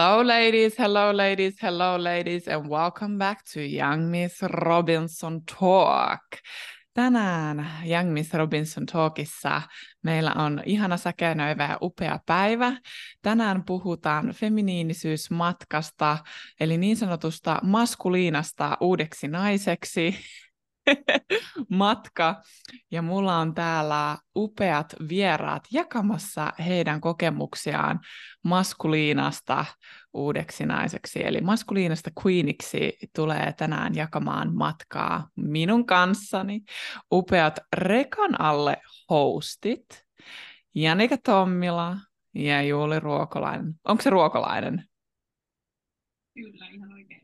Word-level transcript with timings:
Hello, 0.00 0.26
ladies, 0.26 0.78
hello, 0.78 1.16
ladies, 1.16 1.62
hello, 1.62 2.04
ladies, 2.04 2.48
and 2.48 2.66
welcome 2.70 3.18
back 3.18 3.42
to 3.52 3.60
Young 3.60 4.10
Miss 4.10 4.42
Robinson 4.42 5.40
Talk. 5.44 6.22
Tänään 6.94 7.70
Young 7.90 8.12
Miss 8.12 8.34
Robinson 8.34 8.86
Talkissa 8.86 9.62
meillä 10.02 10.32
on 10.32 10.62
ihana 10.66 10.96
säkenöivä 10.96 11.64
ja 11.64 11.78
upea 11.82 12.18
päivä. 12.26 12.72
Tänään 13.22 13.64
puhutaan 13.64 14.30
feminiinisyysmatkasta, 14.32 16.18
eli 16.60 16.78
niin 16.78 16.96
sanotusta 16.96 17.58
maskuliinasta 17.62 18.76
uudeksi 18.80 19.28
naiseksi. 19.28 20.16
matka 21.68 22.42
ja 22.90 23.02
mulla 23.02 23.36
on 23.36 23.54
täällä 23.54 24.18
upeat 24.36 24.94
vieraat 25.08 25.62
jakamassa 25.72 26.52
heidän 26.66 27.00
kokemuksiaan 27.00 28.00
maskuliinasta 28.44 29.64
uudeksi 30.12 30.66
naiseksi. 30.66 31.26
Eli 31.26 31.40
maskuliinasta 31.40 32.10
queeniksi 32.26 32.98
tulee 33.14 33.52
tänään 33.52 33.94
jakamaan 33.94 34.54
matkaa 34.54 35.28
minun 35.36 35.86
kanssani 35.86 36.60
upeat 37.12 37.58
rekan 37.76 38.40
alle 38.40 38.76
hostit 39.10 39.86
Janika 40.74 41.16
Tommila 41.24 41.96
ja 42.34 42.62
Juuli 42.62 43.00
Ruokolainen. 43.00 43.74
Onko 43.84 44.02
se 44.02 44.10
Ruokolainen? 44.10 44.84
Kyllä, 46.34 46.66
ihan 46.68 46.92
oikein. 46.92 47.19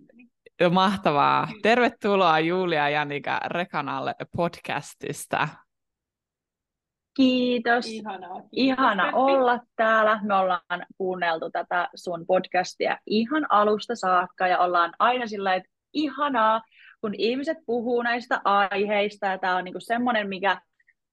Mahtavaa. 0.71 1.49
Tervetuloa 1.63 2.39
Julia 2.39 2.79
ja 2.79 2.89
Janika 2.89 3.41
Rekanalle 3.47 4.15
podcastista. 4.37 5.49
Kiitos. 7.17 7.87
Ihanaa, 7.87 8.31
kiitos. 8.31 8.49
Ihana 8.53 9.11
olla 9.15 9.61
täällä. 9.77 10.21
Me 10.23 10.35
ollaan 10.35 10.87
kuunneltu 10.99 11.51
tätä 11.51 11.89
sun 11.95 12.27
podcastia 12.27 12.99
ihan 13.07 13.47
alusta 13.49 13.95
saakka 13.95 14.49
ja 14.49 14.59
ollaan 14.59 14.93
aina 14.99 15.27
sillä, 15.27 15.55
että 15.55 15.71
ihanaa, 15.93 16.63
kun 17.01 17.15
ihmiset 17.19 17.59
puhuu 17.67 18.03
näistä 18.03 18.41
aiheista 18.45 19.27
ja 19.27 19.39
tämä 19.39 19.57
on 19.57 19.65
niinku 19.65 19.81
semmoinen, 19.81 20.29
mikä 20.29 20.61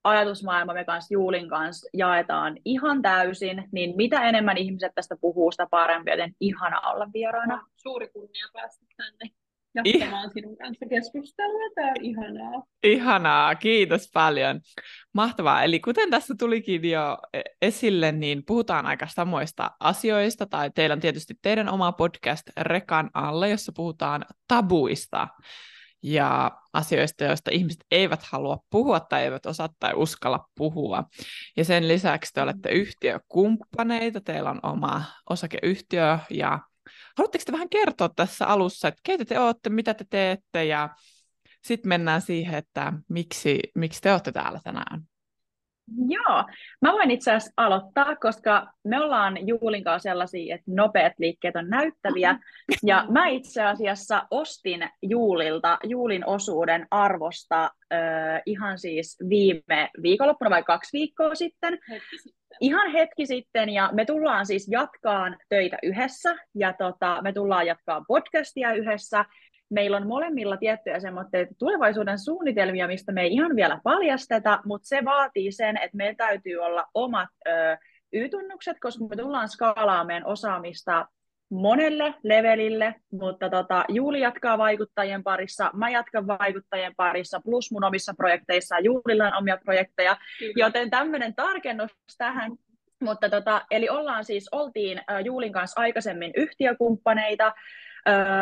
ajatusmaailma 0.04 0.73
me 0.73 0.86
kanssa 0.86 1.14
Juulin 1.14 1.50
kanssa 1.50 1.90
jaetaan 1.94 2.58
ihan 2.66 3.02
täysin, 3.02 3.64
niin 3.72 3.96
mitä 3.96 4.22
enemmän 4.22 4.58
ihmiset 4.58 4.92
tästä 4.96 5.16
puhuu, 5.22 5.52
sitä 5.52 5.68
parempi, 5.72 6.12
joten 6.12 6.34
ihana 6.40 6.80
olla 6.80 7.08
vieraana. 7.14 7.68
Suuri 7.76 8.08
kunnia 8.08 8.48
päästä 8.54 8.86
tänne 8.98 9.30
jatkamaan 9.76 10.30
I... 10.30 10.34
sinun 10.34 10.58
kanssa 10.58 10.86
keskustelua. 10.90 11.70
Tämä 11.76 11.88
on 11.88 11.96
ihanaa. 12.02 12.64
Ihanaa, 12.84 13.56
kiitos 13.56 14.09
paljon. 14.14 14.62
Mahtavaa. 15.14 15.64
Eli 15.64 15.80
kuten 15.80 16.09
tässä 16.09 16.36
tulikin 16.40 16.90
jo 16.90 17.18
e- 17.34 17.42
esille, 17.62 18.12
niin 18.12 18.44
puhutaan 18.46 18.86
aika 18.86 19.08
samoista 19.08 19.72
asioista, 19.80 20.46
tai 20.46 20.72
teillä 20.76 20.94
on 20.94 21.00
tietysti 21.00 21.34
teidän 21.42 21.70
oma 21.70 21.92
podcast 21.92 22.50
Rekan 22.59 23.09
alle, 23.14 23.50
jossa 23.50 23.72
puhutaan 23.76 24.26
tabuista 24.48 25.28
ja 26.04 26.52
asioista, 26.73 27.23
joista 27.23 27.52
ihmiset 27.52 27.86
eivät 27.92 28.23
halua 28.23 28.58
puhua 28.70 29.00
tai 29.00 29.23
eivät 29.23 29.46
osaa 29.46 29.70
tai 29.80 29.94
uskalla 29.96 30.50
puhua. 30.58 31.03
Ja 31.58 31.66
sen 31.66 31.88
lisäksi 31.88 32.34
te 32.34 32.41
olette 32.41 32.69
yhtiökumppaneita, 32.69 34.22
teillä 34.22 34.50
on 34.50 34.59
oma 34.64 35.03
osakeyhtiö 35.30 36.19
ja 36.30 36.59
haluatteko 37.18 37.44
te 37.46 37.52
vähän 37.52 37.69
kertoa 37.69 38.09
tässä 38.09 38.47
alussa, 38.47 38.88
että 38.88 39.02
keitä 39.03 39.25
te 39.25 39.40
olette, 39.40 39.69
mitä 39.69 39.94
te 39.94 40.06
teette 40.09 40.66
ja 40.66 40.90
sitten 41.64 41.90
mennään 41.90 42.22
siihen, 42.22 42.56
että 42.56 42.94
miksi, 43.09 43.59
miksi 43.75 44.02
te 44.02 44.12
olette 44.12 44.31
täällä 44.31 44.59
tänään. 44.64 45.02
Joo, 46.08 46.44
mä 46.82 46.92
voin 46.92 47.12
itse 47.12 47.32
asiassa 47.32 47.54
aloittaa, 47.58 48.16
koska 48.16 48.68
me 48.84 49.02
ollaan 49.02 49.48
Juulin 49.48 49.84
kanssa 49.84 50.10
sellaisia, 50.10 50.56
että 50.56 50.72
nopeat 50.76 51.14
liikkeet 51.18 51.56
on 51.56 51.70
näyttäviä. 51.70 52.40
Ja 52.84 53.06
mä 53.10 53.28
itse 53.28 53.64
asiassa 53.64 54.28
ostin 54.32 54.90
Juulilta 55.02 55.78
Juulin 55.84 56.26
osuuden 56.26 56.88
arvosta 56.92 57.64
äh, 57.64 58.42
ihan 58.46 58.80
siis 58.80 59.18
viime 59.30 59.90
viikonloppuna 60.02 60.50
vai 60.50 60.64
kaksi 60.64 60.98
viikkoa 60.98 61.36
sitten. 61.36 61.80
Hetki 61.90 62.18
sitten. 62.18 62.44
Ihan 62.62 62.92
hetki 62.92 63.26
sitten, 63.26 63.70
ja 63.70 63.90
me 63.94 64.06
tullaan 64.06 64.46
siis 64.46 64.68
jatkaan 64.72 65.38
töitä 65.50 65.78
yhdessä, 65.84 66.36
ja 66.56 66.74
tota, 66.74 67.22
me 67.22 67.34
tullaan 67.34 67.68
jatkaa 67.68 68.04
podcastia 68.08 68.74
yhdessä, 68.74 69.26
meillä 69.73 69.97
on 69.97 70.07
molemmilla 70.07 70.57
tiettyjä 70.57 71.00
semmoitteita 71.00 71.53
tulevaisuuden 71.59 72.19
suunnitelmia, 72.19 72.88
mistä 72.88 73.11
me 73.11 73.22
ei 73.22 73.34
ihan 73.34 73.56
vielä 73.56 73.79
paljasteta, 73.84 74.59
mutta 74.66 74.88
se 74.88 75.06
vaatii 75.06 75.51
sen, 75.51 75.78
että 75.78 75.97
meillä 75.97 76.16
täytyy 76.16 76.57
olla 76.57 76.85
omat 76.94 77.29
ö, 77.47 77.78
Y-tunnukset, 78.13 78.78
koska 78.79 79.06
me 79.06 79.16
tullaan 79.16 79.50
skaalaamaan 79.50 80.07
meidän 80.07 80.25
osaamista 80.25 81.07
monelle 81.51 82.13
levelille, 82.23 82.95
mutta 83.11 83.50
tota, 83.50 83.85
Juuli 83.89 84.22
jatkaa 84.22 84.57
vaikuttajien 84.57 85.23
parissa, 85.23 85.72
mä 85.73 85.90
jatkan 85.90 86.28
vaikuttajien 86.28 86.94
parissa, 86.97 87.41
plus 87.44 87.72
mun 87.72 87.84
omissa 87.84 88.13
projekteissa, 88.17 88.79
Juulilla 88.79 89.28
on 89.28 89.38
omia 89.38 89.57
projekteja, 89.57 90.17
Kyllä. 90.40 90.53
joten 90.55 90.90
tämmöinen 90.90 91.35
tarkennus 91.35 91.91
tähän. 92.17 92.51
Mutta 93.01 93.29
tota, 93.29 93.61
eli 93.72 93.90
ollaan 93.90 94.25
siis, 94.25 94.50
oltiin 94.51 95.01
Juulin 95.25 95.53
kanssa 95.53 95.81
aikaisemmin 95.81 96.31
yhtiökumppaneita, 96.35 97.53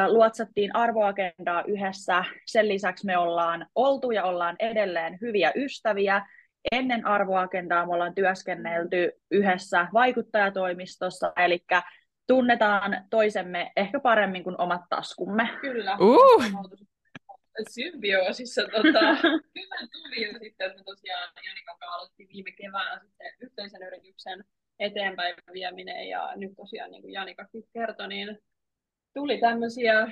luotsattiin 0.08 0.76
arvoagendaa 0.76 1.64
yhdessä. 1.68 2.26
Sen 2.46 2.68
lisäksi 2.68 3.06
me 3.06 3.18
ollaan 3.18 3.68
oltu 3.76 4.12
ja 4.12 4.24
ollaan 4.24 4.56
edelleen 4.60 5.18
hyviä 5.22 5.52
ystäviä. 5.56 6.26
Ennen 6.72 7.06
arvoagendaa 7.06 7.86
me 7.86 7.94
ollaan 7.94 8.16
työskennelty 8.16 9.12
yhdessä 9.32 9.88
vaikuttajatoimistossa, 9.94 11.34
eli 11.38 11.66
tunnetaan 12.28 13.06
toisemme 13.10 13.72
ehkä 13.76 14.00
paremmin 14.00 14.44
kuin 14.44 14.62
omat 14.62 14.82
taskumme. 14.90 15.50
Kyllä. 15.62 15.98
Uh. 16.02 16.44
Symbioosissa 17.70 18.62
tota, 18.62 19.14
hyvä 19.58 19.88
tuli 19.92 20.26
jo 20.26 20.40
sitten, 20.40 20.68
että 20.68 20.78
me 20.78 20.84
tosiaan 20.86 21.30
Janikan 21.46 21.78
kanssa 21.80 21.96
aloitettiin 21.96 22.30
viime 22.34 22.52
keväänä 22.52 23.00
sitten 23.00 23.34
yhteisen 23.42 23.84
yrityksen 23.84 24.44
eteenpäin 24.80 25.36
vieminen 25.54 26.10
ja 26.10 26.34
nyt 26.36 26.52
tosiaan 26.56 26.92
niin 26.92 27.02
kuin 27.02 27.14
Janikakin 27.14 27.64
kertoi, 27.74 28.08
niin 28.08 28.40
tuli 29.14 29.38
tämmöisiä 29.38 30.08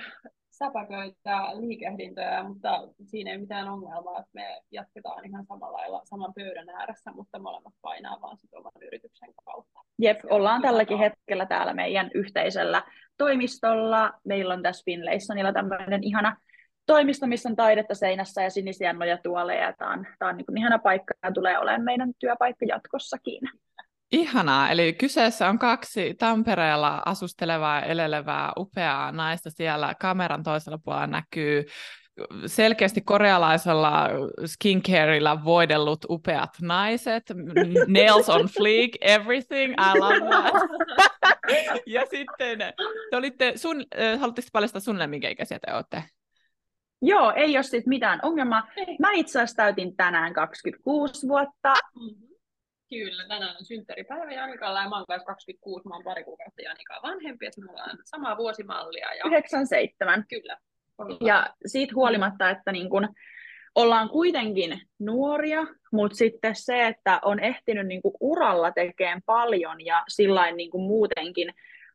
säpäköitä 0.50 1.60
liikehdintöjä, 1.60 2.42
mutta 2.42 2.88
siinä 3.04 3.30
ei 3.30 3.38
mitään 3.38 3.68
ongelmaa, 3.68 4.20
että 4.20 4.30
me 4.34 4.60
jatketaan 4.70 5.24
ihan 5.24 5.46
samalla 5.46 5.76
lailla 5.76 6.02
saman 6.04 6.34
pöydän 6.34 6.70
ääressä, 6.70 7.12
mutta 7.12 7.38
molemmat 7.38 7.74
painaa 7.82 8.20
vaan 8.20 8.38
sit 8.38 8.54
oman 8.54 8.72
yrityksen 8.86 9.34
kautta. 9.44 9.80
Jep, 9.98 10.20
ollaan 10.30 10.62
tälläkin 10.62 10.98
hetkellä 10.98 11.46
täällä 11.46 11.74
meidän 11.74 12.10
yhteisellä 12.14 12.82
toimistolla. 13.18 14.12
Meillä 14.24 14.54
on 14.54 14.62
tässä 14.62 14.82
Finlaysonilla 14.84 15.52
tämmöinen 15.52 16.04
ihana 16.04 16.36
toimisto, 16.86 17.26
missä 17.26 17.48
on 17.48 17.56
taidetta 17.56 17.94
seinässä 17.94 18.42
ja 18.42 18.50
sinisiä 18.50 18.92
nojatuoleja. 18.92 19.72
Tämä 19.72 19.92
on, 19.92 20.06
tämä 20.18 20.30
on 20.30 20.36
niin 20.36 20.58
ihana 20.58 20.78
paikka 20.78 21.14
ja 21.22 21.32
tulee 21.32 21.58
olemaan 21.58 21.84
meidän 21.84 22.12
työpaikka 22.18 22.64
jatkossakin. 22.68 23.40
Ihanaa, 24.12 24.70
eli 24.70 24.92
kyseessä 24.92 25.48
on 25.48 25.58
kaksi 25.58 26.14
Tampereella 26.14 27.02
asustelevaa, 27.06 27.82
elelevää, 27.82 28.52
upeaa 28.58 29.12
naista 29.12 29.50
siellä. 29.50 29.94
Kameran 30.00 30.42
toisella 30.42 30.78
puolella 30.78 31.06
näkyy 31.06 31.64
selkeästi 32.46 33.00
korealaisella 33.00 34.08
skincareilla 34.46 35.44
voidellut 35.44 36.04
upeat 36.08 36.50
naiset, 36.62 37.22
nails 37.98 38.28
on 38.28 38.46
fleek, 38.46 38.90
everything, 39.00 39.72
I 39.72 39.98
love 39.98 40.20
that. 40.20 40.54
ja 41.86 42.06
sitten 42.10 42.58
te 43.10 43.16
olitte, 43.16 43.52
sun, 43.56 43.84
haluatteko 44.18 44.48
paljastaa 44.52 44.80
sulle, 44.80 45.06
minkä 45.06 45.28
ikäisiä 45.28 45.58
te 45.58 45.74
olette? 45.74 46.04
Joo, 47.02 47.32
ei 47.36 47.56
ole 47.56 47.62
sitten 47.62 47.88
mitään 47.88 48.20
ongelmaa. 48.22 48.68
Mä 48.98 49.12
itse 49.12 49.38
asiassa 49.38 49.56
täytin 49.56 49.96
tänään 49.96 50.32
26 50.32 51.28
vuotta. 51.28 51.74
Mm-hmm. 51.94 52.29
Kyllä, 52.90 53.24
tänään 53.28 53.56
on 53.56 53.64
synttäripäivä 53.64 54.32
Janikalla 54.32 54.82
ja 54.82 54.88
mä 54.88 54.96
oon 54.96 55.06
kanssa 55.06 55.26
26, 55.26 55.88
mä 55.88 55.94
oon 55.94 56.04
pari 56.04 56.24
kuukautta 56.24 56.62
Janikaa 56.62 57.02
vanhempi, 57.02 57.46
että 57.46 57.60
mulla 57.66 57.82
on 57.82 57.98
samaa 58.04 58.36
vuosimallia. 58.36 59.14
Ja... 59.14 59.22
97. 59.26 60.24
Kyllä. 60.28 60.58
Ollaan. 60.98 61.18
Ja 61.20 61.54
siitä 61.66 61.92
huolimatta, 61.94 62.50
että 62.50 62.72
niin 62.72 62.90
kun 62.90 63.08
ollaan 63.74 64.08
kuitenkin 64.08 64.80
nuoria, 64.98 65.66
mutta 65.92 66.16
sitten 66.16 66.54
se, 66.56 66.86
että 66.86 67.20
on 67.24 67.40
ehtinyt 67.40 67.86
niin 67.86 68.02
kuin 68.02 68.14
uralla 68.20 68.70
tekemään 68.72 69.22
paljon 69.26 69.84
ja 69.84 70.04
sillain 70.08 70.56
niin 70.56 70.70
kuin 70.70 70.82
muutenkin 70.82 71.54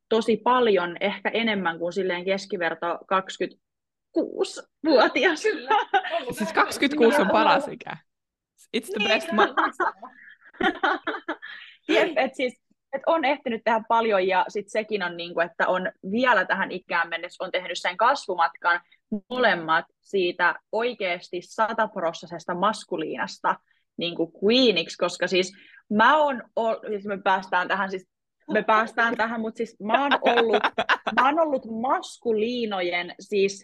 tosi 0.10 0.38
paljon, 0.38 0.98
ehkä 1.00 1.30
enemmän 1.30 1.80
kuin 1.80 1.94
silleen 1.94 2.26
keskiverto 2.26 3.00
26-vuotias. 4.18 5.42
Kyllä. 5.42 5.70
Siis 6.38 6.54
26 6.54 7.22
on 7.22 7.30
paras 7.30 7.68
ikä. 7.68 7.98
It's 8.78 8.90
the 8.94 9.08
best. 9.08 9.32
Niin. 9.32 9.40
Jep, 11.90 12.18
et 12.18 12.36
siis, 12.36 12.62
et 12.94 13.02
on 13.06 13.26
ehtinyt 13.26 13.62
tehdä 13.66 13.82
paljon 13.88 14.28
ja 14.28 14.46
sit 14.48 14.70
sekin 14.70 15.04
on, 15.04 15.18
niin 15.18 15.34
kuin, 15.34 15.46
että 15.46 15.68
on 15.68 15.92
vielä 16.12 16.46
tähän 16.46 16.72
ikään 16.72 17.10
mennessä 17.10 17.44
on 17.44 17.52
tehnyt 17.52 17.80
sen 17.80 17.98
kasvumatkan 17.98 18.82
molemmat 19.30 19.86
siitä 20.02 20.56
oikeasti 20.72 21.42
sataprosessista 21.42 22.56
maskuliinasta 22.56 23.56
niin 23.98 24.16
kuin 24.16 24.32
queeniksi, 24.44 24.98
koska 24.98 25.28
siis 25.28 25.54
mä 25.90 26.18
oon, 26.18 26.44
siis 26.90 27.06
me 27.06 27.22
päästään 27.24 27.68
tähän 27.68 27.90
siis 27.90 28.08
me 28.52 28.64
päästään 28.64 29.18
tähän, 29.18 29.42
mutta 29.42 29.58
siis 29.58 29.76
mä 29.80 30.04
oon 30.04 30.12
ollut, 30.22 30.64
mä 31.16 31.26
oon 31.26 31.40
ollut 31.40 31.66
maskuliinojen 31.82 33.16
siis 33.20 33.64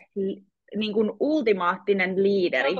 niin 0.75 0.93
kuin 0.93 1.11
ultimaattinen 1.19 2.23
liideri. 2.23 2.75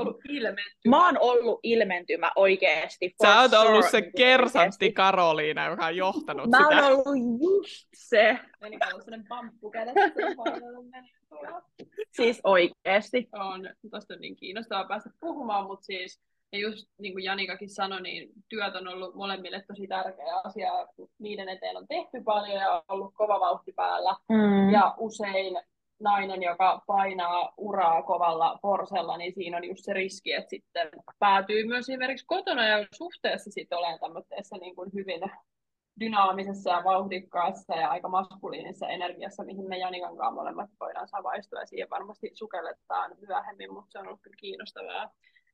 Mä 0.88 1.06
oon 1.06 1.18
ollut 1.20 1.60
ilmentymä 1.62 2.30
oikeesti. 2.36 3.14
Sä 3.22 3.40
oot 3.40 3.50
sure, 3.50 3.68
ollut 3.68 3.90
se 3.90 4.00
niin 4.00 4.12
kersantti. 4.16 4.92
Karoliina, 4.92 5.66
joka 5.66 5.86
on 5.86 5.96
johtanut 5.96 6.50
Mä 6.50 6.58
sitä. 6.58 6.74
Mä 6.74 6.88
oon 6.88 6.92
ollut 6.94 7.40
just 7.40 7.88
se. 7.94 8.38
Meni 8.60 8.78
sellainen 8.88 9.26
pamppu 9.28 9.72
Siis 12.10 12.40
oikeesti. 12.44 13.28
On, 13.32 13.70
tosta 13.90 14.14
on 14.14 14.20
niin 14.20 14.36
kiinnostavaa 14.36 14.88
päästä 14.88 15.10
puhumaan, 15.20 15.66
mutta 15.66 15.84
siis 15.84 16.20
ja 16.52 16.58
just 16.58 16.88
niin 16.98 17.12
kuin 17.12 17.24
Janikakin 17.24 17.70
sanoi, 17.70 18.02
niin 18.02 18.28
työt 18.48 18.74
on 18.74 18.88
ollut 18.88 19.14
molemmille 19.14 19.64
tosi 19.68 19.86
tärkeä 19.86 20.36
asia. 20.44 20.72
Niiden 21.18 21.48
eteen 21.48 21.76
on 21.76 21.88
tehty 21.88 22.22
paljon 22.24 22.60
ja 22.60 22.82
ollut 22.88 23.14
kova 23.14 23.40
vauhti 23.40 23.72
päällä. 23.72 24.16
Mm. 24.28 24.70
Ja 24.72 24.94
usein 24.98 25.58
nainen, 26.02 26.42
joka 26.42 26.82
painaa 26.86 27.54
uraa 27.56 28.02
kovalla 28.02 28.58
porsella, 28.62 29.16
niin 29.16 29.32
siinä 29.34 29.56
on 29.56 29.64
just 29.64 29.84
se 29.84 29.92
riski, 29.92 30.32
että 30.32 30.50
sitten 30.50 30.88
päätyy 31.18 31.66
myös 31.66 31.88
esimerkiksi 31.88 32.26
kotona 32.26 32.68
ja 32.68 32.86
suhteessa 32.94 33.50
sitten 33.50 33.78
olemaan 33.78 34.00
tämmöisessä 34.00 34.56
niin 34.56 34.76
kuin 34.76 34.90
hyvin 34.94 35.20
dynaamisessa 36.00 36.70
ja 36.70 36.84
vauhdikkaassa 36.84 37.74
ja 37.74 37.90
aika 37.90 38.08
maskuliinisessa 38.08 38.88
energiassa, 38.88 39.44
mihin 39.44 39.68
me 39.68 39.78
Janikan 39.78 40.16
kanssa 40.16 40.34
molemmat 40.34 40.70
voidaan 40.80 41.08
savaistua 41.08 41.60
ja 41.60 41.66
siihen 41.66 41.90
varmasti 41.90 42.30
sukelletaan 42.34 43.14
myöhemmin, 43.28 43.72
mutta 43.72 43.90
se 43.92 43.98
on 43.98 44.06
ollut 44.06 44.22
kyllä 44.22 44.36
kiinnostavaa 44.40 45.10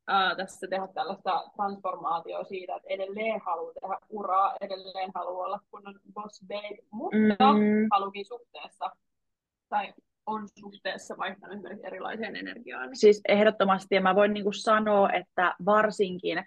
ää, 0.09 0.37
tässä 0.37 0.67
tehdä 0.71 0.89
tällaista 0.95 1.45
transformaatioa 1.57 2.45
siitä, 2.45 2.77
että 2.77 2.89
edelleen 2.89 3.41
haluaa 3.41 3.73
tehdä 3.81 3.99
uraa, 4.09 4.57
edelleen 4.61 5.11
haluaa 5.15 5.47
olla 5.47 5.61
kunnon 5.71 6.01
boss 6.15 6.45
babe, 6.49 6.79
mutta 6.91 7.53
mm. 7.53 7.89
halukin 7.91 8.27
suhteessa 8.27 8.91
tai 9.69 9.95
on 10.29 10.49
suhteessa 10.61 11.15
vaihtanut 11.19 11.57
esimerkiksi 11.57 11.87
erilaiseen 11.87 12.37
energiaan. 12.37 12.89
Siis 12.93 13.21
ehdottomasti, 13.29 13.95
ja 13.95 14.01
mä 14.01 14.15
voin 14.15 14.33
niin 14.35 14.45
kuin 14.45 14.55
sanoa, 14.55 15.11
että 15.13 15.55
varsinkin 15.65 16.45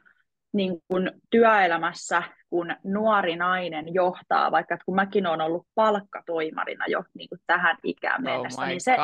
niin 0.54 0.82
kuin 0.88 1.12
työelämässä, 1.30 2.24
kun 2.50 2.76
nuori 2.84 3.36
nainen 3.36 3.94
johtaa, 3.94 4.52
vaikka 4.52 4.78
kun 4.86 4.96
mäkin 4.96 5.28
olen 5.28 5.42
ollut 5.42 5.68
palkkatoimarina 5.76 6.86
jo 6.88 7.04
niin 7.14 7.30
kuin 7.30 7.42
tähän 7.48 7.78
ikään 7.84 8.24
mennessä, 8.24 8.62
oh 8.62 8.68
niin 8.68 8.82
se 8.82 8.96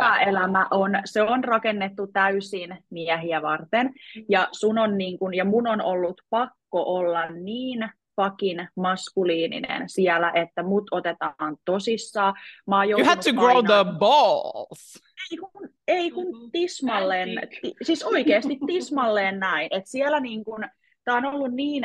työelämä 0.00 0.66
on, 0.70 0.90
se 1.04 1.22
on 1.22 1.44
rakennettu 1.44 2.06
täysin 2.06 2.78
miehiä 2.90 3.42
varten, 3.42 3.92
ja, 4.28 4.48
sun 4.52 4.78
on 4.78 4.98
niin 4.98 5.18
kuin, 5.18 5.34
ja 5.34 5.44
mun 5.44 5.66
on 5.66 5.82
ollut 5.82 6.20
pakko 6.30 6.82
olla 6.96 7.26
niin 7.26 7.90
fucking 8.22 8.66
maskuliininen 8.76 9.88
siellä, 9.88 10.32
että 10.34 10.62
mut 10.62 10.84
otetaan 10.90 11.56
tosissaan. 11.64 12.34
Mä 12.66 12.84
you 12.84 13.04
had 13.04 13.18
to 13.22 13.32
grow 13.32 13.64
the 13.64 13.98
balls. 13.98 15.02
Ei 15.30 15.36
kun, 15.36 15.68
ei 15.88 16.10
kun 16.10 16.50
tismalleen, 16.52 17.48
ti, 17.62 17.74
siis 17.82 18.02
oikeasti 18.02 18.58
tismalleen 18.66 19.38
näin, 19.38 19.68
että 19.70 19.90
siellä 19.90 20.20
niin 20.20 20.44
kun, 20.44 20.64
tää 21.04 21.14
on 21.14 21.24
ollut 21.24 21.52
niin 21.52 21.84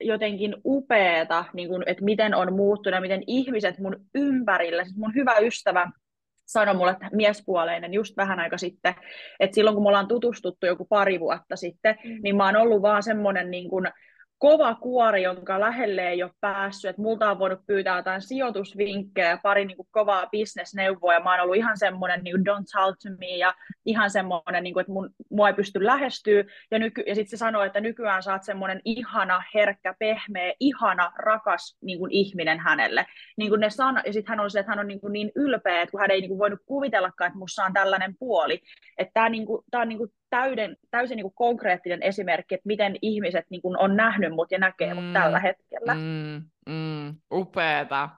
jotenkin 0.00 0.56
upeeta, 0.64 1.44
niin 1.52 1.68
kun, 1.68 1.82
että 1.86 2.04
miten 2.04 2.34
on 2.34 2.52
muuttunut 2.52 2.96
ja 2.96 3.00
miten 3.00 3.22
ihmiset 3.26 3.78
mun 3.78 3.96
ympärillä, 4.14 4.84
siis 4.84 4.96
mun 4.96 5.14
hyvä 5.14 5.38
ystävä 5.38 5.90
sanoi 6.46 6.74
mulle 6.74 6.90
että 6.90 7.08
miespuoleinen 7.12 7.94
just 7.94 8.16
vähän 8.16 8.40
aika 8.40 8.58
sitten, 8.58 8.94
että 9.40 9.54
silloin 9.54 9.74
kun 9.74 9.84
me 9.84 9.88
ollaan 9.88 10.08
tutustuttu 10.08 10.66
joku 10.66 10.84
pari 10.84 11.20
vuotta 11.20 11.56
sitten, 11.56 11.96
mm. 12.04 12.20
niin 12.22 12.36
mä 12.36 12.46
oon 12.46 12.56
ollut 12.56 12.82
vaan 12.82 13.02
semmoinen 13.02 13.50
niin 13.50 13.70
kuin, 13.70 13.86
kova 14.42 14.74
kuori, 14.74 15.22
jonka 15.22 15.60
lähelle 15.60 16.08
ei 16.08 16.22
ole 16.22 16.30
päässyt, 16.40 16.88
että 16.88 17.02
multa 17.02 17.30
on 17.30 17.38
voinut 17.38 17.66
pyytää 17.66 17.96
jotain 17.96 18.22
sijoitusvinkkejä 18.22 19.38
pari 19.42 19.64
niin 19.64 19.76
kuin, 19.76 19.88
kovaa 19.90 20.26
bisnesneuvoa, 20.26 21.14
ja 21.14 21.20
mä 21.20 21.30
oon 21.30 21.40
ollut 21.40 21.56
ihan 21.56 21.78
semmoinen 21.78 22.24
niin 22.24 22.36
don't 22.36 22.64
talk 22.72 22.96
to 23.02 23.08
me, 23.18 23.36
ja 23.36 23.54
ihan 23.86 24.10
semmoinen, 24.10 24.64
niin 24.64 24.74
kuin, 24.74 24.80
että 24.80 24.92
mun, 24.92 25.10
mua 25.30 25.48
ei 25.48 25.54
pysty 25.54 25.86
lähestyä, 25.86 26.44
ja, 26.70 26.78
nyky- 26.78 27.04
ja 27.06 27.14
sitten 27.14 27.30
se 27.30 27.36
sanoi, 27.36 27.66
että 27.66 27.80
nykyään 27.80 28.22
sä 28.22 28.32
oot 28.32 28.42
semmoinen 28.42 28.80
ihana, 28.84 29.42
herkkä, 29.54 29.94
pehmeä, 29.98 30.52
ihana, 30.60 31.12
rakas 31.18 31.76
niin 31.82 31.98
kuin, 31.98 32.12
ihminen 32.12 32.58
hänelle. 32.58 33.06
Niin 33.36 33.50
kuin 33.50 33.60
ne 33.60 33.70
sana- 33.70 34.02
ja 34.06 34.12
sitten 34.12 34.30
hän 34.32 34.40
on 34.40 34.50
se, 34.50 34.60
että 34.60 34.72
hän 34.72 34.78
on 34.78 34.88
niin, 34.88 35.00
kuin, 35.00 35.12
niin 35.12 35.32
ylpeä, 35.34 35.82
että 35.82 35.90
kun 35.90 36.00
hän 36.00 36.10
ei 36.10 36.20
niin 36.20 36.28
kuin, 36.28 36.38
voinut 36.38 36.60
kuvitellakaan, 36.66 37.28
että 37.28 37.38
musta 37.38 37.64
on 37.64 37.72
tällainen 37.72 38.14
puoli, 38.18 38.60
että 38.98 39.12
tämä 39.14 39.28
niin 39.28 39.46
kuin, 39.46 39.64
tää 39.70 39.80
on 39.80 39.88
niin 39.88 39.98
kuin, 39.98 40.10
täyden, 40.32 40.76
täysin 40.90 41.16
niin 41.16 41.24
kuin 41.24 41.34
konkreettinen 41.34 42.02
esimerkki, 42.02 42.54
että 42.54 42.66
miten 42.66 42.96
ihmiset 43.02 43.44
niin 43.50 43.62
kuin 43.62 43.78
on 43.78 43.96
nähnyt 43.96 44.32
mut 44.32 44.50
ja 44.50 44.58
näkee 44.58 44.94
mm, 44.94 45.02
mut 45.02 45.12
tällä 45.12 45.38
hetkellä. 45.40 45.94
Mm, 45.94 46.42
mm, 46.68 47.16
upeeta. 47.32 48.08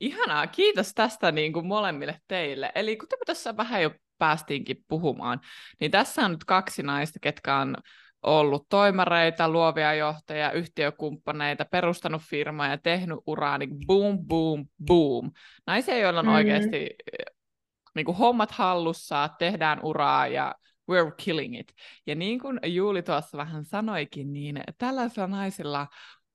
Ihanaa, 0.00 0.46
kiitos 0.46 0.94
tästä 0.94 1.32
niin 1.32 1.52
kuin 1.52 1.66
molemmille 1.66 2.18
teille. 2.28 2.72
Eli 2.74 2.96
kuten 2.96 3.18
me 3.18 3.24
tässä 3.26 3.56
vähän 3.56 3.82
jo 3.82 3.90
päästiinkin 4.18 4.84
puhumaan, 4.88 5.40
niin 5.80 5.90
tässä 5.90 6.22
on 6.22 6.30
nyt 6.30 6.44
kaksi 6.44 6.82
naista, 6.82 7.18
ketkä 7.22 7.56
on 7.56 7.76
ollut 8.22 8.66
toimareita, 8.68 9.48
luovia 9.48 9.94
johtajia, 9.94 10.52
yhtiökumppaneita, 10.52 11.64
perustanut 11.64 12.22
firmaa 12.22 12.68
ja 12.68 12.78
tehnyt 12.78 13.18
uraa, 13.26 13.58
niin 13.58 13.70
boom, 13.86 14.18
boom, 14.26 14.66
boom. 14.86 15.30
Naisia, 15.66 15.98
joilla 15.98 16.20
on 16.20 16.26
mm. 16.26 16.34
oikeasti 16.34 16.90
niin 17.94 18.06
kuin 18.06 18.16
hommat 18.16 18.50
hallussa, 18.50 19.28
tehdään 19.38 19.80
uraa 19.82 20.26
ja 20.26 20.54
we're 20.90 21.14
killing 21.16 21.58
it. 21.58 21.74
Ja 22.06 22.14
niin 22.14 22.40
kuin 22.40 22.60
Juuli 22.66 23.02
tuossa 23.02 23.38
vähän 23.38 23.64
sanoikin, 23.64 24.32
niin 24.32 24.60
tällaisilla 24.78 25.26
naisilla 25.26 25.86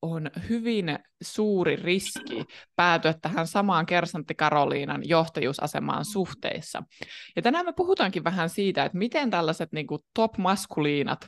on 0.02 0.32
hyvin 0.50 1.00
suuri 1.24 1.76
riski 1.76 2.46
päätyä 2.76 3.14
tähän 3.22 3.48
samaan 3.48 3.86
Kersantti 3.86 4.36
Karoliinan 4.36 5.10
johtajuusasemaan 5.10 6.06
suhteissa. 6.06 6.84
Ja 7.36 7.42
tänään 7.42 7.66
me 7.66 7.74
puhutaankin 7.74 8.24
vähän 8.24 8.50
siitä, 8.50 8.86
että 8.86 8.98
miten 8.98 9.30
tällaiset 9.30 9.72
niin 9.72 9.88
kuin 9.88 10.02
top-maskuliinat 10.14 11.28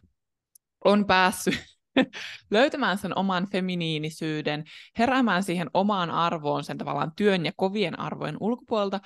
on 0.86 1.06
päässyt 1.06 1.76
löytämään 2.52 2.98
sen 2.98 3.18
oman 3.18 3.48
feminiinisyyden, 3.52 4.64
heräämään 5.00 5.44
siihen 5.44 5.70
omaan 5.74 6.12
arvoon 6.12 6.64
sen 6.64 6.78
tavallaan 6.78 7.12
työn 7.16 7.46
ja 7.46 7.52
kovien 7.56 8.00
arvojen 8.00 8.38
ulkopuolelta, 8.40 9.00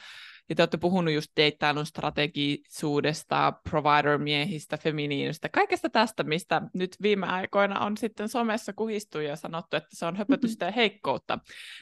ja 0.49 0.55
te 0.55 0.61
olette 0.61 0.77
puhunut 0.77 1.13
just 1.13 1.31
deittailun 1.37 1.85
strategisuudesta, 1.85 3.53
provider-miehistä, 3.69 4.77
feminiinistä, 4.77 5.49
kaikesta 5.49 5.89
tästä, 5.89 6.23
mistä 6.23 6.61
nyt 6.73 6.95
viime 7.01 7.27
aikoina 7.27 7.79
on 7.79 7.97
sitten 7.97 8.29
somessa 8.29 8.73
kuhistu 8.73 9.19
ja 9.19 9.35
sanottu, 9.35 9.77
että 9.77 9.89
se 9.93 10.05
on 10.05 10.15
höpötystä 10.15 10.65
ja 10.65 10.71
heikkoutta. 10.71 11.39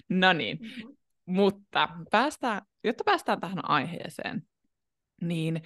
No 0.09 0.33
niin, 0.33 0.57
mm-hmm. 0.61 0.95
mutta 1.25 1.89
päästään, 2.11 2.61
jotta 2.83 3.03
päästään 3.03 3.39
tähän 3.39 3.69
aiheeseen, 3.69 4.43
niin 5.21 5.61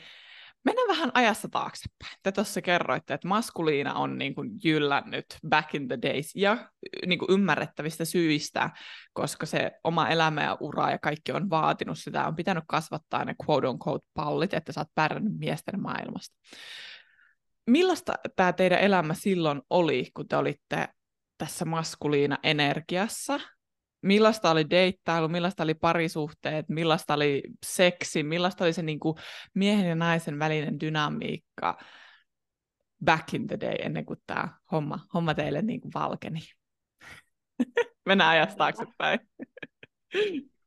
Mennään 0.64 0.88
vähän 0.88 1.12
ajassa 1.14 1.48
taaksepäin. 1.50 2.18
Te 2.24 2.32
tuossa 2.32 2.62
kerroitte, 2.62 3.14
että 3.14 3.28
maskuliina 3.28 3.94
on 3.94 4.18
niin 4.18 4.36
kuin 4.36 4.50
jyllännyt 4.64 5.26
back 5.50 5.76
in 5.76 5.88
the 5.88 5.98
days 6.02 6.32
ja 6.36 6.70
niin 7.06 7.20
kuin 7.20 7.32
ymmärrettävistä 7.32 8.06
syistä, 8.06 8.70
koska 9.14 9.46
se 9.46 9.72
oma 9.84 10.10
elämä 10.10 10.44
ja 10.44 10.58
ura 10.60 10.92
ja 10.92 11.00
kaikki 11.00 11.32
on 11.32 11.50
vaatinut 11.50 12.00
sitä, 12.00 12.28
on 12.28 12.36
pitänyt 12.36 12.64
kasvattaa 12.68 13.26
ne 13.26 13.36
quote 13.46 13.68
on 13.68 13.80
quote 13.88 14.06
pallit, 14.14 14.54
että 14.54 14.72
sä 14.72 14.82
oot 14.82 14.96
pärjännyt 14.96 15.34
miesten 15.40 15.82
maailmasta. 15.82 16.36
Millaista 17.68 18.14
tämä 18.36 18.54
teidän 18.54 18.80
elämä 18.80 19.14
silloin 19.14 19.62
oli, 19.70 20.10
kun 20.14 20.28
te 20.28 20.36
olitte 20.36 20.88
tässä 21.38 21.66
maskuliina 21.66 22.38
energiassa 22.44 23.40
millaista 24.02 24.52
oli 24.52 24.70
deittailu, 24.70 25.28
millaista 25.28 25.64
oli 25.64 25.74
parisuhteet, 25.74 26.70
millaista 26.70 27.14
oli 27.14 27.44
seksi, 27.66 28.24
millaista 28.24 28.64
oli 28.64 28.74
se 28.74 28.82
niin 28.82 29.00
kuin 29.00 29.18
miehen 29.54 29.90
ja 29.90 29.96
naisen 29.96 30.40
välinen 30.40 30.80
dynamiikka 30.80 31.78
back 33.06 33.34
in 33.34 33.48
the 33.48 33.60
day, 33.60 33.76
ennen 33.80 34.06
kuin 34.06 34.20
tämä 34.28 34.48
homma, 34.72 35.00
homma 35.14 35.34
teille 35.34 35.62
niin 35.62 35.82
kuin 35.82 35.92
valkeni. 35.94 36.40
Mennään 38.06 38.30
ajasta 38.30 38.58
taaksepäin. 38.58 39.20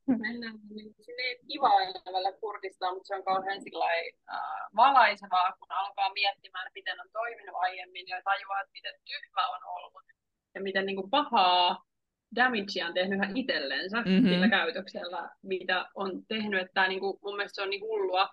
Mennään 0.06 0.58
niin 0.74 0.94
sinne 1.00 1.22
kiva 1.48 1.68
välillä 2.04 2.32
kurkistaa, 2.32 2.94
mutta 2.94 3.06
se 3.06 3.14
on 3.14 3.24
kauhean 3.24 3.62
sillai, 3.62 4.12
äh, 4.32 4.38
valaisevaa, 4.76 5.52
kun 5.58 5.72
alkaa 5.72 6.12
miettimään, 6.12 6.70
miten 6.74 7.00
on 7.00 7.08
toiminut 7.12 7.56
aiemmin 7.58 8.08
ja 8.08 8.22
tajuaa, 8.24 8.60
että 8.60 8.72
miten 8.72 8.94
tyhmä 9.04 9.48
on 9.48 9.60
ollut 9.64 10.02
ja 10.54 10.62
miten 10.62 10.86
niin 10.86 10.96
kuin 10.96 11.10
pahaa 11.10 11.84
damagea 12.36 12.86
on 12.86 12.94
tehnyt 12.94 13.16
ihan 13.16 13.36
itsellensä 13.36 14.00
mm-hmm. 14.00 14.28
sillä 14.28 14.48
käytöksellä, 14.48 15.30
mitä 15.42 15.86
on 15.94 16.10
tehnyt. 16.28 16.60
Että 16.60 16.74
tämä, 16.74 16.88
niin 16.88 17.00
kuin, 17.00 17.18
mun 17.22 17.36
mielestä 17.36 17.56
se 17.56 17.62
on 17.62 17.70
niin 17.70 17.88
hullua, 17.90 18.24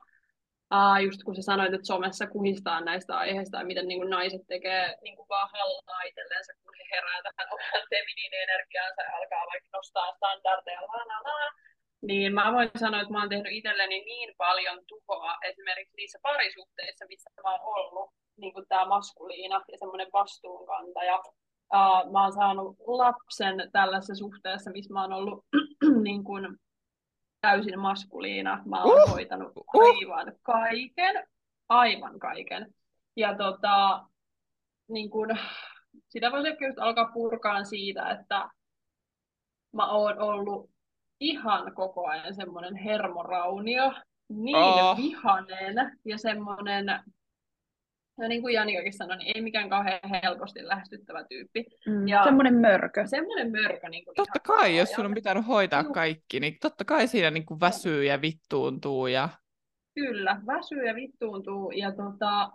uh, 0.78 0.98
just 1.06 1.24
kun 1.24 1.36
sä 1.36 1.42
sanoit, 1.42 1.74
että 1.74 1.88
somessa 1.94 2.28
kuhistaa 2.28 2.82
näistä 2.82 3.18
aiheista 3.18 3.58
ja 3.58 3.66
miten 3.66 3.88
niin 3.88 4.00
kuin 4.00 4.10
naiset 4.10 4.42
tekee 4.48 4.96
niin 5.02 5.16
kuin 5.16 5.30
vaan 5.30 5.50
hallaa 5.54 6.02
itsellensä, 6.02 6.54
kun 6.64 6.74
he 6.80 6.84
herää 6.92 7.20
tähän 7.24 7.54
omaan 7.54 7.88
feminiini-energiaansa 7.92 9.02
ja 9.02 9.18
alkaa 9.18 9.46
vaikka 9.52 9.70
nostaa 9.78 10.16
standardeja, 10.16 10.82
la, 10.82 10.98
la, 11.12 11.20
la. 11.24 11.52
Niin 12.02 12.34
mä 12.34 12.54
voin 12.54 12.70
sanoa, 12.76 13.02
että 13.02 13.14
mä 13.14 13.20
oon 13.20 13.30
tehnyt 13.30 13.52
itselleni 13.52 14.00
niin 14.00 14.34
paljon 14.38 14.80
tuhoa 14.88 15.38
esimerkiksi 15.50 15.96
niissä 15.98 16.20
parisuhteissa, 16.22 17.06
missä 17.10 17.30
mä 17.44 17.52
oon 17.52 17.62
ollut, 17.76 18.12
niin 18.38 18.54
kuin 18.54 18.66
tämä 18.70 18.86
maskuliina 18.86 19.64
ja 19.72 19.78
semmoinen 19.78 20.08
vastuunkantaja 20.14 21.20
uh, 21.76 22.12
mä 22.12 22.24
oon 22.24 22.34
saanut 22.34 22.78
lapsen 22.88 23.70
tällaisessa 23.72 24.16
suhteessa, 24.16 24.72
missä 24.72 24.94
mä 24.94 25.02
oon 25.02 25.14
ollut 25.14 25.46
niin 26.04 26.24
kuin, 26.24 26.58
täysin 27.42 27.80
maskuliina. 27.80 28.64
Mä 28.66 28.84
oon 28.84 29.04
uh, 29.04 29.10
hoitanut 29.10 29.52
uh. 29.58 29.82
aivan 29.82 30.34
kaiken, 30.42 31.28
aivan 31.70 32.20
kaiken. 32.20 32.74
Ja 33.16 33.36
tota, 33.36 34.06
niin 34.90 35.10
kun, 35.10 35.38
sitä 36.10 36.32
voisi 36.32 36.48
ehkä 36.48 36.68
just 36.68 36.80
alkaa 36.80 37.12
purkaan 37.14 37.66
siitä, 37.66 38.10
että 38.10 38.50
mä 39.74 39.92
oon 39.92 40.20
ollut 40.20 40.70
ihan 41.20 41.76
koko 41.76 42.08
ajan 42.08 42.36
semmoinen 42.36 42.76
hermoraunio, 42.76 43.94
niin 44.30 44.58
oh. 44.58 44.98
vihanen 44.98 45.98
ja 46.06 46.18
semmoinen, 46.18 46.86
no 48.18 48.28
niin 48.28 48.42
kuin 48.42 48.54
Janikakin 48.54 48.94
sanoi, 48.94 49.18
niin 49.18 49.32
ei 49.36 49.42
mikään 49.42 49.70
kauhean 49.70 50.00
helposti 50.24 50.68
lähestyttävä 50.68 51.24
tyyppi. 51.24 51.66
Mm, 51.88 52.08
ja 52.08 52.24
semmoinen 52.24 52.56
mörkö. 52.56 53.08
Semmoinen 53.08 53.52
mörkö. 53.52 53.90
Niin 53.90 54.06
kuin 54.06 54.16
totta 54.16 54.40
kai, 54.40 54.78
jos 54.78 54.92
sun 54.92 55.06
on 55.06 55.14
pitänyt 55.14 55.48
hoitaa 55.48 55.84
kaikki, 55.84 56.40
niin 56.40 56.58
totta 56.62 56.86
kai 56.86 57.08
siinä 57.08 57.32
niin 57.32 57.46
kuin 57.46 57.60
väsyy 57.60 58.06
ja 58.06 58.22
vittuuntuu. 58.22 59.08
Ja... 59.08 59.30
Kyllä, 59.96 60.42
väsyy 60.48 60.86
ja 60.86 60.96
vittuuntuu. 60.96 61.72
Ja 61.72 61.92
tota, 61.92 62.52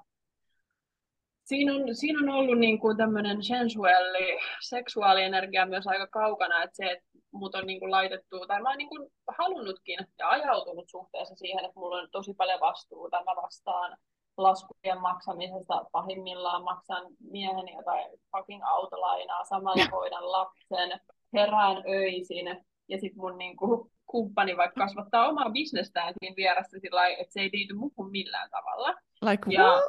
siinä 1.45 1.75
on, 1.75 1.95
siinä 1.95 2.19
on 2.23 2.29
ollut 2.29 2.59
niin 2.59 2.79
kuin 2.79 2.97
tämmöinen 2.97 3.43
sensuelli, 3.43 4.39
seksuaalienergia 4.61 5.67
myös 5.67 5.87
aika 5.87 6.07
kaukana, 6.07 6.63
että 6.63 6.77
se, 6.77 6.85
että 6.91 7.09
mut 7.31 7.55
on 7.55 7.67
niin 7.67 7.81
kuin 7.81 7.91
laitettu, 7.91 8.47
tai 8.47 8.63
mä 8.63 8.69
oon 8.69 8.79
niin 8.79 8.89
kuin 8.89 9.11
halunnutkin 9.39 9.99
ja 10.19 10.29
ajautunut 10.29 10.89
suhteessa 10.89 11.35
siihen, 11.35 11.65
että 11.65 11.81
mulla 11.81 11.97
on 11.97 12.09
tosi 12.11 12.35
paljon 12.35 12.61
vastuuta, 12.61 13.25
mä 13.25 13.43
vastaan 13.43 13.97
laskujen 14.37 15.01
maksamisesta, 15.01 15.85
pahimmillaan 15.93 16.63
maksan 16.65 17.07
mieheni 17.31 17.73
jotain 17.73 18.11
fucking 18.37 18.63
autolainaa, 18.65 19.45
samalla 19.45 19.85
hoidan 19.93 20.33
lapsen, 20.33 21.01
herään 21.33 21.83
öisin, 21.89 22.47
ja 22.89 22.99
sitten 22.99 23.21
mun 23.21 23.39
niin 23.39 23.57
kuin, 23.57 23.91
kumppani 24.07 24.57
vaikka 24.57 24.81
kasvattaa 24.81 25.29
omaa 25.29 25.51
bisnestään 25.51 26.15
siinä 26.19 26.37
vieressä 26.37 26.79
sillä 26.79 27.09
että 27.09 27.33
se 27.33 27.41
ei 27.41 27.51
liity 27.53 27.75
muuhun 27.75 28.11
millään 28.11 28.51
tavalla. 28.51 28.95
Like 29.23 29.51
ja, 29.51 29.63
what? 29.63 29.85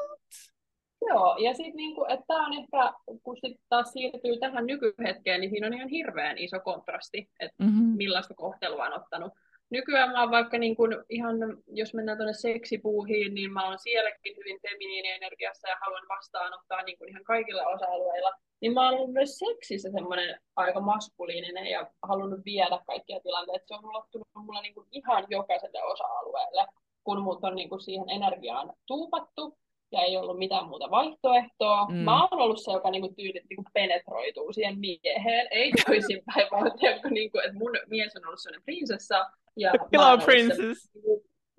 Joo, 1.09 1.37
ja 1.37 1.53
sitten 1.53 1.75
niinku, 1.75 2.05
että 2.09 2.25
tämä 2.27 2.45
on 2.45 2.53
ehkä, 2.53 2.93
kun 3.23 3.37
sit 3.37 3.61
taas 3.69 3.93
siirtyy 3.93 4.37
tähän 4.39 4.65
nykyhetkeen, 4.65 5.41
niin 5.41 5.49
siinä 5.49 5.67
on 5.67 5.73
ihan 5.73 5.89
hirveän 5.89 6.37
iso 6.37 6.59
kontrasti, 6.59 7.29
että 7.39 7.63
mm-hmm. 7.63 7.97
millaista 7.97 8.33
kohtelua 8.33 8.85
on 8.85 8.93
ottanut. 8.93 9.33
Nykyään 9.69 10.11
mä 10.11 10.21
oon 10.21 10.31
vaikka 10.31 10.57
niin 10.57 10.75
kun 10.75 11.05
ihan, 11.09 11.37
jos 11.67 11.93
mennään 11.93 12.17
tuonne 12.17 12.33
seksipuuhiin, 12.33 13.33
niin 13.33 13.53
mä 13.53 13.67
oon 13.67 13.79
sielläkin 13.79 14.37
hyvin 14.37 14.59
feminiinienergiassa 14.61 15.69
ja 15.69 15.77
haluan 15.81 16.07
vastaanottaa 16.09 16.83
niin 16.83 16.97
kuin 16.97 17.09
ihan 17.09 17.23
kaikilla 17.23 17.63
osa-alueilla. 17.63 18.33
Niin 18.61 18.73
mä 18.73 18.85
oon 18.85 18.93
ollut 18.93 19.13
myös 19.13 19.37
seksissä 19.37 19.89
semmoinen 19.91 20.39
aika 20.55 20.79
maskuliininen 20.79 21.67
ja 21.67 21.91
halunnut 22.03 22.45
viedä 22.45 22.79
kaikkia 22.87 23.19
tilanteita. 23.19 23.67
Se 23.67 23.73
on 23.73 23.85
ulottunut 23.85 24.27
mulla 24.35 24.61
niin 24.61 24.73
kuin 24.73 24.87
ihan 24.91 25.25
jokaiselle 25.29 25.83
osa-alueelle, 25.83 26.67
kun 27.03 27.21
mut 27.21 27.43
on 27.43 27.55
niin 27.55 27.69
kuin 27.69 27.81
siihen 27.81 28.09
energiaan 28.09 28.73
tuupattu 28.85 29.57
ja 29.91 30.01
ei 30.01 30.17
ollut 30.17 30.37
mitään 30.37 30.67
muuta 30.67 30.91
vaihtoehtoa. 30.91 31.85
Mm. 31.85 31.95
Mä 31.95 32.21
oon 32.21 32.41
ollut 32.41 32.63
se, 32.63 32.71
joka 32.71 32.91
niinku 32.91 33.13
tyyli 33.15 33.41
niinku 33.49 33.63
penetroituu 33.73 34.53
siihen 34.53 34.79
mieheen, 34.79 35.47
ei 35.51 35.71
toisinpäin, 35.87 36.47
vaan 36.51 36.71
tiedätkö, 36.79 37.09
niinku, 37.09 37.37
että 37.37 37.57
mun 37.57 37.71
mies 37.87 38.15
on 38.15 38.25
ollut 38.25 38.39
sellainen 38.39 38.65
prinsessa. 38.65 39.25
Ja 39.55 39.71
Hello, 39.93 40.17
princess! 40.17 40.83
Se, 40.83 40.99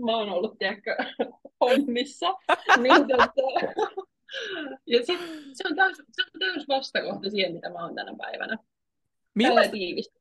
mä 0.04 0.16
oon 0.16 0.30
ollut, 0.30 0.58
tiedätkö, 0.58 0.96
hommissa. 1.60 2.34
niin, 2.78 3.08
tota, 3.08 3.42
ja 4.86 4.98
sit, 5.06 5.20
se 5.52 5.68
on 5.70 5.76
täys, 5.76 5.96
se 5.96 6.22
on 6.22 6.38
täys 6.38 6.68
vastakohta 6.68 7.30
siihen, 7.30 7.52
mitä 7.52 7.70
mä 7.70 7.84
oon 7.84 7.94
tänä 7.94 8.14
päivänä. 8.18 8.58
Tiivistä 9.70 10.17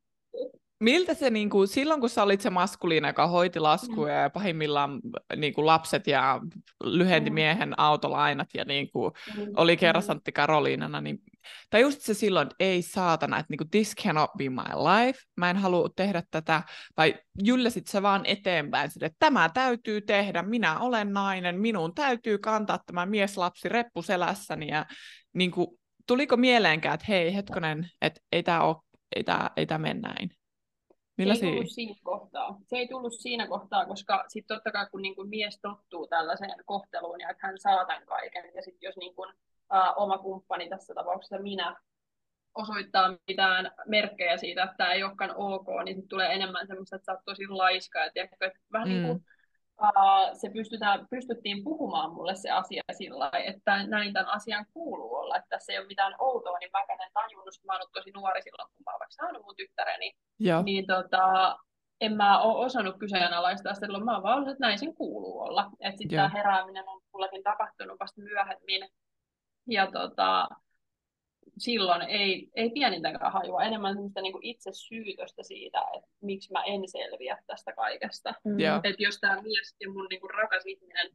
miltä 0.80 1.14
se, 1.14 1.30
niin 1.30 1.50
kuin, 1.50 1.68
silloin 1.68 2.00
kun 2.00 2.10
sä 2.10 2.22
olit 2.22 2.40
se 2.40 2.50
maskuliina, 2.50 3.08
joka 3.08 3.26
hoiti 3.26 3.60
laskuja 3.60 4.14
mm. 4.14 4.22
ja 4.22 4.30
pahimmillaan 4.30 5.00
niin 5.36 5.54
kuin 5.54 5.66
lapset 5.66 6.06
ja 6.06 6.40
lyhenti 6.82 7.30
mm. 7.30 7.34
miehen 7.34 7.80
autolainat 7.80 8.48
ja 8.54 8.64
niin 8.64 8.90
kuin, 8.90 9.12
mm. 9.36 9.46
oli 9.56 9.76
kerrasantti 9.76 10.32
Karoliinana, 10.32 11.00
niin, 11.00 11.18
tai 11.70 11.80
just 11.80 12.00
se 12.00 12.14
silloin, 12.14 12.46
että 12.46 12.56
ei 12.60 12.82
saatana, 12.82 13.38
että 13.38 13.50
niin 13.50 13.58
kuin, 13.58 13.70
this 13.70 13.94
cannot 13.96 14.30
be 14.38 14.48
my 14.48 14.62
life, 14.62 15.18
mä 15.36 15.50
en 15.50 15.56
halua 15.56 15.88
tehdä 15.96 16.22
tätä, 16.30 16.62
vai 16.96 17.14
jylläsit 17.44 17.86
sä 17.86 18.02
vaan 18.02 18.26
eteenpäin, 18.26 18.90
että 19.02 19.16
tämä 19.18 19.48
täytyy 19.48 20.00
tehdä, 20.00 20.42
minä 20.42 20.78
olen 20.78 21.12
nainen, 21.12 21.60
minun 21.60 21.94
täytyy 21.94 22.38
kantaa 22.38 22.78
tämä 22.86 23.06
mieslapsi 23.06 23.68
reppuselässäni 23.68 24.68
ja 24.68 24.86
niin 25.34 25.50
kuin, 25.50 25.66
tuliko 26.06 26.36
mieleenkään, 26.36 26.94
että 26.94 27.06
hei 27.08 27.34
hetkonen, 27.34 27.90
että 28.02 28.20
ei 28.32 28.42
tämä 28.42 28.74
ei 29.16 29.24
tämä, 29.24 29.50
ei 29.56 29.66
mene 29.78 30.00
näin? 30.00 30.37
Millaisia? 31.18 31.40
Se 31.40 31.46
ei 31.46 31.54
tullut 31.54 31.70
siinä 31.70 31.94
kohtaa. 32.02 32.58
Se 32.66 32.76
ei 32.76 32.88
tullut 32.88 33.12
siinä 33.12 33.46
kohtaa, 33.46 33.86
koska 33.86 34.24
sitten 34.28 34.56
totta 34.56 34.72
kai 34.72 34.86
kun 34.90 35.02
niin 35.02 35.14
kuin 35.14 35.28
mies 35.28 35.58
tottuu 35.62 36.06
tällaiseen 36.06 36.64
kohteluun 36.64 37.20
ja 37.20 37.30
että 37.30 37.46
hän 37.46 37.58
saa 37.58 37.84
tämän 37.84 38.06
kaiken, 38.06 38.50
ja 38.54 38.62
sitten 38.62 38.86
jos 38.88 38.96
niin 38.96 39.14
kuin, 39.14 39.32
ä, 39.74 39.92
oma 39.92 40.18
kumppani 40.18 40.68
tässä 40.68 40.94
tapauksessa 40.94 41.38
minä 41.38 41.76
osoittaa 42.54 43.16
mitään 43.28 43.70
merkkejä 43.86 44.36
siitä, 44.36 44.62
että 44.62 44.76
tämä 44.76 44.92
ei 44.92 45.02
olekaan 45.02 45.36
ok, 45.36 45.66
niin 45.84 45.96
sitten 45.96 46.08
tulee 46.08 46.34
enemmän 46.34 46.66
semmoista, 46.66 46.96
että 46.96 47.06
sä 47.06 47.12
oot 47.12 47.24
tosi 47.24 47.48
laiska. 47.48 47.98
Ja 47.98 48.10
tiedätkö, 48.14 48.46
että 48.46 48.58
vähän 48.72 48.88
mm. 48.88 48.94
niin 48.94 49.06
kuin 49.06 49.24
uh, 49.82 50.38
se 50.40 50.50
pystytään, 50.50 51.06
pystyttiin 51.10 51.64
puhumaan 51.64 52.12
mulle 52.12 52.34
se 52.34 52.50
asia 52.50 52.82
sillä 52.92 53.30
että 53.44 53.86
näin 53.86 54.12
tämän 54.12 54.28
asian 54.28 54.66
kuuluu 54.72 55.14
olla, 55.14 55.36
että 55.36 55.48
tässä 55.48 55.72
ei 55.72 55.78
ole 55.78 55.86
mitään 55.86 56.14
outoa, 56.18 56.58
niin 56.58 56.70
vaikka 56.72 56.92
en 56.92 57.10
tajunnut, 57.14 57.58
kun 57.60 57.66
mä 57.66 57.72
oon 57.72 57.90
tosi 57.92 58.10
nuori 58.10 58.42
silloin, 58.42 58.68
kun 58.68 58.84
mä 58.86 58.92
oon 58.92 59.00
vaikka 59.00 59.14
saanut 59.20 59.42
mun 59.42 59.56
tyttäreni, 59.56 60.12
Joo. 60.38 60.62
niin 60.62 60.86
tota, 60.86 61.56
en 62.00 62.16
mä 62.16 62.40
ole 62.40 62.64
osannut 62.64 62.98
kyseenalaistaa 62.98 63.74
silloin 63.74 64.04
mä 64.04 64.14
oon 64.14 64.22
vaan 64.22 64.48
että 64.48 64.66
näin 64.66 64.78
sen 64.78 64.94
kuuluu 64.94 65.40
olla. 65.40 65.70
Että 65.80 65.98
sitten 65.98 66.16
tämä 66.16 66.28
herääminen 66.28 66.88
on 66.88 67.00
mullakin 67.12 67.42
tapahtunut 67.42 68.00
vasta 68.00 68.20
myöhemmin. 68.20 68.88
Ja 69.66 69.90
tota, 69.90 70.48
silloin 71.58 72.02
ei, 72.02 72.48
ei 72.54 72.70
pienintäkään 72.70 73.32
hajua, 73.32 73.62
enemmän 73.62 73.94
semmoista 73.94 74.20
niin 74.20 74.34
itse 74.42 74.70
syytöstä 74.72 75.42
siitä, 75.42 75.78
että 75.96 76.10
miksi 76.20 76.52
mä 76.52 76.62
en 76.64 76.88
selviä 76.88 77.38
tästä 77.46 77.72
kaikesta. 77.72 78.34
Mm. 78.44 78.58
Että 78.58 79.02
jos 79.02 79.18
tämä 79.20 79.42
mies 79.42 79.76
ja 79.80 79.92
mun 79.92 80.06
niin 80.10 80.20
kuin 80.20 80.30
rakas 80.30 80.62
ihminen 80.66 81.10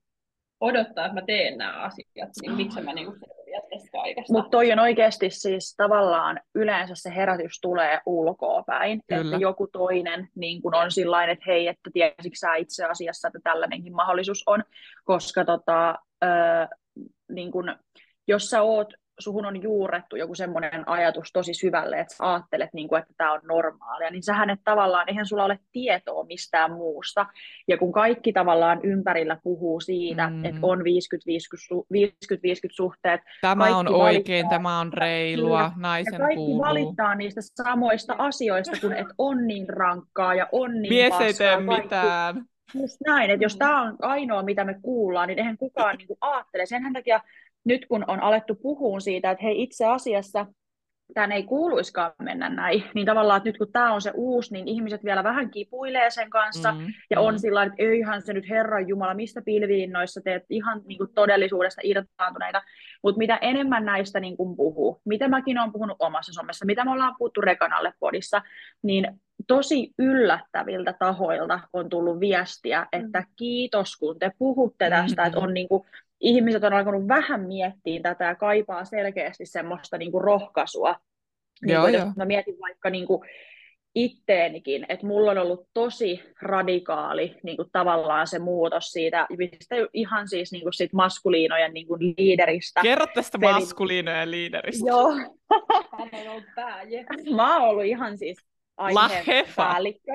odottaa, 0.64 1.06
että 1.06 1.22
mä 1.22 1.26
teen 1.26 1.58
nämä 1.58 1.82
asiat, 1.82 2.30
niin 2.42 2.56
miksi 2.56 2.82
mä 2.82 2.94
niin 2.94 3.06
kuin 3.06 3.20
selviä 3.20 3.62
tästä 3.70 3.90
kaikesta. 3.92 4.34
Mutta 4.34 4.50
toi 4.50 4.72
on 4.72 4.80
oikeasti 4.80 5.30
siis 5.30 5.76
tavallaan 5.78 6.40
yleensä 6.56 6.94
se 6.96 7.16
herätys 7.16 7.60
tulee 7.62 8.00
ulkoa 8.06 8.64
päin, 8.64 9.02
Kyllä. 9.08 9.22
että 9.22 9.38
joku 9.42 9.68
toinen 9.68 10.30
niin 10.36 10.62
kun 10.62 10.76
on 10.76 10.92
sillä 10.92 11.26
että 11.26 11.46
hei, 11.48 11.68
että 11.68 11.90
tiesitkö 11.94 12.36
sä 12.36 12.56
itse 12.56 12.86
asiassa, 12.86 13.28
että 13.28 13.40
tällainenkin 13.44 13.96
mahdollisuus 13.96 14.44
on, 14.46 14.64
koska 15.04 15.46
tota, 15.46 16.00
ö, 16.24 16.28
niin 17.32 17.52
kun, 17.52 17.76
jos 18.28 18.50
sä 18.50 18.62
oot 18.62 18.94
suhun 19.20 19.46
on 19.46 19.62
juurettu 19.62 20.16
joku 20.16 20.36
semmoinen 20.36 20.90
ajatus 20.90 21.32
tosi 21.34 21.54
syvälle, 21.54 22.00
että 22.00 22.16
sä 22.16 22.34
ajattelet, 22.34 22.70
niin 22.74 22.88
kuin, 22.88 23.02
että 23.02 23.14
tämä 23.18 23.34
on 23.34 23.42
normaalia, 23.44 24.10
niin 24.10 24.24
sähän 24.24 24.50
et 24.50 24.60
tavallaan, 24.64 25.10
eihän 25.10 25.26
sulla 25.26 25.44
ole 25.44 25.60
tietoa 25.72 26.24
mistään 26.24 26.72
muusta. 26.72 27.26
Ja 27.68 27.78
kun 27.78 27.92
kaikki 27.92 28.34
tavallaan 28.34 28.80
ympärillä 28.84 29.38
puhuu 29.44 29.80
siitä, 29.80 30.30
mm. 30.30 30.46
että 30.46 30.60
on 30.62 30.80
50-50 30.80 30.84
suhteet. 32.72 33.22
Tämä 33.42 33.78
on 33.78 33.88
oikein, 33.88 34.50
tämä 34.50 34.80
on 34.80 34.94
reilua, 34.94 35.72
naisen 35.76 36.14
ja 36.14 36.20
kaikki 36.20 36.36
kuuluu. 36.36 36.62
valittaa 36.62 37.16
niistä 37.16 37.42
samoista 37.64 38.16
asioista, 38.18 38.78
kun 38.82 38.94
et 38.94 39.08
on 39.18 39.48
niin 39.48 39.70
rankkaa 39.70 40.36
ja 40.36 40.48
on 40.52 40.82
niin 40.82 40.94
Mies 40.94 41.10
paskaa. 41.10 41.28
ei 41.28 41.34
tee 41.34 41.60
mitään. 41.60 42.46
Just 42.74 42.98
näin, 43.06 43.30
että 43.30 43.46
jos 43.46 43.58
tämä 43.58 43.82
on 43.82 43.96
ainoa, 44.02 44.44
mitä 44.44 44.64
me 44.64 44.76
kuullaan, 44.82 45.28
niin 45.28 45.40
eihän 45.40 45.58
kukaan 45.58 45.96
niin 45.98 46.08
kuin 46.08 46.18
ajattele. 46.22 46.66
Sen 46.66 46.94
takia 46.94 47.22
nyt 47.66 47.86
kun 47.86 48.06
on 48.08 48.20
alettu 48.24 48.56
puhua 48.56 49.00
siitä, 49.00 49.32
että 49.32 49.44
hei 49.44 49.64
itse 49.64 49.86
asiassa 49.86 50.46
tämän 51.14 51.32
ei 51.32 51.44
kuuluiskaan 51.44 52.12
mennä 52.22 52.50
näin, 52.50 52.84
niin 52.96 53.06
tavallaan, 53.06 53.38
että 53.38 53.50
nyt 53.50 53.58
kun 53.58 53.72
tämä 53.72 53.94
on 53.94 54.02
se 54.02 54.12
uusi, 54.16 54.54
niin 54.54 54.68
ihmiset 54.68 55.04
vielä 55.04 55.24
vähän 55.24 55.52
kipuilee 55.52 56.10
sen 56.10 56.30
kanssa, 56.30 56.72
mm, 56.72 56.88
ja 57.10 57.20
on 57.20 57.34
mm. 57.34 57.38
sillä 57.38 57.64
että 57.64 57.76
eihän 57.78 58.22
se 58.22 58.34
nyt 58.34 58.50
Herran 58.50 58.88
Jumala, 58.88 59.14
mistä 59.14 59.42
pilviinnoissa 59.42 60.22
teet 60.22 60.44
ihan 60.50 60.82
niin 60.86 60.98
kuin 60.98 61.14
todellisuudesta 61.16 61.82
irtaantuneita, 61.84 62.62
mutta 63.04 63.18
mitä 63.18 63.38
enemmän 63.42 63.86
näistä 63.86 64.20
niin 64.20 64.38
kuin 64.38 64.56
puhuu, 64.56 65.02
mitä 65.06 65.28
mäkin 65.28 65.60
olen 65.60 65.72
puhunut 65.72 65.98
omassa 66.00 66.34
somessa, 66.34 66.66
mitä 66.66 66.86
me 66.86 66.92
ollaan 66.92 67.16
puhuttu 67.18 67.42
Rekanalle 67.42 67.94
podissa, 68.00 68.42
niin 68.84 69.08
tosi 69.48 69.94
yllättäviltä 70.00 70.94
tahoilta 71.00 71.60
on 71.74 71.90
tullut 71.90 72.20
viestiä, 72.20 72.88
että 72.92 73.20
mm. 73.20 73.26
kiitos 73.36 73.96
kun 73.96 74.20
te 74.20 74.32
puhutte 74.38 74.90
tästä, 74.90 75.22
mm-hmm. 75.22 75.28
että 75.28 75.40
on 75.40 75.54
niin 75.54 75.68
kuin 75.68 75.84
ihmiset 76.24 76.64
on 76.64 76.74
alkanut 76.74 77.08
vähän 77.08 77.42
miettiä 77.42 78.02
tätä 78.02 78.26
ja 78.26 78.36
kaipaa 78.36 78.86
selkeästi 78.86 79.46
semmoista 79.46 79.98
niin 79.98 80.12
kuin 80.12 80.24
rohkaisua. 80.24 80.96
Niin 81.66 81.82
kuin, 81.82 81.94
jos 81.94 82.16
mä 82.16 82.26
mietin 82.26 82.56
vaikka 82.62 82.90
niin 82.90 83.08
kuin, 83.08 83.30
itteenikin, 83.96 84.86
että 84.90 85.08
mulla 85.08 85.32
on 85.32 85.38
ollut 85.38 85.68
tosi 85.74 86.22
radikaali 86.42 87.36
niin 87.44 87.58
kuin 87.58 87.70
tavallaan 87.72 88.28
se 88.28 88.40
muutos 88.40 88.92
siitä, 88.92 89.28
ihan 89.94 90.28
siis 90.28 90.52
niin 90.52 90.64
kuin 90.64 90.74
siitä 90.74 90.96
maskuliinojen 90.96 91.74
niin 91.74 91.88
kuin 91.88 92.14
liideristä. 92.18 92.82
Kerro 92.82 93.06
tästä 93.14 93.40
Pelin... 93.40 93.56
maskuliinojen 93.56 94.32
liideristä. 94.32 94.88
Joo. 94.88 95.12
Hän 95.12 96.10
on 96.14 96.32
ollut 96.32 96.44
pääje. 96.56 97.06
Mä 97.36 97.60
oon 97.60 97.70
ollut 97.70 97.86
ihan 97.86 98.18
siis 98.18 98.38
aiheen 98.78 99.46
päällikkö. 99.56 100.12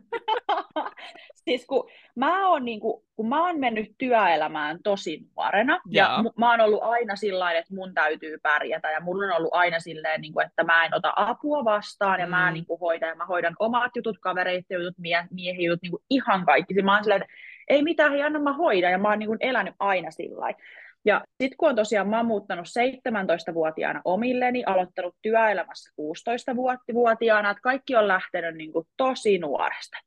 siis 1.44 1.66
kun 1.66 1.90
mä, 2.14 2.48
oon, 2.48 2.64
niin 2.64 2.80
kuin, 2.80 3.02
kun 3.16 3.28
mä 3.28 3.46
oon 3.46 3.60
mennyt 3.60 3.94
työelämään 3.98 4.78
tosi 4.82 5.20
nuorena, 5.36 5.80
ja, 5.90 6.04
ja 6.04 6.22
m- 6.22 6.40
mä 6.40 6.50
oon 6.50 6.60
ollut 6.60 6.82
aina 6.82 7.16
sillä 7.16 7.52
että 7.52 7.74
mun 7.74 7.94
täytyy 7.94 8.38
pärjätä, 8.42 8.90
ja 8.90 9.00
mulla 9.00 9.26
on 9.26 9.32
ollut 9.32 9.54
aina 9.54 9.80
silleen, 9.80 10.20
niin 10.20 10.32
kuin, 10.32 10.46
että 10.46 10.64
mä 10.64 10.84
en 10.84 10.94
ota 10.94 11.12
apua 11.16 11.64
vastaan, 11.64 12.20
ja 12.20 12.26
mm. 12.26 12.30
mä 12.30 12.50
niin 12.50 12.66
kuin, 12.66 12.80
hoidan, 12.80 13.08
ja 13.08 13.14
mä 13.14 13.26
hoidan 13.26 13.56
omat 13.58 13.96
jutut, 13.96 14.18
kavereiden 14.20 14.82
jutut, 14.82 14.98
mie- 14.98 15.28
miehen 15.30 15.64
jutut, 15.64 15.82
niin 15.82 15.92
kuin, 15.92 16.02
ihan 16.10 16.44
kaikki. 16.44 16.74
Siis 16.74 16.84
mä 16.84 16.94
oon 16.94 17.04
silleen, 17.04 17.22
että 17.22 17.34
ei 17.68 17.82
mitään, 17.82 18.12
hei, 18.12 18.22
anna 18.22 18.38
mä 18.38 18.52
hoidan, 18.52 18.92
ja 18.92 18.98
mä 18.98 19.08
oon 19.08 19.18
niin 19.18 19.26
kuin, 19.26 19.38
elänyt 19.40 19.74
aina 19.78 20.10
sillä 20.10 20.54
ja 21.04 21.24
sitten 21.40 21.56
kun 21.56 21.68
on 21.68 21.76
tosiaan, 21.76 22.08
mä 22.08 22.16
oon 22.16 22.26
muuttanut 22.26 22.66
17-vuotiaana 22.66 24.00
omilleni, 24.04 24.64
aloittanut 24.66 25.16
työelämässä 25.22 25.90
16-vuotiaana, 26.00 27.50
että 27.50 27.60
kaikki 27.60 27.96
on 27.96 28.08
lähtenyt 28.08 28.54
niin 28.54 28.72
kuin 28.72 28.86
tosi 28.96 29.38
nuoresta. 29.38 29.98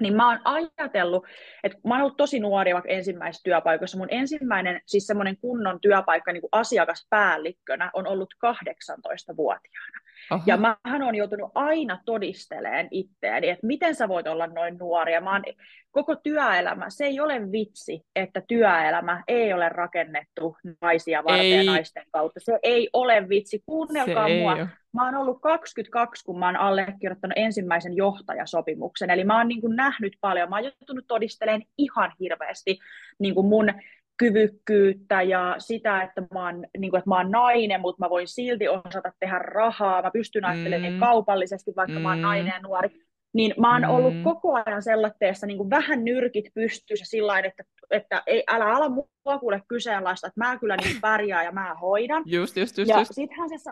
Niin 0.00 0.16
mä 0.16 0.28
oon 0.28 0.40
ajatellut, 0.44 1.26
että 1.64 1.78
mä 1.84 1.94
oon 1.94 2.02
ollut 2.02 2.16
tosi 2.16 2.40
nuori 2.40 2.74
vaikka 2.74 2.90
ensimmäisessä 2.90 3.44
työpaikassa. 3.44 3.98
Mun 3.98 4.08
ensimmäinen 4.10 4.80
siis 4.86 5.06
semmoinen 5.06 5.36
kunnon 5.40 5.80
työpaikka 5.80 6.32
niin 6.32 6.40
kuin 6.40 6.48
asiakaspäällikkönä 6.52 7.90
on 7.94 8.06
ollut 8.06 8.34
18-vuotiaana. 8.46 10.00
Aha. 10.30 10.42
Ja 10.46 10.56
mähän 10.56 11.02
on 11.02 11.14
joutunut 11.14 11.52
aina 11.54 12.00
todisteleen 12.04 12.88
itseäni, 12.90 13.48
että 13.48 13.66
miten 13.66 13.94
sä 13.94 14.08
voit 14.08 14.26
olla 14.26 14.46
noin 14.46 14.78
nuori. 14.78 15.12
Ja 15.12 15.20
mä 15.20 15.32
oon, 15.32 15.42
koko 15.90 16.16
työelämä, 16.16 16.90
se 16.90 17.04
ei 17.04 17.20
ole 17.20 17.52
vitsi, 17.52 18.02
että 18.16 18.42
työelämä 18.48 19.24
ei 19.28 19.52
ole 19.52 19.68
rakennettu 19.68 20.56
naisia 20.80 21.24
varten 21.24 21.44
ei. 21.44 21.66
ja 21.66 21.72
naisten 21.72 22.04
kautta. 22.12 22.40
Se 22.40 22.58
ei 22.62 22.90
ole 22.92 23.28
vitsi. 23.28 23.62
Kuunnelkaa 23.66 24.28
se 24.28 24.38
mua. 24.40 24.56
Mä 24.92 25.04
oon 25.04 25.14
ollut 25.14 25.40
22, 25.40 26.24
kun 26.24 26.38
mä 26.38 26.46
oon 26.46 26.56
allekirjoittanut 26.56 27.32
ensimmäisen 27.36 27.96
johtajasopimuksen. 27.96 29.10
Eli 29.10 29.24
mä 29.24 29.38
oon 29.38 29.48
niin 29.48 29.60
kuin 29.60 29.76
nähnyt 29.76 30.16
paljon. 30.20 30.50
Mä 30.50 30.56
oon 30.56 30.64
joutunut 30.64 31.04
todistelemaan 31.08 31.62
ihan 31.78 32.12
hirveästi 32.20 32.78
niin 33.18 33.34
kuin 33.34 33.46
mun 33.46 33.72
kyvykkyyttä 34.18 35.22
ja 35.22 35.54
sitä, 35.58 36.02
että 36.02 36.22
mä 36.34 36.44
oon, 36.44 36.66
niin 36.78 36.90
kuin, 36.90 36.98
että 36.98 37.10
mä 37.10 37.16
oon 37.16 37.30
nainen, 37.30 37.80
mutta 37.80 38.04
mä 38.04 38.10
voin 38.10 38.28
silti 38.28 38.68
osata 38.68 39.12
tehdä 39.20 39.38
rahaa, 39.38 40.02
mä 40.02 40.10
pystyn 40.10 40.44
ajattelemaan 40.44 40.92
mm. 40.92 41.00
kaupallisesti, 41.00 41.72
vaikka 41.76 41.98
mm. 41.98 42.02
mä 42.02 42.08
oon 42.08 42.18
mm. 42.18 42.22
nainen 42.22 42.52
ja 42.52 42.60
nuori, 42.60 42.88
niin 43.32 43.54
mä 43.58 43.72
oon 43.72 43.82
mm. 43.82 43.90
ollut 43.90 44.14
koko 44.24 44.54
ajan 44.54 44.82
sellaisessa 44.82 45.46
niin 45.46 45.56
kuin 45.56 45.70
vähän 45.70 46.04
nyrkit 46.04 46.44
pystyssä 46.54 47.04
sillä 47.04 47.38
että, 47.38 47.64
että 47.90 48.22
ei, 48.26 48.44
älä 48.50 48.64
ala 48.64 48.88
mua 48.88 49.38
kuule 49.38 49.62
kyseenalaista, 49.68 50.26
että 50.26 50.40
mä 50.40 50.58
kyllä 50.58 50.76
niin 50.76 51.00
pärjää 51.00 51.44
ja 51.44 51.52
mä 51.52 51.74
hoidan. 51.74 52.22
Just, 52.26 52.56
just, 52.56 52.78
just, 52.78 52.88
ja 52.88 52.98
just. 52.98 53.10
sittenhän 53.14 53.48
se, 53.48 53.70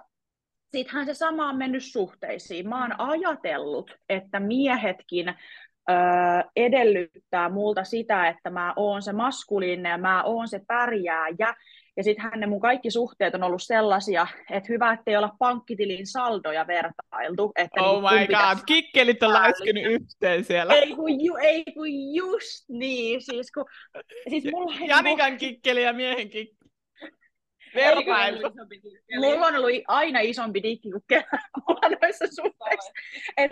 sittenhän 0.77 1.07
se 1.07 1.15
sama 1.15 1.49
on 1.49 1.57
mennyt 1.57 1.85
suhteisiin. 1.85 2.69
Mä 2.69 2.83
oon 2.83 3.01
ajatellut, 3.01 3.91
että 4.09 4.41
miehetkin 4.41 5.35
edellyttää 6.57 7.49
multa 7.49 7.85
sitä, 7.85 8.29
että 8.29 8.51
mä 8.51 8.73
oon 8.77 9.03
se 9.03 9.13
maskuliininen 9.13 9.91
ja 9.91 9.99
mä 9.99 10.23
oon 10.23 10.49
se 10.49 10.61
pärjääjä. 10.67 11.55
Ja 11.97 12.05
sittenhän 12.05 12.41
ne 12.41 12.47
mun 12.47 12.61
kaikki 12.61 12.91
suhteet 12.91 13.35
on 13.35 13.43
ollut 13.43 13.63
sellaisia, 13.63 14.27
että 14.51 14.73
hyvä, 14.73 14.93
ettei 14.93 15.17
olla 15.17 15.37
pankkitilin 15.39 16.07
saldoja 16.07 16.67
vertailtu. 16.67 17.53
Että 17.57 17.83
oh 17.83 18.13
niin 18.13 18.21
my 18.21 18.27
god, 18.27 18.59
kikkelit 18.67 19.23
on 19.23 19.33
läiskynyt 19.33 19.85
yhteen 19.87 20.45
siellä. 20.45 20.75
Ei 20.75 20.95
kun, 20.95 21.25
ju, 21.25 21.37
ei 21.37 21.65
kun 21.75 22.15
just 22.15 22.69
niin. 22.69 23.23
Siis 23.23 23.53
kun, 23.53 23.65
siis 24.29 24.45
mulla 24.53 24.75
Janikan 24.87 25.37
kikkeli 25.37 25.83
ja 25.83 25.93
miehen 25.93 26.31
kikkeli. 26.31 26.66
Vertailu. 27.77 28.41
Mulla 29.21 29.47
on 29.47 29.57
ollut 29.57 29.71
aina 29.89 30.21
isompi 30.21 30.63
dikki 30.63 30.91
kuin 30.91 31.03
kerralla 31.09 31.97
noissa 32.03 32.27
suhteissa. 32.27 32.93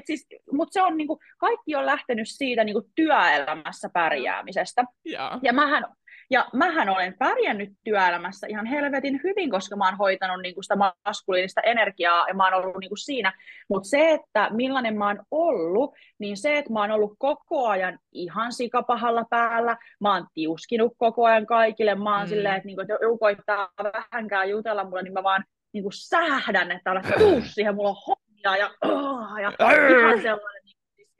siis, 0.05 0.27
Mutta 0.53 0.73
se 0.73 0.83
on 0.83 0.97
niinku, 0.97 1.21
kaikki 1.39 1.77
on 1.77 1.87
lähtenyt 1.87 2.29
siitä 2.29 2.65
niinku 2.65 2.91
työelämässä 2.95 3.89
pärjäämisestä. 3.93 4.85
Ja, 5.05 5.39
ja 5.43 5.53
mähän 5.53 5.85
ja 6.35 6.49
mähän 6.53 6.89
olen 6.89 7.15
pärjännyt 7.19 7.73
työelämässä 7.85 8.47
ihan 8.47 8.67
helvetin 8.67 9.21
hyvin, 9.25 9.51
koska 9.51 9.77
mä 9.77 9.85
oon 9.85 9.99
hoitanut 9.99 10.43
niinku 10.43 10.63
sitä 10.63 10.77
maskuliinista 11.07 11.61
energiaa 11.61 12.29
ja 12.29 12.35
mä 12.35 12.45
oon 12.45 12.55
ollut 12.55 12.77
niinku 12.81 12.97
siinä. 12.97 13.33
Mutta 13.69 13.89
se, 13.89 14.11
että 14.11 14.51
millainen 14.53 14.99
mä 14.99 15.07
oon 15.07 15.23
ollut, 15.31 15.95
niin 16.19 16.37
se, 16.37 16.59
että 16.59 16.73
mä 16.73 16.81
oon 16.81 16.91
ollut 16.91 17.15
koko 17.19 17.69
ajan 17.69 17.99
ihan 18.13 18.53
sikapahalla 18.53 19.25
päällä, 19.31 19.77
mä 20.01 20.15
oon 20.15 20.27
tiuskinut 20.35 20.93
koko 20.97 21.25
ajan 21.25 21.47
kaikille, 21.47 21.95
mä 21.95 22.17
oon 22.17 22.27
mm. 22.27 22.29
silleen, 22.29 22.55
että, 22.55 22.67
niinku, 22.67 22.81
että 22.83 22.99
joku 23.03 23.19
koittaa 23.19 23.69
vähänkään 23.83 24.51
jutella 24.51 24.85
mulle, 24.85 25.03
niin 25.03 25.13
mä 25.13 25.23
vaan 25.23 25.45
niinku 25.73 25.91
sähdän, 25.93 26.73
että 26.73 26.91
tuu 27.19 27.43
siihen, 27.55 27.75
mulla 27.75 27.91
on 27.91 27.97
hommia 28.07 28.57
ja, 28.57 28.71
oh, 28.85 29.39
ja 29.43 29.53
ihan 30.01 30.23
sellainen 30.23 30.54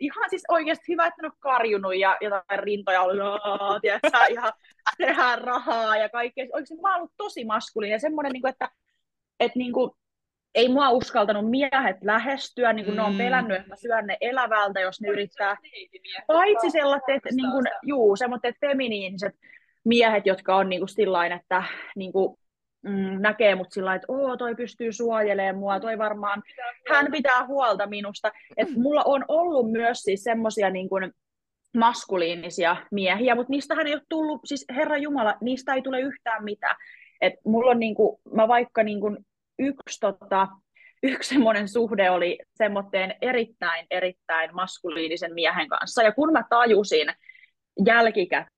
ihan 0.01 0.31
siis 0.31 0.45
oikeasti 0.49 0.93
hyvä, 0.93 1.07
että 1.07 1.17
en 1.23 1.27
ole 1.27 1.33
karjunut 1.39 1.97
ja 1.97 2.17
jotain 2.21 2.59
rintoja 2.59 3.03
ollut, 3.03 3.43
tiedätkö, 3.81 4.11
ihan 4.31 4.53
tehdään 4.99 5.41
rahaa 5.41 5.97
ja 5.97 6.09
kaikkea. 6.09 6.47
Oikeasti 6.53 6.75
mä 6.83 6.91
oon 6.91 6.97
ollut 6.97 7.13
tosi 7.17 7.45
maskuliininen, 7.45 8.01
semmoinen, 8.01 8.33
niin 8.33 8.43
kuin, 8.43 8.51
että, 8.53 8.71
että 9.41 9.59
niin 9.59 9.73
kuin, 9.73 9.91
ei 10.55 10.69
mua 10.69 10.91
uskaltanut 10.91 11.51
miehet 11.51 11.97
lähestyä, 12.03 12.73
niin 12.73 12.85
kuin 12.85 12.95
mm. 12.95 12.97
ne 12.97 13.03
on 13.03 13.13
mm. 13.13 13.19
pelännyt, 13.19 13.57
että 13.57 13.69
mä 13.69 13.77
syön 13.77 14.07
ne 14.07 14.17
elävältä, 14.21 14.81
jos 14.81 15.01
ne 15.01 15.09
yrittää. 15.09 15.57
Paitsi 16.27 16.71
sellaiset, 16.71 17.23
niin 17.33 17.51
kuin, 17.51 17.67
juu, 17.83 18.17
sellaiset 18.17 18.57
feminiiniset 18.61 19.35
miehet, 19.85 20.27
jotka 20.27 20.57
on 20.57 20.69
niin 20.69 20.81
kuin 20.81 20.89
sillain, 20.89 21.33
että 21.33 21.63
niin 21.97 22.13
kuin, 22.13 22.37
mm, 22.85 23.21
näkee 23.21 23.55
mut 23.55 23.73
sillä 23.73 23.95
että 23.95 24.07
oo, 24.09 24.37
toi 24.37 24.55
pystyy 24.55 24.93
suojelemaan 24.93 25.57
mua, 25.57 25.81
toi 25.81 25.99
varmaan, 25.99 26.43
hän 26.89 27.13
pitää 27.13 27.47
huolta 27.47 27.87
minusta. 27.87 28.33
Et 28.57 28.71
mm. 28.71 28.83
mulla 28.83 29.03
on 29.05 29.25
ollut 29.29 29.73
myös 29.73 29.99
siis 29.99 30.25
semmosia 30.25 30.71
niin 30.71 30.89
kuin, 30.89 31.13
maskuliinisia 31.77 32.77
miehiä, 32.91 33.35
mutta 33.35 33.51
niistähän 33.51 33.87
ei 33.87 33.95
ole 33.95 34.03
tullut, 34.09 34.41
siis 34.45 34.65
Herra 34.77 34.97
Jumala, 34.97 35.35
niistä 35.41 35.75
ei 35.75 35.83
tule 35.83 36.01
yhtään 36.01 36.45
mitään. 36.45 36.77
Et 37.21 37.35
mulla 37.45 37.71
on 37.71 37.79
niinku, 37.79 38.21
mä 38.33 38.49
vaikka 38.49 38.83
niinku 38.83 39.17
yksi, 39.59 40.01
tota, 40.01 40.49
yksi 41.03 41.29
semmoinen 41.29 41.69
suhde 41.69 42.11
oli 42.11 42.39
semmoitteen 42.55 43.15
erittäin, 43.21 43.87
erittäin 43.91 44.55
maskuliinisen 44.55 45.35
miehen 45.35 45.69
kanssa. 45.69 46.03
Ja 46.03 46.13
kun 46.13 46.33
mä 46.33 46.45
tajusin 46.51 47.09
jälkikäteen 47.87 48.54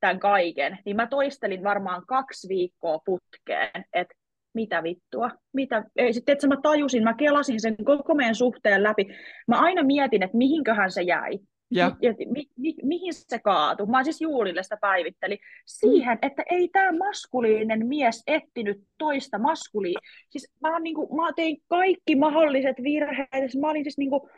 tämän 0.00 0.18
kaiken, 0.18 0.78
niin 0.84 0.96
mä 0.96 1.06
toistelin 1.06 1.64
varmaan 1.64 2.02
kaksi 2.06 2.48
viikkoa 2.48 2.98
putkeen, 3.04 3.84
että 3.92 4.14
mitä 4.54 4.82
vittua, 4.82 5.30
mitä, 5.52 5.84
ei 5.96 6.12
sitten, 6.12 6.32
että 6.32 6.46
mä 6.46 6.56
tajusin, 6.62 7.04
mä 7.04 7.14
kelasin 7.14 7.60
sen 7.60 7.76
koko 7.84 8.14
meidän 8.14 8.34
suhteen 8.34 8.82
läpi. 8.82 9.06
Mä 9.48 9.60
aina 9.60 9.82
mietin, 9.82 10.22
että 10.22 10.36
mihinköhän 10.36 10.90
se 10.90 11.02
jäi. 11.02 11.38
Ja. 11.70 11.96
Ja 12.02 12.14
mi, 12.32 12.44
mi, 12.56 12.74
mihin 12.82 13.14
se 13.14 13.38
kaatui? 13.38 13.86
Mä 13.86 14.04
siis 14.04 14.20
Juulille 14.20 14.62
sitä 14.62 14.76
päivitteli. 14.80 15.38
Siihen, 15.66 16.18
että 16.22 16.42
ei 16.50 16.68
tämä 16.68 16.92
maskuliinen 16.98 17.86
mies 17.86 18.22
etsinyt 18.26 18.82
toista 18.98 19.38
maskuliin. 19.38 19.98
Siis 20.30 20.52
mä, 20.60 20.80
niinku, 20.80 21.16
mä 21.16 21.32
tein 21.36 21.56
kaikki 21.68 22.16
mahdolliset 22.16 22.76
virheet. 22.82 23.28
Siis 23.32 23.56
mä 23.60 23.70
olin 23.70 23.84
siis 23.84 23.98
niinku, 23.98 24.28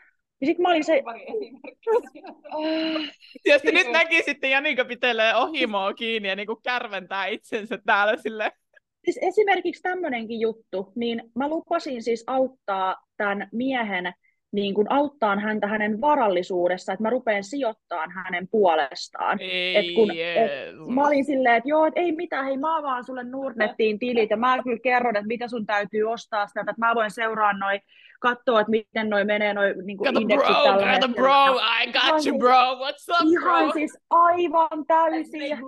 ja 0.41 0.47
sitten 0.47 0.63
mä 0.63 0.69
olin 0.69 0.85
se... 0.85 1.03
Jos 3.45 3.63
te 3.63 3.73
nyt 3.73 3.93
näkisitte 3.93 4.49
Janika 4.49 4.85
pitelee 4.85 5.37
ohimoa 5.37 5.95
kiinni 5.95 6.29
ja 6.29 6.37
niinku 6.37 6.57
kärventää 6.57 7.27
itsensä 7.27 7.79
täällä 7.87 8.17
sille. 8.17 8.53
Siis 9.05 9.19
esimerkiksi 9.23 9.83
tämmöinenkin 9.83 10.41
juttu, 10.41 10.93
niin 10.95 11.23
mä 11.35 11.49
lupasin 11.49 12.03
siis 12.03 12.25
auttaa 12.27 12.97
tämän 13.17 13.49
miehen 13.53 14.13
niin 14.53 14.75
kuin 14.75 14.87
auttaa 14.91 15.37
häntä 15.37 15.67
hänen 15.67 16.01
varallisuudessa, 16.01 16.93
että 16.93 17.03
mä 17.03 17.11
rupean 17.11 17.45
sijoittamaan 17.45 18.11
hänen 18.11 18.49
puolestaan. 18.51 19.41
Ei, 19.41 19.77
et 19.77 19.95
kun, 19.95 20.11
et, 20.11 20.95
mä 20.95 21.07
olin 21.07 21.25
silleen, 21.25 21.55
että 21.55 21.69
joo, 21.69 21.87
et 21.87 21.93
ei 21.97 22.13
mitään, 22.13 22.45
hei 22.45 22.57
mä 22.57 22.83
vaan 22.83 23.05
sulle 23.05 23.25
Nordnettiin 23.25 23.99
tilit 23.99 24.31
ja 24.31 24.37
mä 24.37 24.63
kyllä 24.63 24.79
kerron, 24.83 25.17
että 25.17 25.27
mitä 25.27 25.49
sun 25.49 25.67
täytyy 25.67 26.05
ostaa 26.05 26.47
sitä, 26.47 26.61
että 26.61 26.75
mä 26.79 26.95
voin 26.95 27.11
seuraa 27.11 27.53
noin, 27.53 27.81
katsoa, 28.21 28.61
että 28.61 28.71
miten 28.71 29.11
noin 29.11 29.27
menee 29.27 29.55
noin 29.55 29.75
niin 29.87 29.99
kuin 29.99 30.23
indeksit 30.23 30.49
bro, 30.49 30.65
tällä 30.65 30.87
hetkellä. 30.87 31.15
bro, 31.15 31.55
I 31.83 31.87
got 31.87 32.03
ihan 32.03 32.11
you 32.11 32.21
siis 32.21 32.39
bro, 32.39 32.75
what's 32.75 33.23
up 33.23 33.43
bro? 33.43 33.59
Ihan 33.59 33.73
siis 33.73 33.99
aivan 34.11 34.87
täysin, 34.87 35.59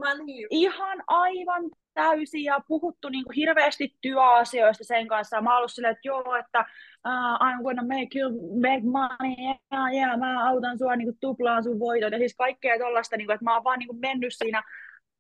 ihan 0.51 1.03
aivan 1.07 1.63
täysin 1.95 2.45
ja 2.45 2.61
puhuttu 2.69 3.09
niin 3.09 3.25
kuin 3.25 3.35
hirveästi 3.35 3.95
työasioista 4.01 4.85
sen 4.85 5.09
kanssa. 5.09 5.41
Mä 5.41 5.51
oon 5.51 5.57
ollut 5.57 5.73
silleen, 5.73 5.93
että 5.93 6.09
joo, 6.09 6.35
että 6.35 6.65
uh, 7.07 7.37
I'm 7.47 7.63
gonna 7.63 7.83
make 7.83 8.19
you 8.19 8.31
make 8.61 8.83
money, 8.85 9.37
yeah, 9.43 9.93
yeah, 9.95 10.19
mä 10.19 10.49
autan 10.49 10.79
sua 10.79 10.97
niin 10.97 11.07
kuin, 11.07 11.17
tuplaan 11.21 11.65
sun 11.65 11.79
voitot, 11.79 12.13
ja 12.13 12.19
siis 12.19 12.35
kaikkea 12.35 12.79
tollaista, 12.79 13.17
niin 13.17 13.27
kuin, 13.27 13.35
että 13.35 13.45
mä 13.45 13.55
oon 13.55 13.65
vaan 13.65 13.79
niin 13.79 13.89
kuin, 13.89 14.01
mennyt 14.01 14.35
siinä 14.35 14.63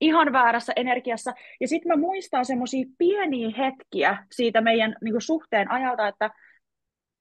ihan 0.00 0.32
väärässä 0.32 0.72
energiassa. 0.76 1.32
Ja 1.60 1.68
sitten 1.68 1.88
mä 1.88 1.96
muistan 1.96 2.44
semmoisia 2.44 2.86
pieniä 2.98 3.50
hetkiä 3.58 4.26
siitä 4.32 4.60
meidän 4.60 4.96
niin 5.04 5.12
kuin, 5.12 5.22
suhteen 5.22 5.70
ajalta, 5.70 6.08
että 6.08 6.30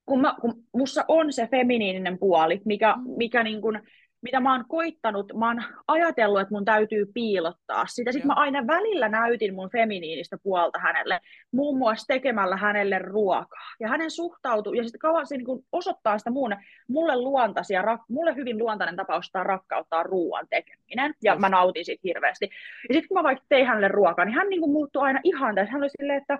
kun, 0.05 0.21
mä, 0.21 0.35
kun 0.41 0.63
mussa 0.73 1.05
on 1.07 1.33
se 1.33 1.47
feminiininen 1.47 2.19
puoli, 2.19 2.61
mikä, 2.65 2.95
Mm. 2.97 3.03
mikä 3.17 3.43
niin 3.43 3.61
kuin, 3.61 3.81
mitä 4.21 4.39
mä 4.39 4.51
oon 4.51 4.65
koittanut, 4.67 5.33
mä 5.33 5.47
oon 5.47 5.63
ajatellut, 5.87 6.41
että 6.41 6.53
mun 6.53 6.65
täytyy 6.65 7.05
piilottaa 7.13 7.85
sitä. 7.87 8.11
Sitten 8.11 8.29
Joo. 8.29 8.35
mä 8.35 8.41
aina 8.41 8.67
välillä 8.67 9.09
näytin 9.09 9.55
mun 9.55 9.69
feminiinistä 9.69 10.37
puolta 10.43 10.79
hänelle, 10.79 11.19
muun 11.51 11.77
muassa 11.77 12.07
tekemällä 12.07 12.57
hänelle 12.57 12.99
ruokaa. 12.99 13.73
Ja 13.79 13.87
hänen 13.87 14.11
suhtautuu, 14.11 14.73
ja 14.73 14.83
sitten 14.83 14.99
kauan 14.99 15.27
se 15.27 15.37
niin 15.37 15.65
osoittaa 15.71 16.17
sitä 16.17 16.31
muun, 16.31 16.55
mulle 16.87 17.17
luontaisia, 17.17 17.81
rak, 17.81 18.01
mulle 18.09 18.35
hyvin 18.35 18.57
luontainen 18.57 18.95
tapaus 18.95 19.25
sitä 19.25 19.43
rakkauttaa 19.43 20.03
ruoan 20.03 20.47
tekeminen, 20.49 21.13
ja 21.23 21.33
Just. 21.33 21.41
mä 21.41 21.49
nautin 21.49 21.85
siitä 21.85 22.01
hirveästi. 22.03 22.49
Ja 22.89 22.93
sitten 22.93 23.07
kun 23.07 23.17
mä 23.17 23.23
vaikka 23.23 23.45
tein 23.49 23.67
hänelle 23.67 23.87
ruokaa, 23.87 24.25
niin 24.25 24.35
hän 24.35 24.49
niin 24.49 24.61
kuin 24.61 24.71
muuttui 24.71 25.01
aina 25.01 25.19
ihan 25.23 25.55
täysin. 25.55 25.71
Hän 25.71 25.81
oli 25.81 25.89
silleen, 25.89 26.21
että 26.21 26.39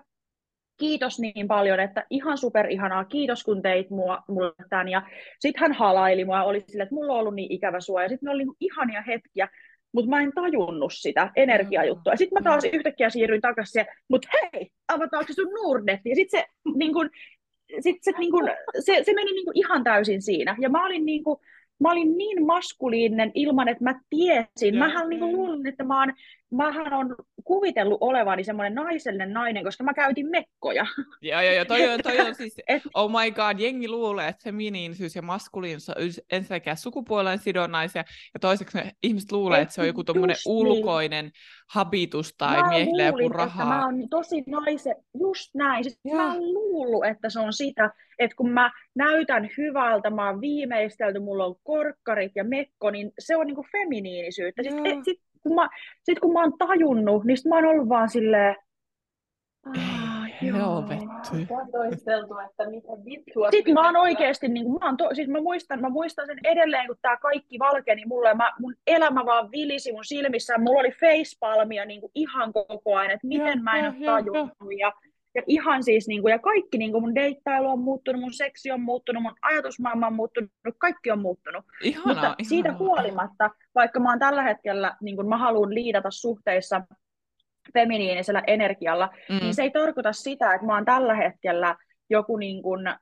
kiitos 0.79 1.19
niin 1.19 1.47
paljon, 1.47 1.79
että 1.79 2.05
ihan 2.09 2.37
super 2.37 2.69
ihanaa, 2.69 3.05
kiitos 3.05 3.43
kun 3.43 3.61
teit 3.61 3.89
mua, 3.89 4.23
mulle 4.27 4.53
tämän. 4.69 4.87
Ja 4.87 5.01
sitten 5.39 5.61
hän 5.61 5.73
halaili 5.73 6.25
mua, 6.25 6.43
oli 6.43 6.63
silleen, 6.67 6.83
että 6.83 6.95
mulla 6.95 7.13
on 7.13 7.19
ollut 7.19 7.35
niin 7.35 7.51
ikävä 7.51 7.79
sua, 7.79 8.03
ja 8.03 8.09
sitten 8.09 8.27
ne 8.27 8.31
oli 8.31 8.43
niin 8.43 8.55
ihania 8.59 9.03
hetkiä, 9.07 9.49
mutta 9.91 10.09
mä 10.09 10.21
en 10.21 10.31
tajunnut 10.35 10.93
sitä 10.93 11.31
energiajuttua. 11.35 12.15
Sitten 12.15 12.43
mä 12.43 12.49
taas 12.49 12.63
yhtäkkiä 12.73 13.09
siirryin 13.09 13.41
takaisin 13.41 13.71
siihen, 13.71 13.93
mutta 14.07 14.27
hei, 14.33 14.69
avataanko 14.87 15.27
se 15.27 15.33
sun 15.33 15.53
Nordnetti? 15.53 16.09
Ja 16.09 16.15
sitten 16.15 16.39
se, 16.39 16.47
niin 16.75 16.93
kun, 16.93 17.09
sit 17.79 17.97
se, 18.01 18.11
niin 18.17 18.31
kun, 18.31 18.49
se, 18.79 19.03
se 19.03 19.13
meni 19.13 19.31
niin 19.31 19.45
kun 19.45 19.57
ihan 19.57 19.83
täysin 19.83 20.21
siinä. 20.21 20.55
Ja 20.59 20.69
mä 20.69 20.85
olin 20.85 21.05
niin 21.05 21.23
kun, 21.23 21.39
Mä 21.79 21.91
olin 21.91 22.17
niin 22.17 22.45
maskuliininen 22.45 23.31
ilman, 23.33 23.67
että 23.67 23.83
mä 23.83 23.99
tiesin. 24.09 24.77
Mähän 24.77 25.09
niin 25.09 25.31
luulin, 25.31 25.67
että 25.67 25.83
mä 25.83 25.99
oon, 25.99 26.13
mähän 26.51 26.93
on 26.93 27.15
kuvitellut 27.43 27.97
olevani 28.01 28.43
semmoinen 28.43 28.75
naisellinen 28.75 29.33
nainen, 29.33 29.63
koska 29.63 29.83
mä 29.83 29.93
käytin 29.93 30.29
mekkoja. 30.29 30.85
Joo, 31.21 31.41
joo, 31.41 31.53
joo, 31.53 31.65
toi 31.65 31.89
on, 31.89 31.99
toi 32.03 32.19
on 32.19 32.35
siis, 32.41 32.55
Et- 32.67 32.83
oh 32.93 33.12
my 33.12 33.31
god, 33.31 33.59
jengi 33.59 33.88
luulee, 33.88 34.27
että 34.27 34.43
feminiinisyys 34.43 35.15
ja 35.15 35.21
maskuliinisuus 35.21 35.97
on 35.97 36.23
ensinnäkin 36.31 36.77
sukupuolen 36.77 37.39
sidonnaisia, 37.39 38.03
ja 38.33 38.39
toiseksi 38.39 38.77
ne 38.77 38.91
ihmiset 39.03 39.31
luulee, 39.31 39.57
Et 39.57 39.62
että 39.62 39.75
se 39.75 39.81
on 39.81 39.88
joku 39.88 40.03
tommonen 40.03 40.33
just 40.33 40.45
niin. 40.45 40.55
ulkoinen 40.67 41.31
habitus 41.73 42.35
tai 42.38 42.62
mä 42.62 42.69
miehillä 42.69 43.03
joku 43.03 43.19
että 43.19 43.38
rahaa. 43.38 43.65
mä 43.65 43.85
oon 43.85 44.09
tosi 44.09 44.43
naisen, 44.47 44.95
just 45.19 45.55
näin. 45.55 45.83
Siis 45.83 45.99
Joo. 46.05 46.15
mä 46.17 46.33
oon 46.33 46.53
luullut, 46.53 47.05
että 47.05 47.29
se 47.29 47.39
on 47.39 47.53
sitä, 47.53 47.89
että 48.19 48.35
kun 48.35 48.49
mä 48.51 48.71
näytän 48.95 49.49
hyvältä, 49.57 50.09
mä 50.09 50.29
oon 50.29 50.41
viimeistelty, 50.41 51.19
mulla 51.19 51.45
on 51.45 51.55
korkkarit 51.63 52.31
ja 52.35 52.43
mekko, 52.43 52.89
niin 52.91 53.12
se 53.19 53.35
on 53.35 53.47
niinku 53.47 53.65
feminiinisyyttä. 53.71 54.63
Sitten 54.63 54.85
Joo. 54.85 54.97
et, 54.99 55.05
sit, 55.05 55.17
kun 55.43 55.56
mä, 55.56 55.69
sit 56.04 56.19
kun 56.19 56.34
mä 56.34 56.41
oon 56.41 56.54
tajunnut, 56.58 57.23
niin 57.23 57.38
sit 57.38 57.45
mä 57.45 57.56
oon 57.56 57.65
ollut 57.65 57.89
vaan 57.89 58.10
silleen, 58.10 58.56
helvetti. 60.41 61.54
On 61.54 61.71
toisteltu, 61.71 62.38
että 62.38 62.69
mitä 62.69 62.88
vittua. 63.06 63.52
Sitten 63.52 63.73
mä 63.73 63.86
oon 63.86 63.95
oikeasti, 63.95 64.47
niin 64.47 64.65
kuin, 64.65 64.80
mä, 64.80 64.86
oon 64.86 64.97
to, 64.97 65.10
siis 65.13 65.28
mä, 65.28 65.41
muistan, 65.41 65.82
mä 65.82 65.89
muistan 65.89 66.25
sen 66.25 66.39
edelleen, 66.43 66.88
kun 66.88 66.95
tämä 67.02 67.17
kaikki 67.17 67.60
valkeni 67.60 68.06
mulle, 68.06 68.30
ja 68.30 68.36
mä, 68.36 68.54
mun 68.60 68.75
elämä 68.88 69.25
vaan 69.25 69.52
vilisi 69.52 69.91
mun 69.91 70.06
silmissä, 70.06 70.58
mulla 70.58 70.80
oli 70.80 70.91
facepalmia 70.91 71.86
niin 71.86 72.02
kuin 72.02 72.12
ihan 72.15 72.54
koko 72.54 72.95
ajan, 72.95 73.12
että 73.12 73.28
miten 73.28 73.58
Joo, 73.58 73.63
mä 73.63 73.80
en 73.80 73.86
ole 73.86 74.06
tajunnut, 74.06 74.49
ja, 74.80 74.93
ja 75.39 75.43
ihan 75.47 75.84
siis, 75.84 76.08
niin 76.08 76.21
kuin, 76.21 76.32
ja 76.32 76.39
kaikki, 76.39 76.78
niin 76.78 76.91
kuin 76.91 77.02
mun 77.04 77.15
deittailu 77.15 77.69
on 77.69 77.80
muuttunut, 77.80 78.21
mun 78.21 78.34
seksi 78.34 78.71
on 78.71 78.82
muuttunut, 78.82 79.23
mun 79.23 79.36
ajatusmaailma 79.41 80.08
on 80.08 80.13
muuttunut, 80.15 80.52
kaikki 80.78 81.12
on 81.12 81.19
muuttunut. 81.19 81.65
Ihanaa, 81.84 82.08
Mutta 82.08 82.36
siitä 82.43 82.69
ihanaa. 82.69 82.88
huolimatta, 82.88 83.49
vaikka 83.75 83.99
mä 83.99 84.10
oon 84.10 84.19
tällä 84.19 84.43
hetkellä, 84.43 84.95
niin 85.02 85.15
kun 85.15 85.30
mä 85.30 85.38
haluan 85.38 85.73
liidata 85.73 86.12
suhteissa 86.12 86.82
feminiinisellä 87.73 88.43
energialla, 88.47 89.10
Mm. 89.30 89.36
niin 89.39 89.56
se 89.56 89.62
ei 89.62 89.71
tarkoita 89.71 90.13
sitä, 90.13 90.54
että 90.54 90.67
mä 90.67 90.73
oon 90.75 90.86
tällä 90.86 91.15
hetkellä 91.15 91.75
joku 92.10 92.38
niin 92.38 92.63
kun, 92.63 92.88
ö, 92.88 92.93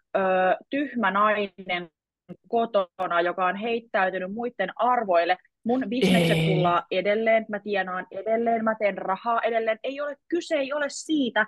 tyhmä 0.69 1.11
nainen 1.11 1.89
kotona, 2.47 3.21
joka 3.21 3.45
on 3.45 3.55
heittäytynyt 3.55 4.33
muiden 4.33 4.69
arvoille. 4.75 5.37
Mun 5.67 5.85
bisnekset 5.89 6.45
tullaan 6.45 6.83
edelleen, 6.91 7.45
mä 7.49 7.59
tienaan 7.59 8.07
edelleen, 8.11 8.63
mä 8.63 8.75
teen 8.75 8.97
rahaa 8.97 9.41
edelleen. 9.41 9.79
Ei 9.83 10.01
ole, 10.01 10.17
kyse 10.27 10.55
ei 10.55 10.73
ole 10.73 10.85
siitä. 10.89 11.47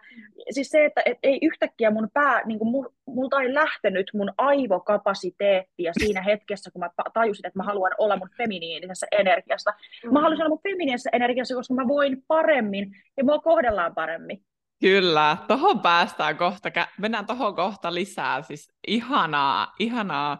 Siis 0.50 0.70
se, 0.70 0.86
että 0.86 1.02
et 1.06 1.18
ei 1.24 1.40
yhtäkkiä 1.42 1.92
mun 1.92 2.10
pää, 2.14 2.42
niin 2.46 2.60
kuin 2.60 2.72
mul, 2.72 2.86
multa 3.06 3.42
ei 3.42 3.54
lähtenyt 3.54 4.12
mun 4.14 4.32
aivokapasiteettia 4.38 5.92
siinä 6.00 6.22
hetkessä, 6.22 6.72
kun 6.72 6.80
mä 6.80 6.90
ta- 6.96 7.12
tajusin, 7.14 7.48
että 7.48 7.60
mä 7.60 7.64
haluan 7.64 7.92
olla 7.98 8.18
mun 8.18 8.30
feminiinisessä 8.38 9.08
energiassa. 9.12 9.74
Mä 10.12 10.22
haluaisin 10.22 10.44
olla 10.44 10.56
mun 10.56 10.64
feminiinisessä 10.64 11.10
energiassa, 11.14 11.56
koska 11.56 11.74
mä 11.74 11.88
voin 11.88 12.24
paremmin 12.28 12.92
ja 13.18 13.24
mua 13.24 13.40
kohdellaan 13.40 13.96
paremmin. 13.96 14.44
Kyllä, 14.82 15.38
tohon 15.48 15.80
päästään 15.80 16.38
kohta, 16.38 16.70
mennään 17.00 17.26
tohon 17.26 17.56
kohta 17.56 17.94
lisää, 17.94 18.42
siis 18.42 18.74
ihanaa, 18.88 19.74
ihanaa. 19.80 20.40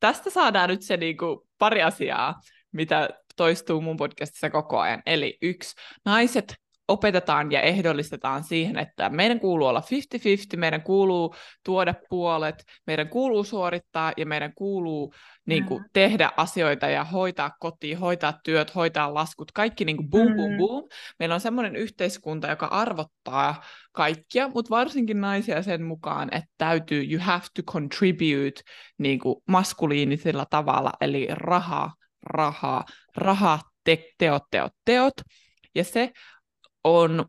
Tästä 0.00 0.30
saadaan 0.30 0.68
nyt 0.68 0.82
se 0.82 0.96
niinku 0.96 1.46
pari 1.58 1.82
asiaa, 1.82 2.40
mitä 2.72 3.08
toistuu 3.36 3.80
mun 3.80 3.96
podcastissa 3.96 4.50
koko 4.50 4.78
ajan. 4.78 5.02
Eli 5.06 5.38
yksi, 5.42 5.74
naiset 6.04 6.54
opetetaan 6.88 7.52
ja 7.52 7.60
ehdollistetaan 7.60 8.44
siihen, 8.44 8.78
että 8.78 9.08
meidän 9.08 9.40
kuuluu 9.40 9.68
olla 9.68 9.82
50-50, 10.54 10.56
meidän 10.56 10.82
kuuluu 10.82 11.34
tuoda 11.64 11.94
puolet, 12.08 12.64
meidän 12.86 13.08
kuuluu 13.08 13.44
suorittaa 13.44 14.12
ja 14.16 14.26
meidän 14.26 14.52
kuuluu 14.54 15.14
niin 15.46 15.64
kuin, 15.64 15.82
Mm. 15.82 15.88
tehdä 15.92 16.30
asioita 16.36 16.86
ja 16.88 17.04
hoitaa 17.04 17.50
kotiin, 17.60 17.98
hoitaa 17.98 18.38
työt, 18.44 18.74
hoitaa 18.74 19.14
laskut, 19.14 19.52
kaikki 19.52 19.84
niin 19.84 19.96
kuin 19.96 20.10
boom, 20.10 20.34
boom, 20.36 20.50
Mm. 20.50 20.56
boom. 20.58 20.88
Meillä 21.18 21.34
on 21.34 21.40
semmoinen 21.40 21.76
yhteiskunta, 21.76 22.48
joka 22.48 22.66
arvottaa 22.66 23.62
kaikkia, 23.92 24.48
mutta 24.48 24.70
varsinkin 24.70 25.20
naisia 25.20 25.62
sen 25.62 25.82
mukaan, 25.82 26.28
että 26.32 26.50
täytyy, 26.58 27.04
you 27.10 27.20
have 27.24 27.44
to 27.54 27.62
contribute 27.62 28.60
niin 28.98 29.18
kuin 29.18 29.36
maskuliinisella 29.48 30.46
tavalla, 30.50 30.92
eli 31.00 31.26
raha, 31.30 31.90
raha, 32.22 32.84
raha, 33.16 33.58
te, 33.84 34.04
teot, 34.18 34.42
teot, 34.50 34.72
teot. 34.84 35.14
Ja 35.74 35.84
se 35.84 36.12
on 36.84 37.24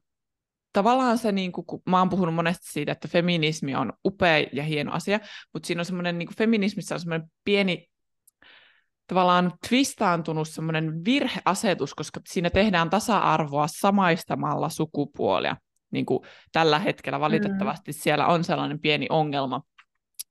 tavallaan 0.73 1.17
se, 1.17 1.31
niin 1.31 1.51
kuin, 1.51 1.65
kun 1.65 1.81
mä 1.85 1.99
oon 1.99 2.09
puhunut 2.09 2.35
monesti 2.35 2.71
siitä, 2.71 2.91
että 2.91 3.07
feminismi 3.07 3.75
on 3.75 3.93
upea 4.05 4.47
ja 4.53 4.63
hieno 4.63 4.91
asia, 4.91 5.19
mutta 5.53 5.67
siinä 5.67 5.81
on 5.81 5.85
semmoinen, 5.85 6.17
niin 6.17 6.27
kuin 6.27 6.37
feminismissä 6.37 6.95
on 6.95 6.99
semmoinen 6.99 7.31
pieni 7.43 7.87
tavallaan 9.07 9.53
twistaantunut 9.69 10.49
semmoinen 10.49 11.05
virheasetus, 11.05 11.93
koska 11.93 12.19
siinä 12.29 12.49
tehdään 12.49 12.89
tasa-arvoa 12.89 13.67
samaistamalla 13.67 14.69
sukupuolia. 14.69 15.57
Niin 15.91 16.05
kuin 16.05 16.19
tällä 16.51 16.79
hetkellä 16.79 17.19
valitettavasti 17.19 17.93
siellä 17.93 18.27
on 18.27 18.43
sellainen 18.43 18.79
pieni 18.79 19.07
ongelma. 19.09 19.61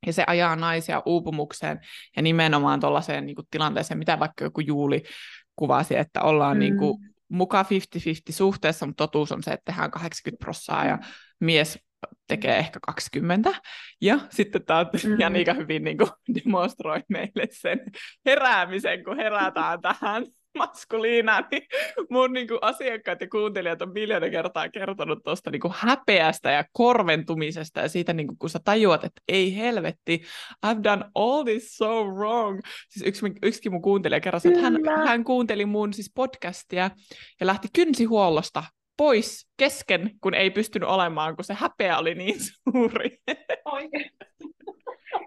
Ja 0.07 0.13
se 0.13 0.25
ajaa 0.27 0.57
naisia 0.57 1.03
uupumukseen 1.07 1.81
ja 2.17 2.23
nimenomaan 2.23 2.81
tuollaiseen 2.81 3.27
niin 3.27 3.37
tilanteeseen, 3.51 3.99
mitä 3.99 4.19
vaikka 4.19 4.45
joku 4.45 4.61
Juuli 4.61 5.03
kuvasi, 5.57 5.97
että 5.97 6.23
ollaan 6.23 6.57
Mm. 6.57 6.61
niin 6.61 6.77
kuin 6.77 6.99
mukaan 7.29 7.65
50-50 7.67 8.33
suhteessa, 8.33 8.87
mutta 8.87 9.05
totuus 9.07 9.33
on 9.33 9.43
se, 9.43 9.51
että 9.51 9.73
tehdään 9.73 9.91
80 9.91 10.45
prossaa 10.45 10.85
ja 10.85 10.99
mies 11.41 11.79
tekee 12.29 12.57
ehkä 12.59 12.79
20. 12.87 13.55
Ja 14.01 14.19
sitten 14.31 14.65
tämä 14.65 14.85
Mm. 14.85 15.17
Janika 15.21 15.55
hyvin 15.55 15.85
niin 15.85 15.99
kuin, 15.99 16.11
demonstroi 16.35 17.01
meille 17.09 17.49
sen 17.53 17.81
heräämisen, 18.27 19.05
kun 19.05 19.17
herätään 19.17 19.81
tähän 19.81 20.27
maskuliinaan, 20.59 21.45
niin 21.51 21.63
mun 22.11 22.33
niin 22.33 22.49
kuin, 22.49 22.59
asiakkaat 22.63 23.21
ja 23.21 23.29
kuuntelijat 23.29 23.83
on 23.83 23.93
miljoona 23.93 24.31
kertaa 24.31 24.69
kertonut 24.69 25.19
tuosta 25.25 25.51
niin 25.51 25.61
kuin, 25.61 25.75
häpeästä 25.77 26.51
ja 26.51 26.65
korventumisesta 26.73 27.81
ja 27.81 27.89
siitä, 27.89 28.13
niin 28.13 28.27
kuin, 28.27 28.39
kun 28.39 28.51
sä 28.51 28.59
tajuat, 28.65 29.05
että 29.05 29.23
ei 29.29 29.57
helvetti, 29.57 30.23
I've 30.67 30.83
done 30.85 31.05
all 31.15 31.45
this 31.45 31.77
so 31.77 32.05
wrong. 32.05 32.61
Siis 32.89 33.07
yksi, 33.07 33.27
yksikin 33.43 33.73
mun 33.73 33.83
kuuntelija 33.83 34.21
kerran, 34.21 34.41
että 34.45 34.61
hän, 34.61 35.07
hän 35.07 35.25
kuunteli 35.25 35.65
mun 35.65 35.93
siis 35.93 36.13
podcastia 36.15 36.91
ja 37.41 37.47
lähti 37.47 37.69
kynsihuollosta 37.73 38.65
pois 38.97 39.49
kesken, 39.57 40.11
kun 40.21 40.35
ei 40.35 40.51
pystynyt 40.51 40.89
olemaan, 40.89 41.37
kun 41.37 41.45
se 41.45 41.55
häpeä 41.55 41.99
oli 41.99 42.15
niin 42.15 42.37
suuri. 42.63 43.19
Oikein. 43.65 44.11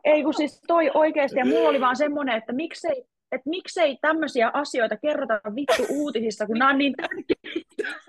Ei 0.03 0.23
kun 0.23 0.33
siis 0.33 0.62
toi 0.67 0.91
oikeasti, 0.93 1.39
ja 1.39 1.45
mulla 1.45 1.69
oli 1.69 1.81
vaan 1.81 1.95
semmoinen, 1.95 2.38
että 2.38 2.53
miksei, 2.53 3.03
että 3.35 3.49
miksei 3.49 3.97
tämmöisiä 4.01 4.51
asioita 4.53 4.97
kerrota 4.97 5.41
vittu 5.55 5.85
uutisissa, 5.89 6.45
kun 6.45 6.57
nämä 6.59 6.71
on 6.71 6.77
niin 6.77 6.93
tärkeitä. 6.93 7.99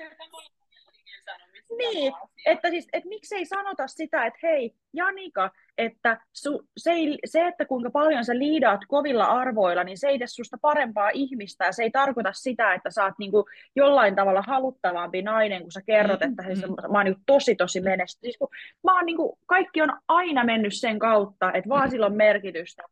Niin, 1.78 2.12
että 2.46 2.70
siis, 2.70 2.88
että 2.92 3.08
miksei 3.08 3.44
sanota 3.46 3.87
sitä, 3.87 4.26
että 4.26 4.38
hei, 4.42 4.74
Janika, 4.92 5.50
että 5.78 6.20
su, 6.32 6.62
se, 6.76 6.92
ei, 6.92 7.18
se, 7.24 7.46
että 7.46 7.64
kuinka 7.64 7.90
paljon 7.90 8.24
sä 8.24 8.38
liidaat 8.38 8.80
kovilla 8.88 9.24
arvoilla, 9.24 9.84
niin 9.84 9.98
se 9.98 10.08
ei 10.08 10.18
tee 10.18 10.26
susta 10.26 10.58
parempaa 10.62 11.10
ihmistä, 11.14 11.64
ja 11.64 11.72
se 11.72 11.82
ei 11.82 11.90
tarkoita 11.90 12.32
sitä, 12.32 12.74
että 12.74 12.90
sä 12.90 13.04
oot 13.04 13.14
niinku 13.18 13.44
jollain 13.76 14.16
tavalla 14.16 14.42
haluttavampi 14.42 15.22
nainen, 15.22 15.62
kun 15.62 15.72
sä 15.72 15.82
kerrot, 15.87 16.22
että 16.22 16.42
hei, 16.42 16.56
se, 16.56 16.66
mä 16.66 16.98
oon 16.98 17.04
niinku 17.04 17.22
tosi 17.26 17.54
tosi 17.54 17.80
menestynyt. 17.80 18.22
Siis 18.22 18.38
kun 18.38 18.48
mä 18.84 18.96
oon 18.96 19.06
niinku, 19.06 19.38
kaikki 19.46 19.82
on 19.82 19.92
aina 20.08 20.44
mennyt 20.44 20.74
sen 20.74 20.98
kautta, 20.98 21.52
että 21.52 21.68
vaan 21.68 21.90
sillä 21.90 22.06
on 22.06 22.16
merkitystä, 22.16 22.82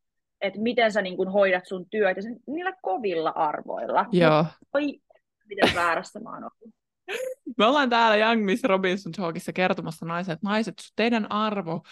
että 0.42 0.60
miten 0.60 0.92
sä 0.92 1.02
niinku 1.02 1.24
hoidat 1.24 1.66
sun 1.66 1.86
työt, 1.90 2.16
ja 2.16 2.22
sen, 2.22 2.36
niillä 2.46 2.72
kovilla 2.82 3.30
arvoilla. 3.30 4.06
Joo. 4.12 4.46
Oi, 4.74 4.82
miten 5.48 5.74
väärässä 5.74 6.20
mä 6.20 6.30
oon 6.30 6.44
ollut. 6.44 6.74
Me 7.58 7.66
ollaan 7.66 7.90
täällä 7.90 8.16
Young 8.16 8.44
Miss 8.44 8.64
Robinson 8.64 9.12
Talkissa 9.12 9.52
kertomassa 9.52 10.06
naiset, 10.06 10.32
että 10.32 10.46
naiset, 10.46 10.74
teidän 10.96 11.32
arvo 11.32 11.82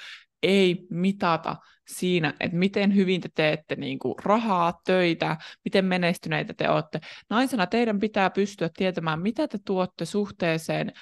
ei 0.43 0.87
mitata 0.91 1.57
siinä, 1.89 2.35
että 2.41 2.57
miten 2.57 2.95
hyvin 2.95 3.21
te 3.21 3.29
teette 3.35 3.77
niin 3.77 3.99
kuin 3.99 4.15
rahaa, 4.25 4.81
töitä, 4.85 5.37
miten 5.65 5.85
menestyneitä 5.85 6.55
te 6.55 6.71
olette. 6.71 7.01
Naisena 7.31 7.67
teidän 7.67 7.99
pitää 7.99 8.31
pystyä 8.31 8.71
tietämään, 8.77 9.23
mitä 9.23 9.49
te 9.49 9.59
tuotte 9.65 10.05
suhteeseen 10.05 10.93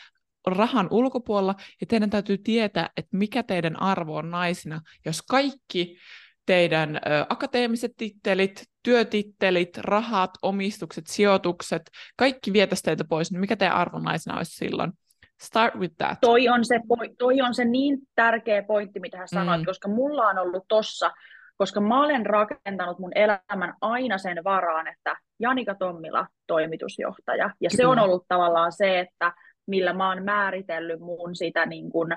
rahan 0.46 0.88
ulkopuolella, 0.90 1.54
ja 1.80 1.86
teidän 1.86 2.10
täytyy 2.10 2.38
tietää, 2.38 2.90
että 2.96 3.16
mikä 3.16 3.42
teidän 3.42 3.82
arvo 3.82 4.16
on 4.16 4.30
naisina, 4.30 4.80
jos 5.04 5.22
kaikki 5.22 5.98
teidän 6.48 6.96
ö, 6.96 7.00
akateemiset 7.28 7.92
tittelit, 7.96 8.62
työtittelit, 8.82 9.78
rahat, 9.78 10.30
omistukset, 10.42 11.06
sijoitukset, 11.06 11.82
kaikki 12.16 12.52
vietäisi 12.52 12.82
teiltä 12.82 13.04
pois, 13.08 13.32
niin 13.32 13.40
mikä 13.40 13.56
teidän 13.56 13.76
arvo 13.76 13.98
naisena 13.98 14.36
olisi 14.36 14.56
silloin? 14.56 14.92
Start 15.40 15.74
with 15.74 15.94
that. 15.98 16.18
Toi 16.20 16.48
on 16.48 16.64
se, 16.64 16.80
toi 17.18 17.40
on 17.40 17.54
se 17.54 17.64
niin 17.64 17.98
tärkeä 18.14 18.62
pointti, 18.62 19.00
mitä 19.00 19.18
hän 19.18 19.28
sanoi, 19.28 19.58
mm. 19.58 19.64
koska 19.64 19.88
mulla 19.88 20.26
on 20.26 20.38
ollut 20.38 20.64
tossa, 20.68 21.10
koska 21.56 21.80
mä 21.80 22.04
olen 22.04 22.26
rakentanut 22.26 22.98
mun 22.98 23.12
elämän 23.14 23.74
aina 23.80 24.18
sen 24.18 24.44
varaan, 24.44 24.86
että 24.86 25.16
Janika 25.40 25.74
Tommila, 25.74 26.26
toimitusjohtaja. 26.46 27.50
Ja 27.60 27.70
se 27.70 27.86
on 27.86 27.98
ollut 27.98 28.24
tavallaan 28.28 28.72
se, 28.72 29.00
että 29.00 29.32
millä 29.66 29.92
mä 29.92 30.08
oon 30.08 30.24
määritellyt 30.24 31.00
mun 31.00 31.36
sitä 31.36 31.66
niin 31.66 31.90
kuin, 31.90 32.16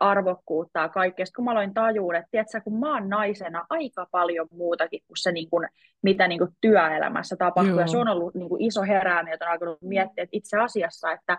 arvokkuutta 0.00 0.80
ja 0.80 0.88
kaikkea. 0.88 1.26
Sitten 1.26 1.36
kun 1.36 1.44
mä 1.44 1.50
aloin 1.50 1.74
tajua, 1.74 2.16
että 2.16 2.28
tiedätkö, 2.30 2.60
kun 2.60 2.80
mä 2.80 2.94
oon 2.94 3.08
naisena 3.08 3.66
aika 3.70 4.06
paljon 4.10 4.48
muutakin 4.50 5.00
kuin 5.06 5.16
se, 5.16 5.32
niin 5.32 5.50
kuin, 5.50 5.68
mitä 6.02 6.28
niin 6.28 6.38
kuin 6.38 6.50
työelämässä 6.60 7.36
tapahtuu. 7.36 7.72
Joo. 7.72 7.80
Ja 7.80 7.86
se 7.86 7.98
on 7.98 8.08
ollut 8.08 8.34
niin 8.34 8.48
kuin 8.48 8.62
iso 8.62 8.82
herääminen, 8.82 9.32
jota 9.32 9.44
on 9.44 9.52
alkanut 9.52 9.78
miettiä, 9.82 10.24
että 10.24 10.36
itse 10.36 10.58
asiassa, 10.58 11.12
että 11.12 11.38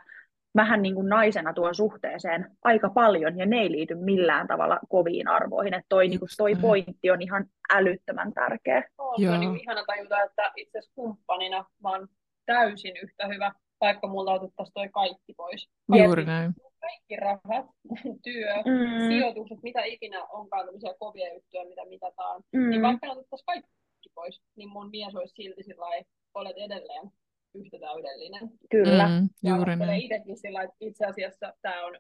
mähän 0.54 0.82
niin 0.82 0.96
kuin 0.96 1.10
naisena 1.10 1.54
tuon 1.54 1.76
suhteeseen 1.76 2.52
aika 2.64 2.90
paljon, 2.90 3.38
ja 3.38 3.46
ne 3.46 3.58
ei 3.58 3.72
liity 3.72 3.96
millään 3.96 4.48
tavalla 4.48 4.80
koviin 4.90 5.28
arvoihin. 5.28 5.74
Että 5.74 5.86
toi, 5.90 6.08
niin 6.08 6.20
kuin, 6.20 6.30
toi 6.38 6.56
pointti 6.56 7.12
on 7.12 7.22
ihan 7.22 7.46
älyttömän 7.74 8.34
tärkeä. 8.34 8.84
On, 8.98 9.22
se 9.22 9.30
on 9.30 9.40
niin 9.40 9.62
ihana 9.62 9.84
tajuta, 9.88 10.22
että 10.22 10.52
itse 10.56 10.78
asiassa 10.78 10.96
kumppanina 10.96 11.66
mä 11.84 11.90
oon 11.90 12.08
täysin 12.46 12.94
yhtä 13.04 13.28
hyvä, 13.28 13.52
vaikka 13.82 14.08
multa 14.08 14.32
otettaisiin 14.32 14.74
toi 14.74 14.90
kaikki 14.90 15.34
pois. 15.38 15.70
Juuri 16.04 16.26
näin. 16.26 16.54
Kaikki 16.84 17.16
rahat, 17.16 17.66
työ, 18.26 18.54
mm. 18.56 19.08
sijoitukset, 19.08 19.64
mitä 19.64 19.84
ikinä 19.84 20.26
onkaan 20.26 20.66
tämmöisiä 20.66 20.94
kovia 21.00 21.34
juttuja, 21.34 21.66
mitä 21.66 21.86
mitataan, 21.86 22.44
niin 22.52 22.64
mm. 22.64 22.70
niin 22.70 22.82
vaikka 22.82 23.12
otettaisiin 23.12 23.46
kaikki 23.46 23.70
pois, 24.16 24.42
niin 24.56 24.70
mun 24.70 24.90
mies 24.90 25.16
olisi 25.16 25.36
silti 25.36 25.64
sillä 25.64 25.86
olet 26.34 26.58
edelleen 26.58 27.12
yhtä 27.56 27.78
täydellinen. 27.80 28.50
Kyllä. 28.72 29.08
Mm, 29.08 29.30
juuri 29.50 29.72
ja 29.72 29.96
itsekin 29.96 30.38
sillä 30.38 30.64
että 30.64 30.76
itse 30.80 31.06
asiassa 31.06 31.54
tämä 31.62 31.86
on, 31.86 31.98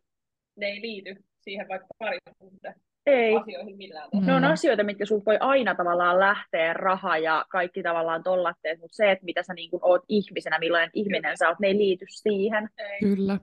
ne 0.55 0.65
ei 0.67 0.81
liity 0.81 1.23
siihen 1.41 1.67
vaikka 1.67 1.87
parisuhteen 1.99 2.75
ei. 3.05 3.37
asioihin 3.37 3.77
millään 3.77 4.09
tavalla. 4.09 4.27
Ne 4.27 4.33
on 4.33 4.43
asioita, 4.43 4.83
mitkä 4.83 5.05
sulta 5.05 5.25
voi 5.25 5.37
aina 5.39 5.75
tavallaan 5.75 6.19
lähteä, 6.19 6.73
raha 6.73 7.17
ja 7.17 7.45
kaikki 7.49 7.83
tavallaan 7.83 8.23
tollatteet, 8.23 8.79
mutta 8.79 8.95
se, 8.95 9.11
että 9.11 9.25
mitä 9.25 9.43
sä 9.43 9.53
niin 9.53 9.69
oot 9.81 10.01
ihmisenä, 10.09 10.59
millainen 10.59 10.89
ihminen 10.93 11.21
Kyllä. 11.21 11.35
sä 11.35 11.49
oot, 11.49 11.59
ne 11.59 11.67
ei 11.67 11.77
liity 11.77 12.05
siihen. 12.09 12.69
Ei. 12.77 12.99
Kyllä. 12.99 13.39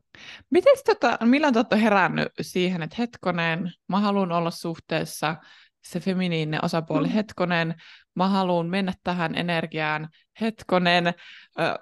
Miten 0.50 0.76
tota, 0.86 1.18
milloin 1.24 1.54
te 1.54 1.58
olette 1.58 1.82
herännyt 1.82 2.28
siihen, 2.40 2.82
että 2.82 2.96
hetkonen, 2.98 3.72
mä 3.88 4.00
haluan 4.00 4.32
olla 4.32 4.50
suhteessa 4.50 5.36
se 5.84 6.00
feminiininen 6.00 6.64
osapuoli, 6.64 7.06
mm. 7.08 7.12
hetkonen, 7.12 7.74
mä 8.14 8.28
haluan 8.28 8.66
mennä 8.66 8.92
tähän 9.04 9.34
energiaan, 9.34 10.08
hetkonen, 10.40 11.14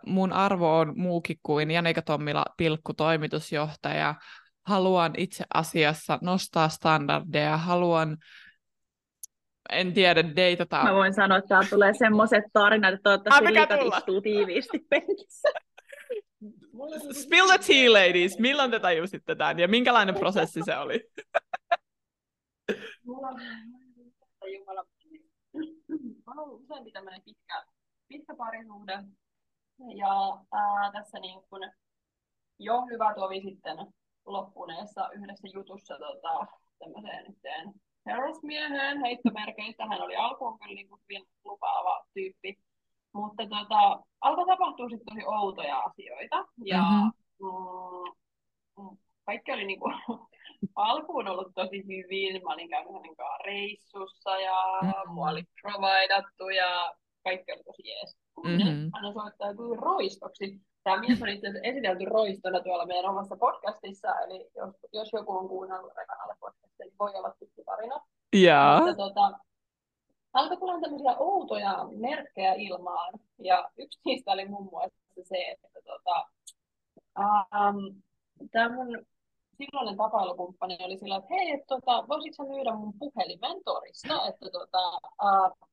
mun 0.07 0.33
arvo 0.33 0.79
on 0.79 0.93
muukin 0.97 1.37
kuin 1.43 1.71
Janika 1.71 2.03
Tommila, 2.03 2.45
pilkku 2.57 2.95
toimitusjohtaja, 2.95 4.15
haluan 4.69 5.13
itse 5.17 5.45
asiassa 5.55 6.19
nostaa 6.23 6.69
standardeja, 6.69 7.57
haluan 7.57 8.17
en 9.71 9.95
tiedä, 9.95 10.37
deitata. 10.37 10.85
Mä 10.85 10.95
voin 10.95 11.15
sanoa, 11.15 11.39
että 11.39 11.49
täällä 11.49 11.69
tulee 11.71 11.95
semmoiset 11.95 12.45
tarinat, 12.53 12.95
että 12.95 13.03
toivottavasti 13.03 13.55
liikat 13.55 13.81
istuu 13.99 14.21
tiiviisti 14.21 14.79
penkissä. 14.91 15.49
Spill 17.13 17.47
the 17.47 17.59
tea, 17.67 17.93
ladies. 17.93 18.39
Milloin 18.39 18.71
te 18.71 18.81
tajusitte 18.81 19.35
tämän 19.35 19.59
ja 19.59 19.69
minkälainen 19.69 20.15
prosessi 20.15 20.61
se 20.65 20.77
oli? 20.77 21.11
Mulla 23.07 23.29
on 23.29 23.41
Jumala. 24.55 24.85
on 26.27 26.39
ollut 26.39 26.63
useampi 26.63 26.93
tämmöinen 26.93 27.23
pitkä, 27.25 27.65
pitkä 28.09 28.35
parisuhde. 28.35 28.99
Ja 29.97 30.39
ää, 30.53 30.93
tässä 30.93 31.19
niin 31.19 31.41
kun 31.51 31.61
jo 32.59 32.87
hyvä 32.91 33.15
tovi 33.15 33.41
sitten 33.41 33.77
loppuneessa 34.33 35.11
yhdessä 35.13 35.49
jutussa 35.55 35.95
tota, 35.99 36.47
tämmöiseen 36.79 37.27
yhteen 37.27 37.75
herrasmieheen 38.07 39.01
heittomerkeistä. 39.01 39.87
Hän 39.87 40.03
oli 40.03 40.17
alkuun 40.17 40.59
kyllä 40.59 40.75
niin 40.75 40.89
kuin 40.89 41.01
hyvin 41.03 41.29
lupaava 41.45 42.05
tyyppi. 42.15 42.59
Mutta 43.13 43.43
tota, 43.47 44.03
alkoi 44.21 44.47
tapahtua 44.47 44.89
sitten 44.89 45.07
tosi 45.15 45.27
outoja 45.27 45.79
asioita. 45.79 46.47
Ja 46.65 46.83
mm-hmm. 46.83 47.13
mm, 48.79 48.97
kaikki 49.27 49.53
oli 49.53 49.65
niin 49.65 49.81
kuin, 49.81 49.95
alkuun 50.75 51.29
ollut 51.29 51.53
tosi 51.55 51.87
hyvin. 51.87 52.43
Mä 52.45 52.53
olin 52.53 52.69
käynyt 52.69 52.93
hänen 52.93 53.17
kanssaan 53.17 53.41
reissussa 53.45 54.39
ja 54.39 54.57
mm-hmm. 54.83 55.13
mua 55.13 55.29
oli 55.29 55.45
providattu 55.63 56.49
ja 56.49 56.95
kaikki 57.25 57.53
oli 57.53 57.65
tosi 57.65 57.89
jees. 57.89 58.17
Mm-hmm. 58.45 58.91
Hän 58.95 59.05
osoittautui 59.05 59.77
roistoksi 59.77 60.61
Tämä 60.89 61.01
mies 61.01 61.23
on 61.23 61.29
itse 61.29 61.49
esitelty 61.63 62.05
roistona 62.05 62.61
tuolla 62.61 62.87
meidän 62.87 63.11
omassa 63.11 63.37
podcastissa, 63.37 64.21
eli 64.21 64.51
jos, 64.57 64.75
jos 64.93 65.13
joku 65.13 65.33
on 65.33 65.49
kuunnellut 65.49 65.93
Rekanalle 65.97 66.35
podcastia, 66.41 66.87
niin 66.87 66.95
voi 66.99 67.15
olla 67.15 67.35
tuttu 67.39 67.65
tarina. 67.65 68.01
Mutta, 68.79 68.97
tota, 68.97 69.39
alkoi 70.33 70.57
tulla 70.57 70.81
tämmöisiä 70.81 71.17
outoja 71.19 71.89
merkkejä 71.97 72.53
ilmaan, 72.53 73.13
ja 73.39 73.71
yksi 73.79 74.01
niistä 74.05 74.33
oli 74.33 74.49
muun 74.49 74.69
muassa 74.73 74.99
se, 75.23 75.37
että 75.37 75.69
tota, 75.85 76.27
um, 77.19 78.03
tämä 78.53 78.69
mun 78.75 79.07
silloinen 79.57 79.97
tapailukumppani 79.97 80.79
oli 80.81 80.99
sillä, 80.99 81.17
että 81.17 81.35
hei, 81.35 81.51
et, 81.51 81.67
tota, 81.67 82.09
voisitko 82.09 82.47
myydä 82.49 82.75
mun 82.75 82.93
puhelimen 82.99 83.65
torista, 83.65 84.29
että 84.29 84.51
tota, 84.51 84.89
uh, 84.97 85.69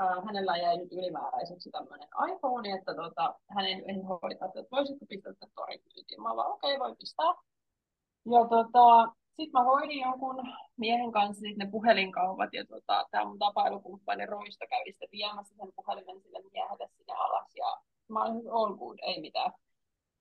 äh, 0.00 0.24
hänellä 0.26 0.56
jäi 0.56 0.76
nyt 0.76 0.92
ylimääräiseksi 0.92 1.70
tämmöinen 1.70 2.08
iPhone, 2.32 2.72
että 2.72 2.94
tota, 2.94 3.34
hänen 3.56 3.90
ei 3.90 4.02
hoitaa, 4.02 4.48
että 4.48 4.70
voisitko 4.72 5.06
pistää 5.08 5.32
tätä 5.32 5.52
torin 5.54 5.80
myyntiin. 5.84 6.22
Mä 6.22 6.36
vaan, 6.36 6.52
okei, 6.52 6.76
okay, 6.76 6.88
voi 6.88 6.96
pistää. 6.96 7.32
Ja 8.32 8.40
tota, 8.54 9.12
sitten 9.36 9.52
mä 9.52 9.64
hoidin 9.64 10.00
jonkun 10.00 10.36
miehen 10.76 11.12
kanssa 11.12 11.40
sit 11.40 11.56
ne 11.56 11.66
puhelinkaupat, 11.70 12.50
ja 12.52 12.64
tota, 12.66 13.06
tämä 13.10 13.24
mun 13.24 13.38
tapailukumppani 13.38 14.26
Roista 14.26 14.66
kävi 14.66 14.92
sitten 14.92 15.08
viemässä 15.12 15.54
sen 15.56 15.72
puhelimen 15.76 16.20
sille 16.22 16.38
miehelle 16.52 16.88
sinne 16.96 17.14
alas, 17.14 17.52
ja 17.56 17.80
mä 18.08 18.24
olin 18.24 18.50
all 18.52 18.76
good, 18.76 18.98
ei 19.02 19.20
mitään. 19.20 19.52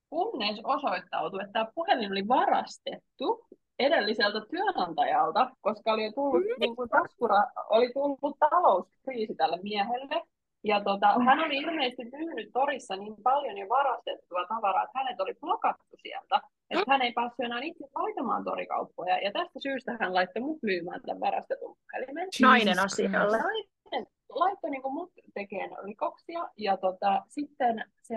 Kunnes 0.09 0.59
osoittautui, 0.63 1.41
että 1.41 1.53
tämä 1.53 1.71
puhelin 1.75 2.11
oli 2.11 2.27
varastettu 2.27 3.47
edelliseltä 3.79 4.41
työnantajalta, 4.49 5.51
koska 5.61 5.93
oli 5.93 6.11
tullut, 6.11 6.41
mm. 6.41 6.59
niin 6.59 6.75
kuin 6.75 6.89
taskura, 6.89 7.43
oli 7.69 7.93
tullut 7.93 8.37
talouskriisi 8.39 9.35
tälle 9.35 9.59
miehelle. 9.63 10.21
Ja 10.63 10.83
tota, 10.83 11.07
hän 11.07 11.39
oli 11.39 11.57
ilmeisesti 11.57 12.03
myynyt 12.11 12.49
torissa 12.53 12.95
niin 12.95 13.15
paljon 13.23 13.57
jo 13.57 13.69
varastettua 13.69 14.45
tavaraa, 14.47 14.83
että 14.83 14.99
hänet 14.99 15.19
oli 15.19 15.33
blokattu 15.33 15.95
sieltä. 16.01 16.41
Että 16.69 16.91
hän 16.91 17.01
ei 17.01 17.11
päässyt 17.11 17.45
enää 17.45 17.59
itse 17.61 17.85
laitamaan 17.95 18.43
torikauppoja. 18.43 19.17
Ja 19.17 19.31
tästä 19.31 19.59
syystä 19.59 19.97
hän 19.99 20.13
laittoi 20.13 20.41
mut 20.41 20.59
myymään 20.61 21.01
tämän 21.01 21.19
varastetun 21.19 21.77
puhelimen. 21.77 22.27
Nainen 22.41 22.79
asialle. 22.79 23.37
Nainen 23.37 24.07
laittoi 24.29 24.69
niin 24.69 24.93
mut 24.93 25.11
tekemään 25.33 25.85
rikoksia. 25.85 26.49
Ja 26.57 26.77
tota, 26.77 27.23
sitten 27.27 27.85
se 28.01 28.15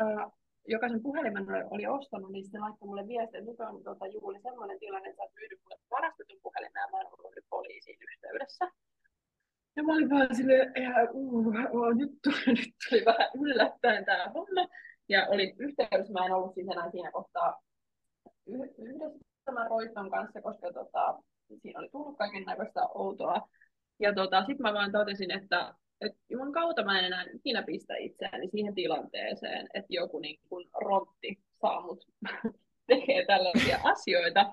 äh, 0.00 0.32
joka 0.68 0.88
sen 0.88 1.02
puhelimen 1.02 1.46
oli 1.70 1.86
ostanut, 1.86 2.32
niin 2.32 2.50
se 2.50 2.58
laittoi 2.58 2.88
mulle 2.88 3.08
viestiä, 3.08 3.38
että 3.38 3.50
nyt 3.50 3.60
on 3.60 3.84
tota, 3.84 4.06
Juuli 4.06 4.40
sellainen 4.40 4.78
tilanne, 4.78 5.08
että 5.08 5.16
sä 5.16 5.22
oot 5.22 5.34
myynyt 5.34 5.60
mulle 5.62 5.76
varastetun 5.90 6.40
puhelimen 6.42 6.80
ja 6.80 6.88
mä 6.92 7.00
en 7.00 7.06
ollut 7.06 7.34
poliisiin 7.50 7.98
yhteydessä. 8.08 8.64
Ja 9.76 9.82
mä 9.82 9.92
olin 9.92 10.10
vaan 10.10 10.36
silleen, 10.36 10.72
uh, 11.12 11.46
uh, 11.46 11.94
nyt, 11.94 12.10
tuli, 12.24 12.54
nyt 12.58 12.74
tuli 12.88 13.04
vähän 13.04 13.30
yllättäen 13.40 14.04
tämä 14.04 14.32
homma. 14.34 14.68
Ja 15.08 15.26
olin 15.28 15.54
yhteydessä, 15.58 16.12
mä 16.12 16.26
en 16.26 16.32
ollut 16.32 16.54
siis 16.54 16.68
enää 16.68 16.90
siinä 16.90 17.10
kohtaa 17.10 17.60
yhdessä 18.46 19.18
tämän 19.44 19.70
roiston 19.70 20.10
kanssa, 20.10 20.42
koska 20.42 20.72
tota, 20.72 21.18
siinä 21.62 21.80
oli 21.80 21.88
tullut 21.88 22.18
kaiken 22.18 22.44
näköistä 22.44 22.80
outoa. 22.94 23.48
Ja 23.98 24.14
tota, 24.14 24.44
sitten 24.44 24.62
mä 24.62 24.74
vaan 24.74 24.92
totesin, 24.92 25.30
että 25.30 25.74
että 26.06 26.18
juman 26.30 26.52
kautta 26.52 26.84
mä 26.84 26.98
en 26.98 27.04
enää 27.04 27.24
ikinä 27.34 27.62
pistä 27.62 27.96
itseäni 27.96 28.48
siihen 28.48 28.74
tilanteeseen, 28.74 29.68
että 29.74 29.86
joku 29.88 30.18
niin 30.18 30.40
kuin 30.48 30.68
rotti 30.74 31.38
saa 31.60 31.80
mut 31.80 32.06
tekee 32.86 33.24
tällaisia 33.26 33.78
asioita 33.82 34.52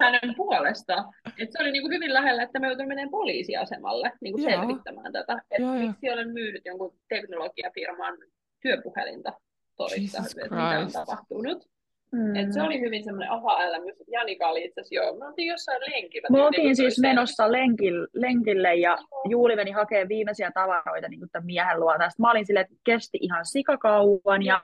hänen 0.00 0.34
puolestaan. 0.36 1.14
Että 1.26 1.52
se 1.52 1.62
oli 1.62 1.72
niin 1.72 1.82
kuin 1.82 1.94
hyvin 1.94 2.14
lähellä, 2.14 2.42
että 2.42 2.60
me 2.60 2.66
joutuin 2.66 2.88
menemään 2.88 3.10
poliisiasemalle 3.10 4.12
niin 4.20 4.32
kuin 4.34 4.44
selvittämään 4.44 5.12
tätä, 5.12 5.42
että 5.50 5.68
miksi 5.68 6.10
olen 6.10 6.32
myynyt 6.32 6.62
jonkun 6.64 6.94
teknologiafirman 7.08 8.18
työpuhelinta 8.62 9.32
torissa, 9.76 10.18
että 10.18 10.54
mitä 10.54 10.80
on 10.80 10.92
tapahtunut. 10.92 11.71
Mm. 12.12 12.36
Et 12.36 12.52
se 12.52 12.62
oli 12.62 12.80
hyvin 12.80 13.04
semmoinen 13.04 13.30
aha-elämys. 13.30 13.94
Janika 14.08 14.48
oli 14.48 14.64
itse 14.64 14.80
asiassa 14.80 14.94
joo. 14.94 15.18
Me 15.18 15.26
oltiin 15.26 15.48
jossain 15.48 15.80
lenkillä. 15.80 16.28
Me 16.30 16.42
oltiin 16.42 16.76
siis 16.76 16.94
toiseen. 16.94 17.14
menossa 17.14 17.52
lenkille, 17.52 18.08
lenkille 18.12 18.74
ja 18.74 18.98
Juuli 19.28 19.56
meni 19.56 19.70
hakemaan 19.70 20.08
viimeisiä 20.08 20.50
tavaroita 20.54 21.08
niin 21.08 21.20
tämän 21.32 21.46
miehen 21.46 21.80
luota. 21.80 22.10
Sitten 22.10 22.24
mä 22.24 22.30
olin 22.30 22.46
silleen, 22.46 22.64
että 22.64 22.76
kesti 22.84 23.18
ihan 23.20 23.46
sikakauan 23.46 24.42
ja 24.42 24.60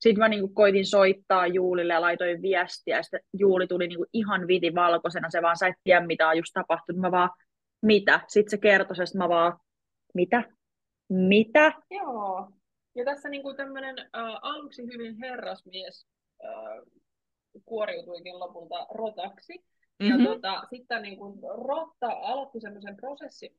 sitten 0.00 0.18
mä 0.18 0.28
niin 0.28 0.54
koitin 0.54 0.86
soittaa 0.86 1.46
Juulille 1.46 1.92
ja 1.92 2.00
laitoin 2.00 2.42
viestiä. 2.42 2.96
Ja 2.96 3.02
sitten 3.02 3.20
Juuli 3.38 3.66
tuli 3.66 3.88
niin 3.88 4.06
ihan 4.12 4.46
viti 4.46 4.74
valkoisena. 4.74 5.30
Se 5.30 5.42
vaan 5.42 5.56
sä 5.56 5.66
et 5.66 5.76
tiedä 5.84 6.06
mitä 6.06 6.28
on 6.28 6.36
just 6.36 6.50
tapahtunut. 6.54 7.00
Mä 7.00 7.10
vaan, 7.10 7.30
mitä? 7.82 8.20
Sitten 8.28 8.50
se 8.50 8.58
kertoi, 8.58 8.96
että 9.04 9.18
mä 9.18 9.28
vaan, 9.28 9.58
mitä? 10.14 10.42
Mitä? 11.08 11.72
Joo. 11.90 12.50
Ja 12.94 13.04
tässä 13.04 13.28
niin 13.28 13.42
kuin 13.42 13.56
tämmöinen 13.56 13.98
äh, 13.98 14.38
aluksi 14.42 14.82
hyvin 14.86 15.16
herrasmies 15.18 16.11
äh, 16.44 16.82
kuoriutuikin 17.64 18.38
lopulta 18.38 18.86
rotaksi. 18.94 19.52
Mm-hmm. 20.02 20.24
Ja 20.24 20.30
tota, 20.30 20.62
sitten 20.70 21.02
niin 21.02 21.16
kun 21.18 21.38
rotta 21.42 22.06
aloitti 22.06 22.60
semmoisen 22.60 22.96
prosessin, 22.96 23.52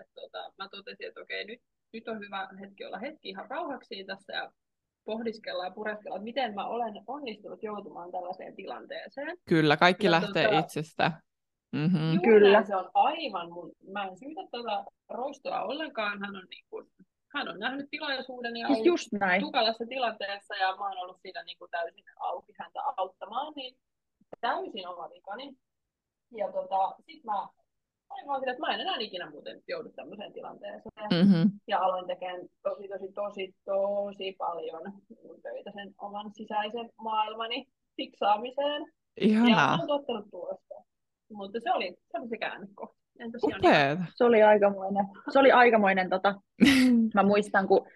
että 0.00 0.12
tota, 0.14 0.52
mä 0.58 0.68
totesin, 0.68 1.08
että 1.08 1.20
okei, 1.20 1.44
nyt, 1.44 1.60
nyt 1.92 2.08
on 2.08 2.18
hyvä 2.18 2.48
hetki 2.60 2.84
olla 2.84 2.98
hetki 2.98 3.28
ihan 3.28 3.50
rauhaksi 3.50 4.04
tässä 4.04 4.32
ja 4.32 4.52
pohdiskella 5.04 5.64
ja 5.64 5.70
pureskella, 5.70 6.16
että 6.16 6.24
miten 6.24 6.54
mä 6.54 6.66
olen 6.66 6.94
onnistunut 7.06 7.62
joutumaan 7.62 8.12
tällaiseen 8.12 8.56
tilanteeseen. 8.56 9.36
Kyllä, 9.48 9.76
kaikki 9.76 10.06
ja 10.06 10.10
lähtee 10.10 10.44
tota, 10.44 10.58
itsestä. 10.58 11.12
Mm-hmm. 11.72 12.20
Kyllä. 12.22 12.64
Se 12.64 12.76
on 12.76 12.90
aivan 12.94 13.52
mun, 13.52 13.72
mä 13.92 14.04
en 14.04 14.18
syytä 14.18 14.40
tuota 14.50 14.84
roistoa 15.08 15.62
ollenkaan, 15.62 16.20
hän 16.20 16.36
on 16.36 16.46
niin 16.50 16.64
kuin 16.70 16.86
hän 17.34 17.48
on 17.48 17.58
nähnyt 17.58 17.90
tilaisuuden 17.90 18.56
ja 18.56 18.66
siis 18.66 18.86
just 18.86 19.08
näin. 19.12 19.40
tukalassa 19.40 19.84
tilanteessa 19.88 20.54
ja 20.56 20.76
mä 20.76 20.88
oon 20.88 20.98
ollut 20.98 21.18
siinä 21.22 21.42
niin 21.42 21.58
kuin 21.58 21.70
täysin 21.70 22.04
auki 22.20 22.52
häntä 22.58 22.80
auttamaan, 22.96 23.52
niin 23.56 23.78
täysin 24.40 24.88
oma 24.88 25.10
vikani. 25.10 25.56
Ja 26.36 26.52
tota, 26.52 26.94
sit 27.06 27.24
mä 27.24 27.48
olin 28.10 28.26
vaan 28.26 28.40
sitä, 28.40 28.50
että 28.50 28.66
mä 28.66 28.74
en 28.74 28.80
enää 28.80 28.96
ikinä 28.98 29.30
muuten 29.30 29.62
joudu 29.68 29.88
tämmöiseen 29.88 30.32
tilanteeseen. 30.32 31.08
Mm-hmm. 31.10 31.50
Ja 31.68 31.78
aloin 31.78 32.06
tekemään 32.06 32.40
tosi, 32.62 32.88
tosi, 32.88 33.12
tosi, 33.12 33.54
tosi 33.64 34.34
paljon 34.38 34.82
töitä 35.42 35.70
sen 35.74 35.94
oman 35.98 36.34
sisäisen 36.34 36.90
maailmani 36.96 37.66
fiksaamiseen. 37.96 38.92
Ihanaa. 39.20 39.70
Ja 39.70 39.74
olen 39.74 39.86
tuottanut 39.86 40.30
tulosta. 40.30 40.74
Mutta 41.32 41.60
se 41.62 41.72
oli, 41.72 41.96
se 42.12 42.18
oli 42.18 42.28
se 42.28 42.38
käännekohta. 42.38 42.97
Se 44.14 44.24
oli 44.24 44.42
aikamoinen, 44.42 45.06
se 45.30 45.38
oli 45.38 45.52
aikamoinen 45.52 46.10
tota, 46.10 46.34
mä 47.14 47.22
muistan, 47.22 47.68
kun 47.68 47.86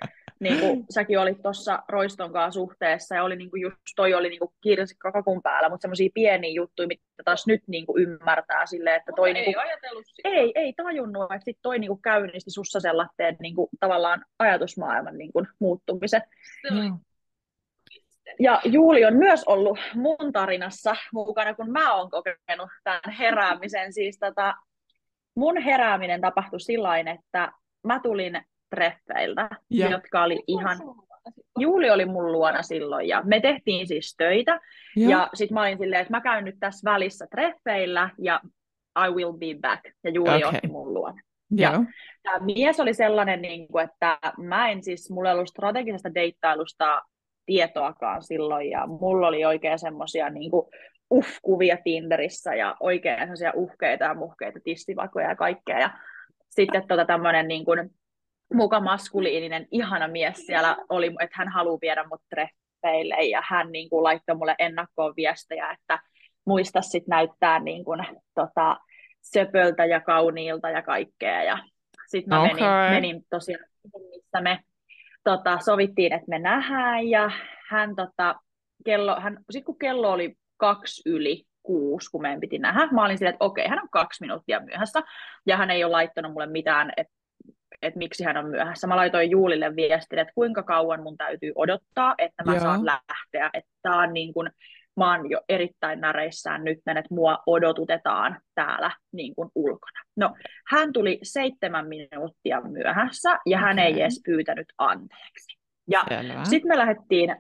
niin 0.43 0.61
kuin, 0.61 0.85
säkin 0.91 1.19
olit 1.19 1.43
tuossa 1.43 1.83
Roiston 1.89 2.33
kanssa 2.33 2.61
suhteessa 2.61 3.15
ja 3.15 3.25
oli 3.25 3.37
niin 3.37 3.51
kuin, 3.51 3.63
just 3.63 3.77
toi 3.97 4.15
oli 4.15 4.29
niin 4.29 4.39
kuin, 4.39 4.53
kirsikka 4.63 5.13
kakun 5.13 5.43
päällä, 5.43 5.69
mutta 5.69 5.83
semmoisia 5.83 6.11
pieniä 6.15 6.51
juttuja, 6.51 6.89
mitä 6.89 7.03
taas 7.25 7.47
nyt 7.47 7.63
niin 7.67 7.87
kuin, 7.87 8.03
ymmärtää 8.03 8.67
silleen, 8.67 8.97
että 8.97 9.13
toi... 9.17 9.33
Niin 9.33 9.45
kuin, 9.45 9.57
ei 9.57 9.63
ajatellut 9.63 10.05
sitä. 10.07 10.29
Ei, 10.29 10.53
ei 10.55 10.73
tajunnut, 10.73 11.33
että 11.33 11.45
sit 11.45 11.59
toi 11.63 11.79
niin 11.79 11.89
kuin, 11.89 12.03
käynnisti 12.03 12.51
sussa 12.51 12.81
sellaisen 12.81 13.37
niin 13.41 13.55
kuin, 13.55 13.69
tavallaan 13.81 14.25
ajatusmaailman 14.39 15.19
niin 15.19 15.33
kuin, 15.33 15.49
muuttumisen. 15.59 16.23
Mm. 16.71 16.99
Ja 18.41 18.61
Juuli 18.65 19.05
on 19.05 19.17
myös 19.17 19.45
ollut 19.45 19.79
mun 19.95 20.33
tarinassa 20.33 20.97
mukana, 21.13 21.55
kun 21.55 21.71
mä 21.71 21.95
oon 21.95 22.11
kokenut 22.11 22.71
tämän 22.85 23.13
heräämisen. 23.19 23.93
Siis 23.93 24.19
tota, 24.19 24.55
mun 25.37 25.63
herääminen 25.63 26.21
tapahtui 26.21 26.61
sillä 26.61 26.99
että 26.99 27.53
mä 27.87 28.01
tulin 28.01 28.41
treffeiltä, 28.71 29.49
ja. 29.71 29.91
jotka 29.91 30.23
oli 30.23 30.43
ihan... 30.47 30.79
Juuli 31.59 31.91
oli 31.91 32.05
mun 32.05 32.33
luona 32.33 32.63
silloin 32.63 33.09
ja 33.09 33.23
me 33.25 33.41
tehtiin 33.41 33.87
siis 33.87 34.15
töitä. 34.17 34.61
Ja, 34.97 35.11
ja 35.11 35.31
sitten 35.35 35.55
mä 35.55 35.61
olin 35.61 35.79
silleen, 35.79 36.03
että 36.03 36.13
mä 36.13 36.21
käyn 36.21 36.45
nyt 36.45 36.57
tässä 36.61 36.91
välissä 36.91 37.27
treffeillä 37.31 38.11
ja 38.19 38.41
I 39.07 39.11
will 39.11 39.33
be 39.33 39.61
back. 39.61 39.85
Ja 40.05 40.11
Juuli 40.11 40.45
okay. 40.45 40.55
otti 40.55 40.69
mun 40.69 40.95
luona. 40.95 41.21
Ja 41.57 41.73
tämä 42.23 42.39
mies 42.39 42.81
oli 42.81 42.95
sellainen, 42.95 43.43
niin 43.43 43.69
kuin, 43.69 43.85
että 43.85 44.19
mä 44.39 44.71
en 44.71 44.83
siis, 44.83 45.11
mulla 45.11 45.29
ei 45.29 45.35
ollut 45.35 45.49
strategisesta 45.49 46.15
deittailusta 46.15 47.03
tietoakaan 47.47 48.23
silloin, 48.23 48.71
ja 48.71 48.87
mulla 48.87 49.29
oli 49.29 49.45
oikein 49.45 49.79
semmoisia 49.79 50.31
niin 50.31 50.51
uhkuvia 51.13 51.77
Tinderissä 51.85 52.55
ja 52.55 52.77
oikein 52.81 53.19
semmoisia 53.19 53.53
uhkeita 53.55 54.05
ja 54.05 54.15
muhkeita 54.15 54.59
tistivakoja 54.65 55.29
ja 55.29 55.37
kaikkea. 55.37 55.79
Ja 55.79 55.91
sitten 56.49 56.89
tota 56.89 57.05
tämmöinen 57.05 57.49
niin 57.49 57.65
kuin, 57.65 57.91
muka 58.55 58.81
maskuliininen, 58.81 59.67
ihana 59.71 60.09
mies 60.09 60.47
siellä 60.47 60.77
oli, 60.89 61.07
että 61.07 61.37
hän 61.37 61.49
haluaa 61.49 61.79
viedä 61.81 62.05
mut 62.09 62.21
treffeille 62.31 63.25
ja 63.25 63.43
hän 63.49 63.73
niin 63.73 63.91
kuin, 63.91 64.03
laittoi 64.03 64.37
mulle 64.37 64.55
ennakkoon 64.59 65.15
viestejä, 65.17 65.71
että 65.71 65.99
muista 66.47 66.83
sitten 66.83 67.11
näyttää 67.11 67.59
niin 67.59 67.85
kuin, 67.85 68.07
tota, 68.35 68.77
söpöltä 69.23 69.85
ja 69.85 70.01
kauniilta 70.01 70.71
ja 70.71 70.83
kaikkea. 70.83 71.43
Ja 71.43 71.59
sitten 72.09 72.29
mä 72.29 72.43
okay. 72.43 72.55
menin, 72.55 72.91
menin 72.91 73.23
tosiaan, 73.31 73.65
missä 73.85 74.41
me 74.41 74.59
tota, 75.25 75.59
sovittiin, 75.59 76.13
että 76.13 76.29
me 76.29 76.39
nähdään 76.39 77.09
ja 77.09 77.31
hän, 77.69 77.97
tota, 77.97 78.35
kello, 78.85 79.21
hän, 79.21 79.39
sit 79.51 79.65
kun 79.65 79.79
kello 79.79 80.13
oli 80.13 80.35
kaksi 80.63 81.03
yli 81.07 81.45
kuusi, 81.63 82.11
kun 82.11 82.23
meidän 82.23 82.41
piti 82.41 82.59
nähdä, 82.59 82.89
mä 82.93 83.05
olin 83.05 83.19
silleen, 83.19 83.35
että 83.35 83.45
okei, 83.45 83.69
hän 83.69 83.83
on 83.83 83.89
kaksi 83.91 84.21
minuuttia 84.21 84.61
myöhässä 84.61 85.03
ja 85.47 85.57
hän 85.57 85.71
ei 85.71 85.85
ole 85.85 85.91
laittanut 85.91 86.33
mulle 86.33 86.47
mitään, 86.47 86.93
että 86.97 87.13
että 87.83 87.99
miksi 87.99 88.25
hän 88.25 88.37
on 88.37 88.47
myöhässä. 88.47 88.87
Mä 88.87 88.97
laitoin 88.97 89.31
Juulille 89.31 89.77
viestin, 89.77 90.19
että 90.19 90.33
kuinka 90.35 90.63
kauan 90.63 91.03
mun 91.03 91.17
täytyy 91.17 91.53
odottaa, 91.55 92.15
että 92.19 92.45
mä 92.45 92.53
Joo. 92.53 92.61
saan 92.61 92.87
lähteä. 92.87 93.51
Että 93.55 93.97
on 93.97 94.13
niin 94.13 94.35
kuin, 94.35 94.51
mä 94.97 95.11
oon 95.11 95.31
jo 95.31 95.41
erittäin 95.49 96.01
näreissään 96.01 96.65
nyt, 96.65 96.79
että 96.79 97.15
mua 97.15 97.39
odotutetaan 97.47 98.41
täällä 98.55 98.91
niin 99.13 99.35
kuin 99.35 99.51
ulkona. 99.55 100.01
No, 100.17 100.35
hän 100.67 100.93
tuli 100.93 101.19
seitsemän 101.23 101.89
minuuttia 101.89 102.61
myöhässä 102.61 103.31
ja 103.31 103.59
okay. 103.59 103.69
hän 103.69 103.79
ei 103.79 104.01
edes 104.01 104.21
pyytänyt 104.25 104.67
anteeksi. 104.79 105.59
Ja 105.91 106.05
sitten 106.45 106.69
me 106.69 106.79
lähdettiin 106.79 107.37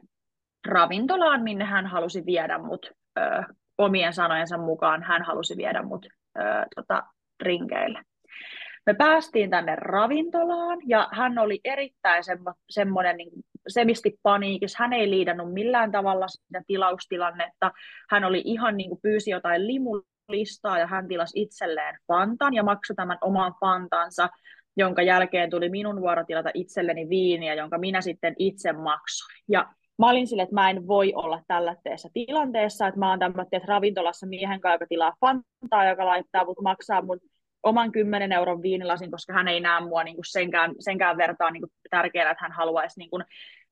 ravintolaan, 0.68 1.42
minne 1.42 1.64
hän 1.64 1.86
halusi 1.86 2.26
viedä 2.26 2.58
mut 2.58 2.90
ö, 3.18 3.42
omien 3.78 4.12
sanojensa 4.12 4.58
mukaan. 4.58 5.02
Hän 5.02 5.22
halusi 5.22 5.56
viedä 5.56 5.82
mut 5.82 6.06
ö, 6.38 6.40
tota, 6.76 7.02
rinkeille. 7.40 8.02
Me 8.86 8.94
päästiin 8.94 9.50
tänne 9.50 9.76
ravintolaan 9.76 10.78
ja 10.86 11.08
hän 11.12 11.38
oli 11.38 11.60
erittäin 11.64 12.24
semmo, 12.24 12.54
semmoinen 12.70 13.16
niin 13.16 13.30
semisti 13.68 14.18
paniikissa. 14.22 14.78
Hän 14.80 14.92
ei 14.92 15.10
liidannut 15.10 15.52
millään 15.52 15.92
tavalla 15.92 16.28
sitä 16.28 16.62
tilaustilannetta. 16.66 17.72
Hän 18.10 18.24
oli 18.24 18.42
ihan 18.44 18.76
niin 18.76 18.88
kuin 18.88 19.00
pyysi 19.02 19.30
jotain 19.30 19.66
limulistaa 19.66 20.78
ja 20.78 20.86
hän 20.86 21.08
tilasi 21.08 21.42
itselleen 21.42 21.98
fantan 22.06 22.54
ja 22.54 22.62
maksoi 22.62 22.96
tämän 22.96 23.18
oman 23.20 23.54
fantansa, 23.60 24.28
jonka 24.76 25.02
jälkeen 25.02 25.50
tuli 25.50 25.68
minun 25.68 26.00
vuoro 26.00 26.24
tilata 26.24 26.50
itselleni 26.54 27.08
viiniä, 27.08 27.54
jonka 27.54 27.78
minä 27.78 28.00
sitten 28.00 28.34
itse 28.38 28.72
maksoin. 28.72 29.44
Ja 29.48 29.72
mä 29.98 30.10
olin 30.10 30.26
sille, 30.26 30.42
että 30.42 30.54
mä 30.54 30.70
en 30.70 30.86
voi 30.86 31.12
olla 31.14 31.40
tällaisessa 31.48 32.08
tilanteessa, 32.14 32.86
että 32.86 33.00
mä 33.00 33.10
oon 33.10 33.18
tämmöisessä 33.18 33.66
ravintolassa 33.68 34.26
miehen 34.26 34.60
kanssa, 34.60 34.74
joka 34.74 34.86
tilaa 34.88 35.12
fantaa, 35.20 35.88
joka 35.88 36.06
laittaa 36.06 36.44
mut 36.44 36.60
maksaa 36.62 37.02
mun 37.02 37.18
oman 37.62 37.92
10 37.92 38.32
euron 38.32 38.62
viinilasin, 38.62 39.10
koska 39.10 39.32
hän 39.32 39.48
ei 39.48 39.60
näe 39.60 39.80
mua 39.80 40.04
niin 40.04 40.16
kuin 40.16 40.24
senkään, 40.28 40.74
senkään 40.78 41.16
vertaan 41.16 41.52
niin 41.52 41.60
kuin 41.60 41.70
tärkeänä, 41.90 42.30
että 42.30 42.44
hän 42.44 42.52
haluaisi 42.52 42.98
niin 43.00 43.10
kuin 43.10 43.24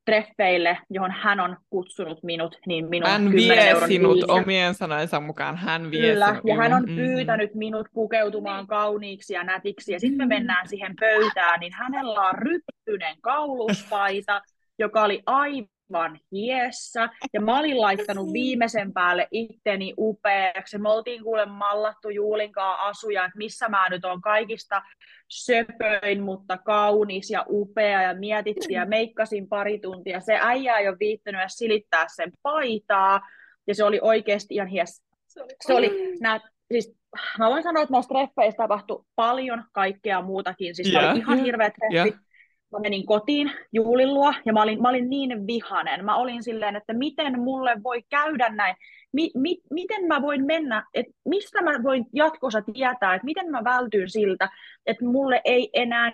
treffeille, 0.05 0.79
johon 0.91 1.11
hän 1.11 1.41
on 1.41 1.57
kutsunut 1.71 2.23
minut, 2.23 2.59
niin 2.67 2.89
minun 2.89 3.11
Hän 3.11 3.33
vie 3.33 3.75
sinut 3.87 4.15
viisi. 4.15 4.31
omien 4.31 4.75
sanojensa 4.75 5.21
mukaan, 5.21 5.57
hän 5.57 5.91
vie 5.91 6.01
Kyllä, 6.13 6.27
sinut. 6.27 6.43
ja 6.45 6.55
hän 6.55 6.73
on 6.73 6.85
pyytänyt 6.87 7.55
minut 7.55 7.87
pukeutumaan 7.95 8.67
kauniiksi 8.67 9.35
ja 9.35 9.45
nätiksi, 9.45 9.93
ja 9.93 10.01
sitten 10.01 10.19
me 10.19 10.27
mennään 10.27 10.69
siihen 10.69 10.97
pöytään, 11.01 11.61
niin 11.61 11.73
hänellä 11.75 12.21
on 12.21 12.35
ryppyinen 12.35 13.17
kauluspaita, 13.21 14.43
joka 14.79 15.03
oli 15.03 15.23
aivan 15.27 15.67
aivan 15.93 16.21
hiessä. 16.33 17.09
Ja 17.33 17.41
mä 17.41 17.59
olin 17.59 17.81
laittanut 17.81 18.33
viimeisen 18.33 18.93
päälle 18.93 19.29
itteni 19.31 19.95
upeaksi. 19.99 20.79
Me 20.79 20.89
oltiin 20.89 21.23
kuule 21.23 21.47
mallattu 21.47 22.09
Juulinkaan 22.09 22.81
asuja, 22.81 23.25
että 23.25 23.39
missä 23.39 23.69
mä 23.69 23.89
nyt 23.89 24.05
on 24.05 24.21
kaikista 24.21 24.83
söpöin, 25.29 26.23
mutta 26.23 26.59
kaunis 26.59 27.31
ja 27.31 27.45
upea. 27.49 28.03
Ja 28.03 28.15
mietittiin 28.15 28.75
ja 28.75 28.87
meikkasin 28.87 29.49
pari 29.49 29.79
tuntia. 29.79 30.21
Se 30.21 30.39
äijä 30.41 30.79
ei 30.79 30.89
ole 30.89 30.97
viittänyt 31.01 31.41
silittää 31.49 32.07
sen 32.15 32.33
paitaa. 32.43 33.21
Ja 33.67 33.75
se 33.75 33.85
oli 33.85 33.99
oikeasti 34.03 34.55
ihan 34.55 34.69
hiessä. 34.69 35.05
Se 35.27 35.43
oli, 35.43 35.55
se 35.67 35.75
oli 35.75 36.17
nää, 36.21 36.41
siis 36.73 36.97
mä 37.39 37.49
voin 37.49 37.63
sanoa, 37.63 37.83
että 37.83 37.93
noista 37.93 38.15
treffeistä 38.15 38.63
tapahtui 38.63 39.05
paljon 39.17 39.65
kaikkea 39.73 40.23
muutakin. 40.23 40.75
Siis 40.75 40.93
yeah, 40.93 41.11
oli 41.11 41.19
ihan 41.19 41.39
hirveä 41.39 41.71
treffi. 41.71 41.95
Yeah 41.95 42.30
mä 42.73 42.79
menin 42.79 43.07
kotiin 43.07 43.53
Juulin 43.73 44.15
luo 44.15 44.35
ja 44.45 44.53
mä 44.53 44.63
olin, 44.63 44.83
mä 44.83 44.89
olin 44.89 45.11
niin 45.11 45.47
vihanen. 45.47 46.05
Mä 46.05 46.17
olin 46.17 46.43
silleen, 46.43 46.77
että 46.77 46.93
miten 46.93 47.41
mulle 47.41 47.83
voi 47.83 48.03
käydä 48.09 48.49
näin. 48.49 48.77
Mi, 49.13 49.31
mi, 49.35 49.57
miten 49.71 50.05
mä 50.05 50.23
voin 50.23 50.47
mennä, 50.47 50.87
että 50.95 51.13
mistä 51.25 51.63
mä 51.63 51.83
voin 51.83 52.07
jatkossa 52.15 52.63
tietää, 52.63 53.15
että 53.15 53.25
miten 53.25 53.51
mä 53.51 53.65
vältyn 53.65 54.11
siltä, 54.11 54.49
että 54.87 55.05
mulle 55.05 55.41
ei 55.45 55.71
enää 55.73 56.13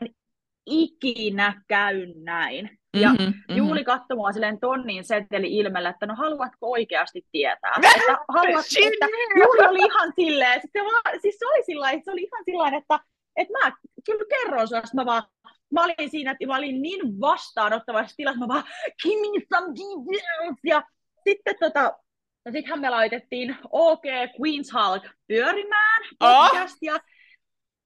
ikinä 0.67 1.63
käy 1.69 2.07
näin. 2.25 2.71
Ja 3.01 3.09
mm-hmm, 3.09 3.25
mm-hmm. 3.25 3.57
Juuli 3.57 3.85
katsoi 3.85 4.17
mua 4.17 4.33
silleen 4.33 4.61
tonnin 4.61 5.05
seteli 5.05 5.59
ilmellä, 5.59 5.89
että 5.89 6.07
no 6.07 6.15
haluatko 6.15 6.71
oikeasti 6.71 7.27
tietää? 7.33 7.75
että, 7.97 8.19
haluat, 8.29 8.65
että 8.87 9.07
Juuli 9.37 9.69
oli 9.69 9.79
ihan 9.79 10.13
silleen, 10.17 10.61
sitten 10.63 10.85
vaan, 10.85 11.21
siis 11.21 11.39
se 11.39 11.47
oli, 11.47 11.63
sillä 11.65 11.91
se 12.05 12.11
oli 12.11 12.23
ihan 12.23 12.45
sillä 12.45 12.79
että, 12.79 13.01
että 13.37 13.53
mä 13.53 13.73
kyllä 14.07 14.25
kerron 14.29 14.69
sulle, 14.69 14.83
mä 14.95 15.07
vaan 15.07 15.23
mä 15.73 15.85
olin 15.85 16.11
siinä, 16.11 16.31
että 16.31 16.47
mä 16.47 16.57
olin 16.57 16.83
niin 16.83 17.21
vastaanottavassa 17.21 18.17
tilassa, 18.17 18.41
mä 18.41 18.49
vaan, 18.49 18.65
give 19.03 19.21
me 19.21 19.47
some 19.55 19.75
details, 19.75 20.59
ja 20.65 20.83
sitten 21.25 21.55
tota, 21.61 21.93
ja 22.45 22.53
sittenhän 22.53 22.81
me 22.81 22.91
laitettiin 22.91 23.57
OK 23.71 24.05
Queen's 24.05 24.73
Hulk 24.75 25.03
pyörimään 25.29 26.03
oh. 26.21 26.51
podcastia. 26.51 26.97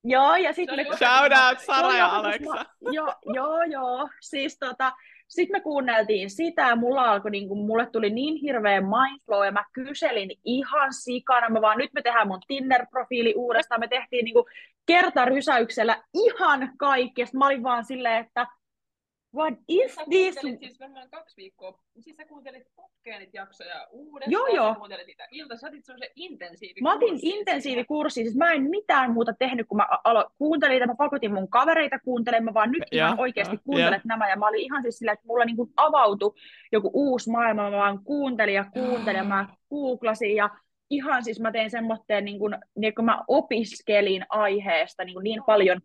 Joo, 0.05 0.37
ja 0.37 0.53
sitten 0.53 0.77
me... 0.77 0.85
Shout 0.85 1.33
out 1.49 1.61
Sara 1.61 1.97
ja 1.97 2.07
Aleksa. 2.07 2.67
Joo, 2.81 3.15
joo, 3.35 3.63
joo. 3.63 4.09
Siis 4.21 4.59
tota, 4.59 4.93
sitten 5.31 5.57
me 5.57 5.61
kuunneltiin 5.61 6.31
sitä 6.31 6.63
ja 6.63 6.77
mulla 6.77 7.03
alkoi, 7.03 7.31
niin 7.31 7.49
kuin, 7.49 7.67
mulle 7.67 7.87
tuli 7.87 8.11
niin 8.11 8.37
hirveä 8.37 8.81
mindflow 8.81 9.45
ja 9.45 9.53
mä 9.53 9.65
kyselin 9.73 10.31
ihan 10.45 10.93
sikana. 10.93 11.49
Mä 11.49 11.61
vaan 11.61 11.79
nyt 11.79 11.93
me 11.95 12.03
tehdään 12.03 12.29
mun 12.29 12.41
Tinder-profiili 12.49 13.35
uudestaan. 13.37 13.81
Me 13.81 13.89
tehtiin 13.89 14.25
niin 14.25 14.35
kertarysäyksellä 14.87 16.03
ihan 16.15 16.73
kaikki. 16.79 17.27
Sitten 17.27 17.39
mä 17.39 17.47
olin 17.47 17.63
vaan 17.63 17.85
silleen, 17.85 18.25
että 18.25 18.47
What 19.35 19.55
is 19.69 19.95
sä 19.95 20.03
this? 20.11 20.35
siis 20.59 20.81
varmaan 20.81 21.11
kaksi 21.11 21.37
viikkoa, 21.37 21.79
siis 22.01 22.17
sä 22.17 22.25
kuuntelit 22.25 22.67
putkeen 22.77 23.29
jaksoja 23.33 23.87
uudestaan, 23.91 24.33
joo, 24.33 24.47
joo. 24.47 24.75
kuuntelit 24.75 25.07
niitä 25.07 25.27
ilta, 25.31 25.57
sä 25.57 25.67
otit 25.67 25.85
semmoisen 25.85 26.09
intensiivikurssin. 26.17 26.83
Mä 26.83 26.95
otin 26.95 27.19
intensiivikurssin, 27.23 28.25
siis 28.25 28.37
mä 28.37 28.53
en 28.53 28.63
mitään 28.63 29.13
muuta 29.13 29.33
tehnyt, 29.39 29.69
kun 29.69 29.77
mä 29.77 29.87
alo- 30.05 30.31
kuuntelin 30.39 30.73
niitä, 30.73 30.87
mä 30.87 30.95
pakotin 30.95 31.35
mun 31.35 31.49
kavereita 31.49 31.99
kuuntelemaan, 31.99 32.55
vaan 32.55 32.71
nyt 32.71 32.83
ja, 32.93 33.09
mä 33.09 33.17
oikeasti 33.19 33.57
ja, 33.57 33.61
kuuntelen 33.65 33.93
ja. 33.93 34.01
nämä, 34.05 34.31
ja 34.31 34.37
mä 34.37 34.49
olin 34.49 34.61
ihan 34.61 34.83
siis 34.83 34.99
sillä, 34.99 35.13
että 35.13 35.27
mulla 35.27 35.45
niinku 35.45 35.73
avautui 35.77 36.35
joku 36.73 36.91
uusi 36.95 37.31
maailma, 37.31 37.71
mä 37.71 37.77
vaan 37.77 38.05
kuuntelin 38.05 38.55
ja 38.55 38.65
kuuntelin, 38.65 39.19
ja 39.19 39.25
mä 39.25 39.49
googlasin, 39.71 40.37
ja 40.37 40.51
ihan 40.91 41.25
siis 41.25 41.41
mä 41.41 41.53
tein 41.53 41.71
semmoitteen, 41.71 42.25
niin 42.25 42.39
kun, 42.39 42.59
niin 42.79 42.95
kun 42.95 43.05
mä 43.05 43.25
opiskelin 43.29 44.27
aiheesta 44.29 45.05
niin, 45.05 45.23
niin 45.23 45.43
paljon, 45.47 45.81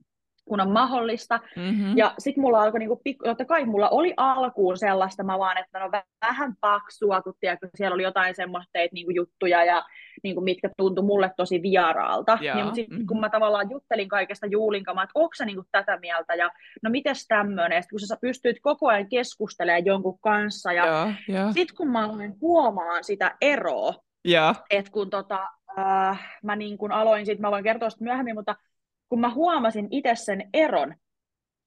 kun 0.46 0.62
on 0.62 0.72
mahdollista. 0.72 1.40
Mm-hmm. 1.56 1.98
Ja 1.98 2.14
sitten 2.20 2.42
mulla 2.42 2.62
alkoi, 2.62 2.80
niinku, 2.80 3.02
totta 3.24 3.46
kai 3.46 3.66
mulla 3.66 3.90
oli 3.90 4.14
alkuun 4.18 4.78
sellaista, 4.78 5.24
mä 5.24 5.40
vaan, 5.40 5.58
että 5.58 5.80
no 5.80 5.92
vähän 6.28 6.54
paksua, 6.62 7.22
kun 7.22 7.34
tiedätkö, 7.40 7.70
siellä 7.76 7.94
oli 7.94 8.04
jotain 8.04 8.36
semmoista 8.36 8.80
niinku, 8.92 9.12
juttuja, 9.12 9.64
ja 9.64 9.84
niinku, 10.24 10.42
mitkä 10.42 10.70
tuntui 10.78 11.06
mulle 11.06 11.32
tosi 11.38 11.62
vieraalta. 11.62 12.38
Yeah. 12.42 12.56
Niin, 12.56 12.66
mutta 12.66 12.76
sitten 12.76 12.98
mm-hmm. 12.98 13.08
kun 13.08 13.20
mä 13.20 13.30
tavallaan 13.30 13.70
juttelin 13.70 14.10
kaikesta 14.10 14.48
Juulin 14.48 14.84
kanssa, 14.84 15.04
että 15.04 15.12
onko 15.16 15.36
sä 15.38 15.46
niinku, 15.46 15.64
tätä 15.72 15.98
mieltä, 15.98 16.36
ja 16.36 16.52
no 16.84 16.90
mites 16.90 17.28
tämmöinen, 17.28 17.84
kun 17.90 18.00
sä 18.00 18.18
pystyt 18.22 18.58
koko 18.62 18.88
ajan 18.88 19.10
keskustelemaan 19.10 19.86
jonkun 19.86 20.20
kanssa, 20.20 20.74
ja 20.74 20.86
yeah, 20.86 21.16
yeah. 21.30 21.54
sitten 21.54 21.76
kun 21.78 21.92
mä 21.92 22.06
aloin 22.06 22.34
huomaan 22.42 23.04
sitä 23.04 23.36
eroa, 23.42 23.94
yeah. 24.28 24.64
että 24.70 24.92
kun 24.92 25.10
tota, 25.10 25.50
äh, 25.80 26.40
mä 26.44 26.56
niin 26.56 26.78
kun 26.78 26.92
aloin, 26.92 27.26
sit 27.26 27.40
mä 27.40 27.52
voin 27.52 27.64
kertoa 27.64 27.90
sitä 27.90 28.04
myöhemmin, 28.04 28.36
mutta 28.36 28.56
kun 29.10 29.20
mä 29.20 29.30
huomasin 29.30 29.88
itse 29.92 30.16
sen 30.16 30.50
eron 30.54 30.96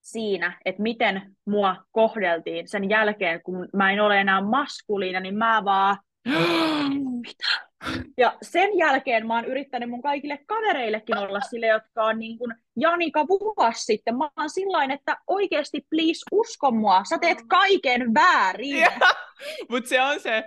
siinä, 0.01 0.61
että 0.65 0.83
miten 0.83 1.37
mua 1.47 1.77
kohdeltiin 1.93 2.69
sen 2.69 2.91
jälkeen, 2.91 3.43
kun 3.43 3.69
mä 3.73 3.93
en 3.93 4.01
ole 4.01 4.21
enää 4.21 4.41
maskuliina, 4.41 5.21
niin 5.21 5.37
mä 5.37 5.63
vaan, 5.65 5.99
mitä? 7.21 7.69
Ja 8.19 8.39
sen 8.43 8.79
jälkeen 8.79 9.27
mä 9.27 9.35
oon 9.35 9.45
yrittänyt 9.45 9.91
mun 9.91 10.03
kaikille 10.03 10.39
kavereillekin 10.47 11.19
olla 11.19 11.41
sille, 11.41 11.67
jotka 11.67 12.05
on 12.05 12.19
niin 12.19 12.39
kuin 12.39 12.55
Janika 12.77 13.27
vuosi 13.29 13.85
sitten. 13.85 14.19
Mä 14.19 14.31
oon 14.37 14.51
sillain, 14.51 14.91
että 14.91 15.17
oikeasti 15.27 15.87
please 15.91 16.25
usko 16.33 16.71
mua, 16.71 17.05
sä 17.09 17.19
teet 17.19 17.39
kaiken 17.49 18.15
väärin. 18.15 18.87
Mutta 19.71 19.89
se 19.89 20.03
on 20.03 20.21
se, 20.21 20.45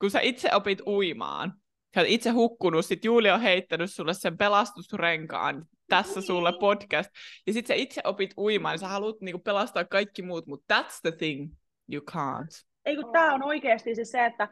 kun 0.00 0.10
sä 0.10 0.20
itse 0.20 0.54
opit 0.54 0.80
uimaan, 0.86 1.54
sä 1.94 2.00
oot 2.00 2.08
itse 2.08 2.30
hukkunut, 2.30 2.86
sit 2.86 3.04
Julia 3.04 3.34
on 3.34 3.40
heittänyt 3.40 3.92
sulle 3.92 4.14
sen 4.14 4.38
pelastusrenkaan, 4.38 5.66
tässä 5.88 6.20
sulle 6.20 6.52
podcast. 6.60 7.10
Ja 7.46 7.52
sit 7.52 7.66
sä 7.66 7.74
itse 7.74 8.00
opit 8.04 8.30
uimaan, 8.38 8.72
niin 8.72 8.80
sä 8.80 8.88
haluat 8.88 9.20
niinku 9.20 9.38
pelastaa 9.38 9.84
kaikki 9.84 10.22
muut, 10.22 10.46
mutta 10.46 10.74
that's 10.74 11.00
the 11.02 11.12
thing, 11.12 11.52
you 11.92 12.02
can't. 12.10 12.66
Ei 12.84 12.96
kun 12.96 13.12
tää 13.12 13.34
on 13.34 13.42
oikeasti 13.42 13.94
siis 13.94 14.10
se, 14.10 14.24
että 14.24 14.48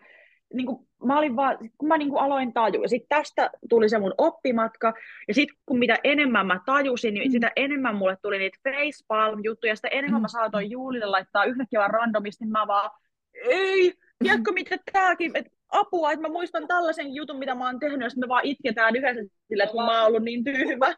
niin 0.55 0.67
kuin, 0.67 0.89
mä 1.05 1.19
olin 1.19 1.37
vaan, 1.37 1.59
kun 1.79 1.89
mä 1.89 1.99
niin 1.99 2.09
kuin 2.09 2.23
aloin 2.23 2.53
tajua, 2.53 2.85
ja 2.85 2.89
sitten 2.89 3.09
tästä 3.09 3.51
tuli 3.69 3.89
se 3.89 3.99
mun 3.99 4.15
oppimatka, 4.19 4.95
ja 5.29 5.35
sitten 5.35 5.57
kun 5.67 5.79
mitä 5.79 5.99
enemmän 6.05 6.47
mä 6.47 6.61
tajusin, 6.67 7.15
niin 7.15 7.29
mm. 7.29 7.33
sitä 7.33 7.53
enemmän 7.57 7.97
mulle 7.97 8.17
tuli 8.23 8.39
niitä 8.39 8.59
facepalm-juttuja, 8.65 9.73
ja 9.73 9.77
sitä 9.77 9.89
enemmän 9.89 10.21
mm. 10.21 10.23
mä 10.23 10.29
saatoin 10.29 10.71
Juulille 10.71 11.07
laittaa 11.07 11.45
yhtäkkiä 11.45 11.81
vaan 11.81 11.91
randomisti, 11.91 12.45
niin 12.45 12.53
mä 12.53 12.67
vaan, 12.67 12.91
ei, 13.35 13.95
tiedätkö 14.23 14.53
mitä 14.53 14.77
tääkin, 14.93 15.37
että 15.37 15.56
apua, 15.69 16.13
että 16.13 16.29
mä 16.29 16.33
muistan 16.33 16.67
tällaisen 16.67 17.15
jutun, 17.15 17.39
mitä 17.39 17.55
mä 17.55 17.67
oon 17.67 17.81
tehnyt, 17.81 18.01
ja 18.01 18.09
me 18.17 18.29
vaan 18.29 18.45
itketään 18.45 18.97
yhdessä 18.97 19.37
sillä, 19.49 19.65
että 19.65 19.77
mä 19.77 19.99
oon 19.99 20.07
ollut 20.07 20.23
niin 20.23 20.45
tyhmä. 20.45 20.95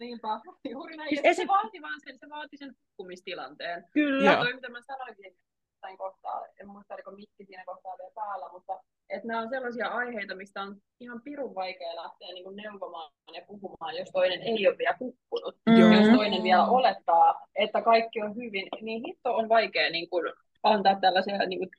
Niinpä, 0.00 0.28
juuri 0.70 0.96
näin. 0.96 1.08
Siis 1.22 1.36
se 1.36 1.46
vaati 1.46 1.82
vaan 1.82 2.00
sen, 2.04 2.18
se 2.18 2.28
vaati 2.28 2.56
sen 2.56 2.74
hukkumistilanteen. 2.80 3.84
Kyllä. 3.92 4.30
Ja 4.30 4.36
toi, 4.36 4.54
mitä 4.54 4.68
mä 4.68 4.82
sanoinkin 4.82 5.36
jossain 5.82 5.98
kohtaa, 5.98 6.46
en 6.60 6.68
muista 6.68 6.94
oliko 6.94 7.10
mikki 7.10 7.44
siinä 7.44 7.64
kohtaa 7.66 7.98
vielä 7.98 8.10
päällä, 8.14 8.48
mutta 8.52 8.80
että 9.08 9.28
nämä 9.28 9.40
on 9.40 9.48
sellaisia 9.48 9.88
aiheita, 9.88 10.34
mistä 10.34 10.62
on 10.62 10.76
ihan 11.00 11.22
pirun 11.22 11.54
vaikea 11.54 11.96
lähteä 11.96 12.28
niin 12.28 12.44
kuin 12.44 12.56
neuvomaan 12.56 13.12
ja 13.34 13.42
puhumaan, 13.46 13.96
jos 13.96 14.10
toinen 14.12 14.42
ei 14.42 14.68
ole 14.68 14.78
vielä 14.78 14.96
hukkunut. 15.00 15.56
Mm. 15.66 15.76
Jos 15.76 16.16
toinen 16.16 16.42
vielä 16.42 16.66
olettaa, 16.66 17.46
että 17.54 17.82
kaikki 17.82 18.22
on 18.22 18.36
hyvin, 18.36 18.68
niin 18.80 19.02
hitto 19.06 19.36
on 19.36 19.48
vaikea 19.48 19.90
niin 19.90 20.10
kuin, 20.10 20.32
antaa 20.62 21.00
tällaisia 21.00 21.46
niin 21.46 21.58
kuin, 21.58 21.70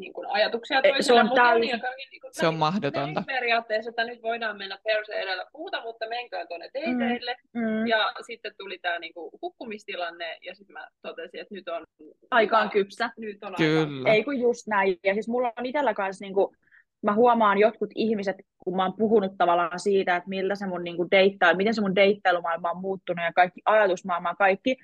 niin 0.00 0.12
kuin 0.12 0.26
ajatuksia 0.30 0.82
toiselle, 0.82 1.02
se 1.02 1.12
on, 1.12 1.26
mutta 1.26 1.42
täys... 1.42 1.60
niin, 1.60 1.80
niin 2.10 2.20
kuin, 2.20 2.34
se 2.34 2.46
on 2.46 2.54
mahdotonta. 2.54 3.22
Periaatteessa, 3.26 3.90
että 3.90 4.04
nyt 4.04 4.22
voidaan 4.22 4.58
mennä 4.58 4.78
perse 4.84 5.12
edellä 5.12 5.46
puuta, 5.52 5.82
mutta 5.82 6.08
menkää 6.08 6.46
tuonne 6.46 6.70
teiteille. 6.72 7.36
Mm. 7.52 7.60
Mm. 7.60 7.86
Ja 7.86 8.12
sitten 8.26 8.52
tuli 8.58 8.78
tämä 8.78 8.98
niin 8.98 9.14
kuin, 9.14 9.30
hukkumistilanne, 9.42 10.38
ja 10.46 10.54
sitten 10.54 10.74
mä 10.74 10.88
totesin, 11.02 11.40
että 11.40 11.54
nyt 11.54 11.68
on... 11.68 11.84
Aika 12.30 12.58
on 12.58 12.70
kypsä. 12.70 13.10
Nyt 13.18 13.44
on 13.44 13.54
Kyllä. 13.56 13.98
Aika. 13.98 14.10
Ei 14.10 14.24
kun 14.24 14.40
just 14.40 14.66
näin. 14.66 14.96
Ja 15.04 15.14
siis 15.14 15.28
mulla 15.28 15.52
on 15.58 15.66
itsellä 15.66 15.94
kanssa, 15.94 16.24
niin 16.24 16.34
kuin, 16.34 16.56
mä 17.02 17.14
huomaan 17.14 17.58
jotkut 17.58 17.90
ihmiset, 17.94 18.36
kun 18.58 18.76
mä 18.76 18.82
oon 18.82 18.96
puhunut 18.98 19.32
tavallaan 19.38 19.80
siitä, 19.80 20.16
että 20.16 20.28
miltä 20.28 20.54
se 20.54 20.66
mun 20.66 20.84
niin 20.84 20.96
kuin 20.96 21.10
deittailu, 21.10 21.56
miten 21.56 21.74
se 21.74 21.80
mun 21.80 21.96
deittailumaailma 21.96 22.70
on 22.70 22.80
muuttunut 22.80 23.24
ja 23.24 23.32
kaikki 23.32 23.60
ajatusmaailma, 23.64 24.34
kaikki, 24.34 24.76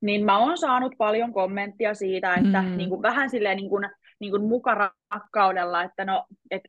niin 0.00 0.24
mä 0.24 0.38
oon 0.38 0.58
saanut 0.58 0.94
paljon 0.98 1.32
kommenttia 1.32 1.94
siitä, 1.94 2.34
että 2.34 2.62
mm. 2.62 2.76
niin 2.76 2.88
kuin, 2.88 3.02
vähän 3.02 3.30
silleen 3.30 3.56
niin 3.56 3.68
kuin, 3.68 3.88
niin 4.22 4.30
kuin 4.30 4.42
mukarakkaudella, 4.42 5.82
että 5.82 6.04
no, 6.04 6.26
et, 6.50 6.62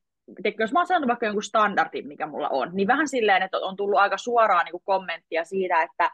et, 0.43 0.55
jos 0.59 0.73
mä 0.73 0.79
oon 0.79 0.87
sanonut 0.87 1.07
vaikka 1.07 1.25
jonkun 1.25 1.43
standardin, 1.43 2.07
mikä 2.07 2.27
mulla 2.27 2.49
on, 2.49 2.69
niin 2.73 2.87
vähän 2.87 3.07
silleen, 3.07 3.43
että 3.43 3.57
on 3.57 3.75
tullut 3.75 3.99
aika 3.99 4.17
suoraan 4.17 4.65
niin 4.65 4.71
kuin 4.71 4.83
kommenttia 4.85 5.45
siitä, 5.45 5.81
että 5.81 6.11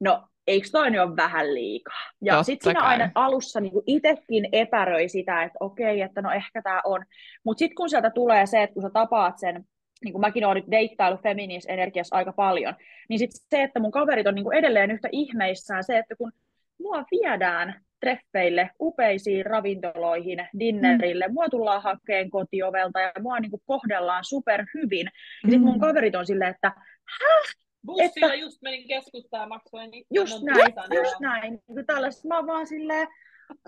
no, 0.00 0.28
eikö 0.46 0.68
toi 0.72 0.90
nyt 0.90 1.00
ole 1.00 1.16
vähän 1.16 1.54
liikaa? 1.54 2.00
Ja 2.22 2.42
sitten 2.42 2.64
siinä 2.64 2.80
kai. 2.80 2.88
aina 2.88 3.10
alussa 3.14 3.60
niin 3.60 3.72
itsekin 3.86 4.48
epäröi 4.52 5.08
sitä, 5.08 5.42
että 5.42 5.56
okei, 5.60 6.00
että 6.00 6.22
no 6.22 6.30
ehkä 6.30 6.62
tämä 6.62 6.80
on. 6.84 7.04
Mutta 7.44 7.58
sitten 7.58 7.74
kun 7.74 7.90
sieltä 7.90 8.10
tulee 8.10 8.46
se, 8.46 8.62
että 8.62 8.74
kun 8.74 8.82
sä 8.82 8.90
tapaat 8.90 9.38
sen, 9.38 9.64
niin 10.04 10.12
kuin 10.12 10.20
mäkin 10.20 10.44
olen 10.44 10.56
nyt 10.56 10.70
deittailu 10.70 11.16
feminis-energiassa 11.16 12.16
aika 12.16 12.32
paljon, 12.32 12.74
niin 13.08 13.18
sitten 13.18 13.40
se, 13.50 13.62
että 13.62 13.80
mun 13.80 13.90
kaverit 13.90 14.26
on 14.26 14.34
niin 14.34 14.44
kuin 14.44 14.58
edelleen 14.58 14.90
yhtä 14.90 15.08
ihmeissään, 15.12 15.84
se, 15.84 15.98
että 15.98 16.16
kun 16.16 16.32
mua 16.78 17.04
viedään 17.10 17.84
treffeille, 18.00 18.70
upeisiin 18.80 19.46
ravintoloihin, 19.46 20.48
dinnerille. 20.58 21.26
Mm. 21.26 21.34
Mua 21.34 21.48
tullaan 21.48 21.82
hakeen 21.82 22.30
kotiovelta 22.30 23.00
ja 23.00 23.12
mua 23.20 23.40
niin 23.40 23.50
kuin 23.50 23.62
kohdellaan 23.66 24.24
super 24.24 24.64
hyvin. 24.74 25.06
Ja 25.06 25.10
mm. 25.44 25.50
sitten 25.50 25.60
mun 25.60 25.80
kaverit 25.80 26.14
on 26.14 26.26
silleen, 26.26 26.50
että 26.50 26.72
häh? 27.20 27.54
Bussilla 27.86 28.26
että, 28.26 28.34
just 28.34 28.62
menin 28.62 28.88
keskustaan 28.88 29.48
maksoin 29.48 29.94
itse 29.94 30.14
Just 30.14 30.42
näin, 30.42 30.74
just 30.94 31.20
näin. 31.20 31.58
Niin 31.68 31.86
tällaista 31.86 32.28
mä 32.28 32.46
vaan 32.46 32.66
silleen, 32.66 33.08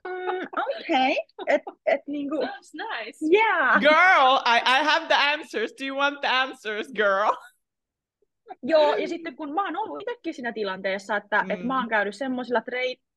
Mm, 0.05 0.47
okay. 0.57 1.14
Et, 1.49 1.62
et 1.87 2.01
niinku... 2.07 2.37
Sounds 2.37 2.74
nice. 2.74 3.18
Yeah. 3.20 3.80
Girl, 3.80 4.41
I, 4.47 4.61
I 4.64 4.85
have 4.85 5.09
the 5.09 5.14
answers. 5.14 5.72
Do 5.72 5.85
you 5.85 5.97
want 5.97 6.20
the 6.20 6.28
answers, 6.28 6.89
girl? 6.93 7.33
Joo, 8.62 8.94
ja 8.94 9.09
sitten 9.09 9.36
kun 9.36 9.55
mä 9.55 9.64
oon 9.64 9.76
ollut 9.76 10.03
itsekin 10.03 10.34
siinä 10.34 10.53
tilanteessa, 10.53 11.16
että 11.16 11.42
mm. 11.42 11.50
et 11.50 11.64
mä 11.64 11.78
oon 11.78 11.88
käynyt 11.88 12.14
semmoisilla 12.14 12.62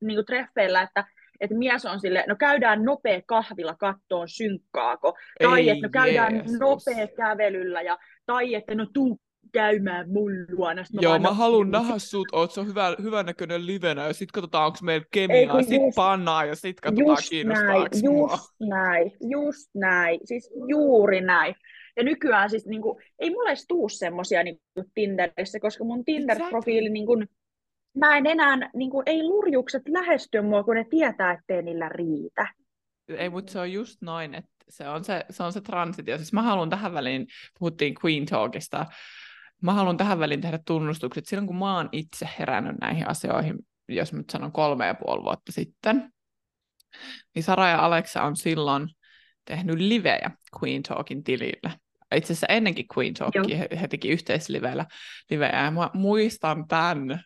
niinku 0.01 0.23
treffeillä, 0.23 0.81
että 0.81 1.05
et 1.41 1.51
mies 1.51 1.85
on 1.85 1.99
sille, 1.99 2.23
no 2.27 2.35
käydään 2.35 2.83
nopea 2.83 3.21
kahvilla 3.25 3.75
kattoon 3.75 4.29
synkkaako, 4.29 5.17
tai 5.43 5.69
että 5.69 5.87
no 5.87 5.91
käydään 5.91 6.35
Jeesus. 6.35 6.59
nopea 6.59 7.07
kävelyllä, 7.07 7.81
ja, 7.81 7.97
tai 8.25 8.55
että 8.55 8.75
no 8.75 8.85
tuu 8.93 9.19
käymään 9.51 10.09
mun 10.09 10.45
luona. 10.51 10.81
Mä 10.93 11.01
Joo, 11.01 11.19
mä 11.19 11.33
haluan 11.33 11.71
nähdä 11.71 11.99
sut, 11.99 12.27
oot 12.31 12.51
se 12.51 12.59
on 12.59 12.67
hyvä, 12.67 12.95
hyvänäköinen 13.01 13.65
livenä, 13.65 14.07
ja 14.07 14.13
sit 14.13 14.31
katsotaan, 14.31 14.65
onko 14.65 14.77
meillä 14.81 15.05
kemiaa, 15.11 15.61
sit 15.61 15.81
just, 15.81 15.95
pannaan, 15.95 16.47
ja 16.47 16.55
sit 16.55 16.81
katsotaan, 16.81 17.17
kiinnostaako 17.29 17.87
Just 18.03 18.51
näin, 18.59 19.11
just 19.29 19.69
näin, 19.73 20.19
siis 20.23 20.51
juuri 20.67 21.21
näin. 21.21 21.55
Ja 21.97 22.03
nykyään 22.03 22.49
siis 22.49 22.65
niin 22.65 22.81
kuin, 22.81 23.03
ei 23.19 23.29
mulle 23.29 23.49
edes 23.49 23.65
tuu 23.67 23.89
semmosia 23.89 24.43
niin 24.43 24.61
Tinderissä, 24.93 25.59
koska 25.59 25.83
mun 25.83 26.03
Tinder-profiili 26.05 26.89
niin 26.89 27.05
kuin, 27.05 27.29
mä 27.97 28.17
en 28.17 28.25
enää, 28.25 28.69
niin 28.75 28.91
kuin, 28.91 29.03
ei 29.05 29.23
lurjukset 29.23 29.83
lähestyä 29.87 30.41
mua, 30.41 30.63
kun 30.63 30.75
ne 30.75 30.85
tietää, 30.89 31.31
ettei 31.31 31.61
niillä 31.61 31.89
riitä. 31.89 32.47
Ei, 33.07 33.29
mutta 33.29 33.51
se 33.51 33.59
on 33.59 33.71
just 33.71 34.01
noin, 34.01 34.35
että 34.35 34.51
se 34.69 34.89
on 34.89 35.03
se, 35.03 35.25
se, 35.29 35.43
on 35.43 35.53
se 35.53 35.61
transitio. 35.61 36.17
Siis 36.17 36.33
mä 36.33 36.41
haluan 36.41 36.69
tähän 36.69 36.93
väliin, 36.93 37.27
puhuttiin 37.59 37.95
Queen 38.05 38.25
Talkista, 38.25 38.85
mä 39.61 39.73
haluan 39.73 39.97
tähän 39.97 40.19
väliin 40.19 40.41
tehdä 40.41 40.59
tunnustukset. 40.67 41.25
Silloin 41.25 41.47
kun 41.47 41.59
mä 41.59 41.77
oon 41.77 41.89
itse 41.91 42.29
herännyt 42.39 42.75
näihin 42.81 43.09
asioihin, 43.09 43.55
jos 43.89 44.13
nyt 44.13 44.29
sanon 44.29 44.51
kolme 44.51 44.87
ja 44.87 44.93
puoli 44.93 45.23
vuotta 45.23 45.51
sitten, 45.51 46.13
niin 47.35 47.43
Sara 47.43 47.67
ja 47.67 47.85
Alexa 47.85 48.23
on 48.23 48.35
silloin 48.35 48.89
tehnyt 49.45 49.75
livejä 49.75 50.31
Queen 50.61 50.83
Talkin 50.83 51.23
tilille. 51.23 51.71
Itse 52.15 52.33
asiassa 52.33 52.47
ennenkin 52.49 52.85
Queen 52.97 53.13
Talkia 53.13 53.57
he, 53.57 53.69
he 53.81 53.87
teki 53.87 54.09
yhteisliveillä 54.09 54.85
livejä, 55.29 55.63
ja 55.63 55.71
mä 55.71 55.89
muistan 55.93 56.67
tämän. 56.67 57.23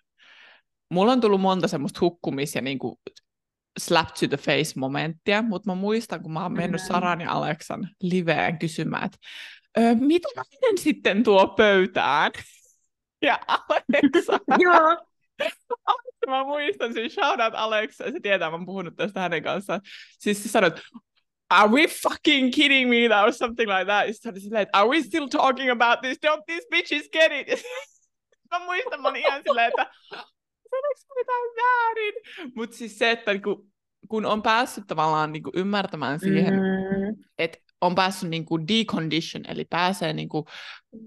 Mulla 0.90 1.12
on 1.12 1.22
tullut 1.22 1.42
monta 1.42 1.68
semmoista 1.68 2.00
hukkumis- 2.00 2.56
ja 2.56 2.62
niinku 2.62 3.00
slap 3.80 4.08
to 4.08 4.28
the 4.28 4.38
face 4.38 4.80
momenttia, 4.80 5.42
mutta 5.42 5.72
mä 5.72 5.76
muistan, 5.76 6.22
kun 6.22 6.34
mä 6.34 6.44
oon 6.44 6.54
mennyt 6.54 6.82
Saran 6.82 7.22
ja 7.22 7.32
Aleksan 7.32 7.90
liveen 8.02 8.60
kysymään, 8.60 9.04
että 9.06 9.18
mitä 10.06 10.28
nainen 10.36 10.78
sitten 10.78 11.24
tuo 11.24 11.48
pöytään? 11.48 12.32
Ja 13.22 13.40
Aleksa, 13.48 14.40
Joo. 14.64 15.06
mä 16.28 16.44
muistan 16.44 16.94
siis 16.94 17.16
shout 17.16 17.40
out 17.40 17.54
Alex, 17.56 17.96
se 17.96 18.20
tietää, 18.22 18.50
mä 18.50 18.56
oon 18.56 18.66
puhunut 18.66 18.96
tästä 18.96 19.20
hänen 19.20 19.44
kanssaan. 19.44 19.82
Siis 20.20 20.44
se 20.44 20.50
sanoi, 20.50 20.68
että 20.68 20.82
are 21.50 21.70
we 21.70 21.88
fucking 21.88 22.52
kidding 22.52 22.90
me 22.90 23.08
or 23.24 23.32
something 23.32 23.70
like 23.70 23.86
that. 23.86 24.08
Silleen, 24.16 24.62
että 24.62 24.78
are 24.78 24.90
we 24.90 25.02
still 25.02 25.28
talking 25.28 25.72
about 25.72 26.02
this? 26.02 26.18
Don't 26.26 26.44
these 26.46 26.66
bitches 26.72 27.10
get 27.12 27.32
it? 27.32 27.64
mä 28.52 28.60
muistan, 28.60 29.02
mä 29.02 29.08
olin 29.08 29.22
ihan 29.26 29.42
silleen, 29.44 29.68
että 29.68 29.92
sanoinko 30.70 31.16
mitään 31.16 31.66
väärin? 31.66 32.14
Mutta 32.56 32.78
siis 32.78 32.98
se, 32.98 33.12
että 33.12 33.40
kun, 33.40 33.68
kun 34.08 34.26
on 34.26 34.42
päässyt 34.42 34.88
tavallaan 34.88 35.32
niin 35.32 35.44
kuin 35.44 35.54
ymmärtämään 35.56 36.20
siihen, 36.20 36.54
mm. 36.54 37.24
että 37.38 37.58
on 37.82 37.96
päässyt 37.96 38.30
niin 38.30 38.46
kuin 38.46 38.68
decondition, 38.68 39.44
eli 39.48 39.66
pääsee 39.66 40.14
niin 40.14 40.30
kuin 40.30 40.46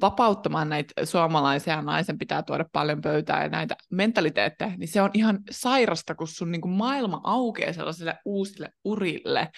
vapauttamaan 0.01 0.69
näitä 0.69 1.07
suomalaisia, 1.07 1.83
naisen 1.83 2.19
pitää 2.19 2.43
tuoda 2.43 2.65
paljon 2.73 3.01
pöytää 3.01 3.43
ja 3.43 3.49
näitä 3.49 3.77
mentaliteetteja, 3.91 4.77
niin 4.77 4.89
se 4.89 5.03
on 5.03 5.11
ihan 5.15 5.39
sairasta, 5.51 6.15
kun 6.15 6.29
sun 6.29 6.53
niin 6.53 6.61
kuin 6.61 6.73
maailma 6.73 7.21
aukeaa 7.25 7.73
sellaisille 7.73 8.19
uusille 8.25 8.71
urille, 8.85 9.49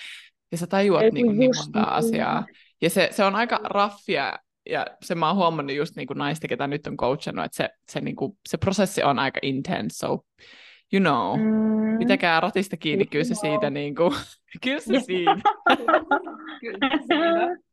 ja 0.54 0.58
sä 0.58 0.66
tajuat 0.66 1.02
Ei, 1.02 1.10
niin, 1.10 1.26
kuin 1.26 1.38
niin 1.38 1.50
monta 1.56 1.80
niin. 1.80 1.88
asiaa. 1.88 2.46
Ja 2.82 2.90
se, 2.90 3.08
se 3.10 3.24
on 3.24 3.34
aika 3.34 3.60
raffia, 3.64 4.38
ja 4.70 4.86
se 5.02 5.14
mä 5.14 5.26
oon 5.26 5.36
huomannut 5.36 5.76
just 5.76 5.96
niin 5.96 6.06
kuin 6.06 6.18
naista, 6.18 6.48
ketä 6.48 6.66
nyt 6.66 6.86
on 6.86 6.96
coachannut, 6.96 7.44
että 7.44 7.56
se, 7.56 7.68
se, 7.92 8.00
niin 8.00 8.16
kuin, 8.16 8.32
se 8.48 8.56
prosessi 8.56 9.02
on 9.02 9.18
aika 9.18 9.40
intense, 9.42 9.96
so 9.96 10.18
you 10.92 11.00
know, 11.00 11.38
mm. 11.38 11.98
pitäkää 11.98 12.40
ratista 12.40 12.76
kiinni, 12.76 13.06
kyllä 13.06 13.24
se 13.24 13.34
siitä 13.34 13.70
niin 13.70 13.94
kuin, 13.94 14.12
kyllä 14.64 14.80
se 14.80 15.00
siinä. 15.00 15.36
kyllä 16.60 16.90
se. 17.06 17.64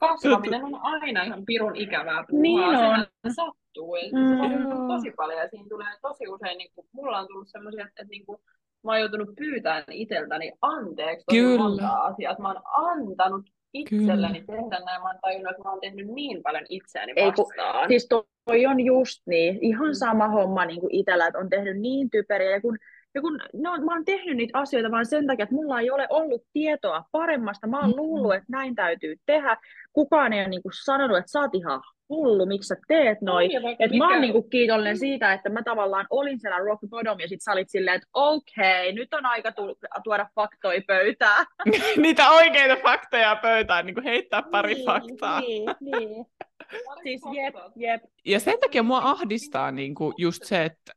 Kasvaminen 0.00 0.64
on 0.64 0.80
aina 0.82 1.22
ihan 1.22 1.44
pirun 1.46 1.76
ikävää 1.76 2.24
puhua. 2.30 2.42
Niin 2.42 2.60
on. 2.60 3.06
Se 3.28 3.34
sattuu. 3.34 3.96
Ja 3.96 4.02
mm. 4.12 4.68
se 4.68 4.74
on 4.74 4.88
tosi 4.88 5.10
paljon 5.10 5.38
ja 5.38 5.48
siinä 5.48 5.68
tulee 5.68 5.98
tosi 6.02 6.28
usein, 6.28 6.58
niin 6.58 6.70
kuin, 6.74 6.86
mulla 6.92 7.18
on 7.18 7.26
tullut 7.26 7.48
sellaisia, 7.48 7.86
että, 7.86 8.02
että 8.02 8.10
niin 8.10 8.26
kuin, 8.26 8.38
mä 8.84 8.92
oon 8.92 9.00
joutunut 9.00 9.34
pyytämään 9.36 9.84
itseltäni 9.90 10.52
anteeksi 10.62 11.24
tosi 11.26 11.40
Kyllä. 11.40 11.58
monta 11.62 11.88
asiaa. 11.88 12.36
Mä 12.38 12.48
oon 12.48 12.62
antanut 12.72 13.46
itselleni 13.72 14.40
Kyllä. 14.40 14.62
tehdä 14.62 14.84
näin. 14.84 15.02
Mä 15.02 15.08
oon 15.08 15.18
tajunnut, 15.22 15.50
että 15.50 15.62
mä 15.62 15.70
oon 15.70 15.80
tehnyt 15.80 16.06
niin 16.06 16.42
paljon 16.42 16.64
itseäni 16.68 17.12
vastaan. 17.14 17.26
Ei, 17.26 17.80
kun, 17.80 17.88
siis 17.88 18.08
toi 18.44 18.66
on 18.66 18.80
just 18.80 19.22
niin. 19.26 19.58
Ihan 19.60 19.88
mm. 19.88 19.94
sama 19.94 20.28
homma 20.28 20.64
niin 20.64 20.80
kuin 20.80 20.94
itsellä, 20.94 21.26
että 21.26 21.38
on 21.38 21.50
tehnyt 21.50 21.80
niin 21.80 22.10
typeriä. 22.10 22.50
Ja 22.50 22.60
kun, 22.60 22.78
ja 23.18 23.22
kun 23.22 23.40
no, 23.52 23.76
mä 23.76 23.92
oon 23.92 24.04
tehnyt 24.04 24.36
niitä 24.36 24.58
asioita 24.58 24.90
vaan 24.90 25.06
sen 25.06 25.26
takia, 25.26 25.42
että 25.42 25.54
mulla 25.54 25.80
ei 25.80 25.90
ole 25.90 26.06
ollut 26.10 26.42
tietoa 26.52 27.04
paremmasta. 27.12 27.66
Mä 27.66 27.80
oon 27.80 27.96
luullut, 27.96 28.34
että 28.34 28.46
näin 28.48 28.74
täytyy 28.74 29.16
tehdä. 29.26 29.56
Kukaan 29.92 30.32
ei 30.32 30.40
ole 30.40 30.48
niin 30.48 30.62
kuin 30.62 30.72
sanonut, 30.84 31.18
että 31.18 31.30
sä 31.30 31.40
oot 31.40 31.54
ihan 31.54 31.80
hullu, 32.08 32.46
miksi 32.46 32.66
sä 32.66 32.76
teet 32.88 33.20
noin. 33.20 33.50
Et 33.78 33.92
mä 33.98 34.10
oon 34.10 34.20
niinku 34.20 34.42
kiitollinen 34.42 34.96
mm. 34.96 34.98
siitä, 34.98 35.32
että 35.32 35.48
mä 35.48 35.62
tavallaan 35.62 36.06
olin 36.10 36.40
siellä 36.40 36.58
rock 36.58 36.80
bottom 36.90 37.20
ja 37.20 37.28
sit 37.28 37.42
sä 37.42 37.52
olit 37.52 37.70
silleen, 37.70 37.96
että 37.96 38.08
okei, 38.12 38.88
okay, 38.88 38.92
nyt 38.92 39.14
on 39.14 39.26
aika 39.26 39.52
tu- 39.52 39.78
tuoda 40.04 40.28
faktoja 40.34 40.80
pöytään. 40.86 41.46
Niitä 41.96 42.30
oikeita 42.30 42.76
faktoja 42.82 43.36
pöytään, 43.36 43.86
niin 43.86 43.94
kuin 43.94 44.04
heittää 44.04 44.42
pari 44.42 44.74
niin, 44.74 44.86
faktaa. 44.86 45.40
Niin, 45.40 45.70
niin. 45.80 46.26
siis 47.02 47.22
jep, 47.34 47.54
jep. 47.76 48.02
Ja 48.24 48.40
sen 48.40 48.60
takia 48.60 48.82
mua 48.82 48.98
ahdistaa 48.98 49.70
niin 49.70 49.94
kuin 49.94 50.14
just 50.18 50.44
se, 50.44 50.64
että... 50.64 50.92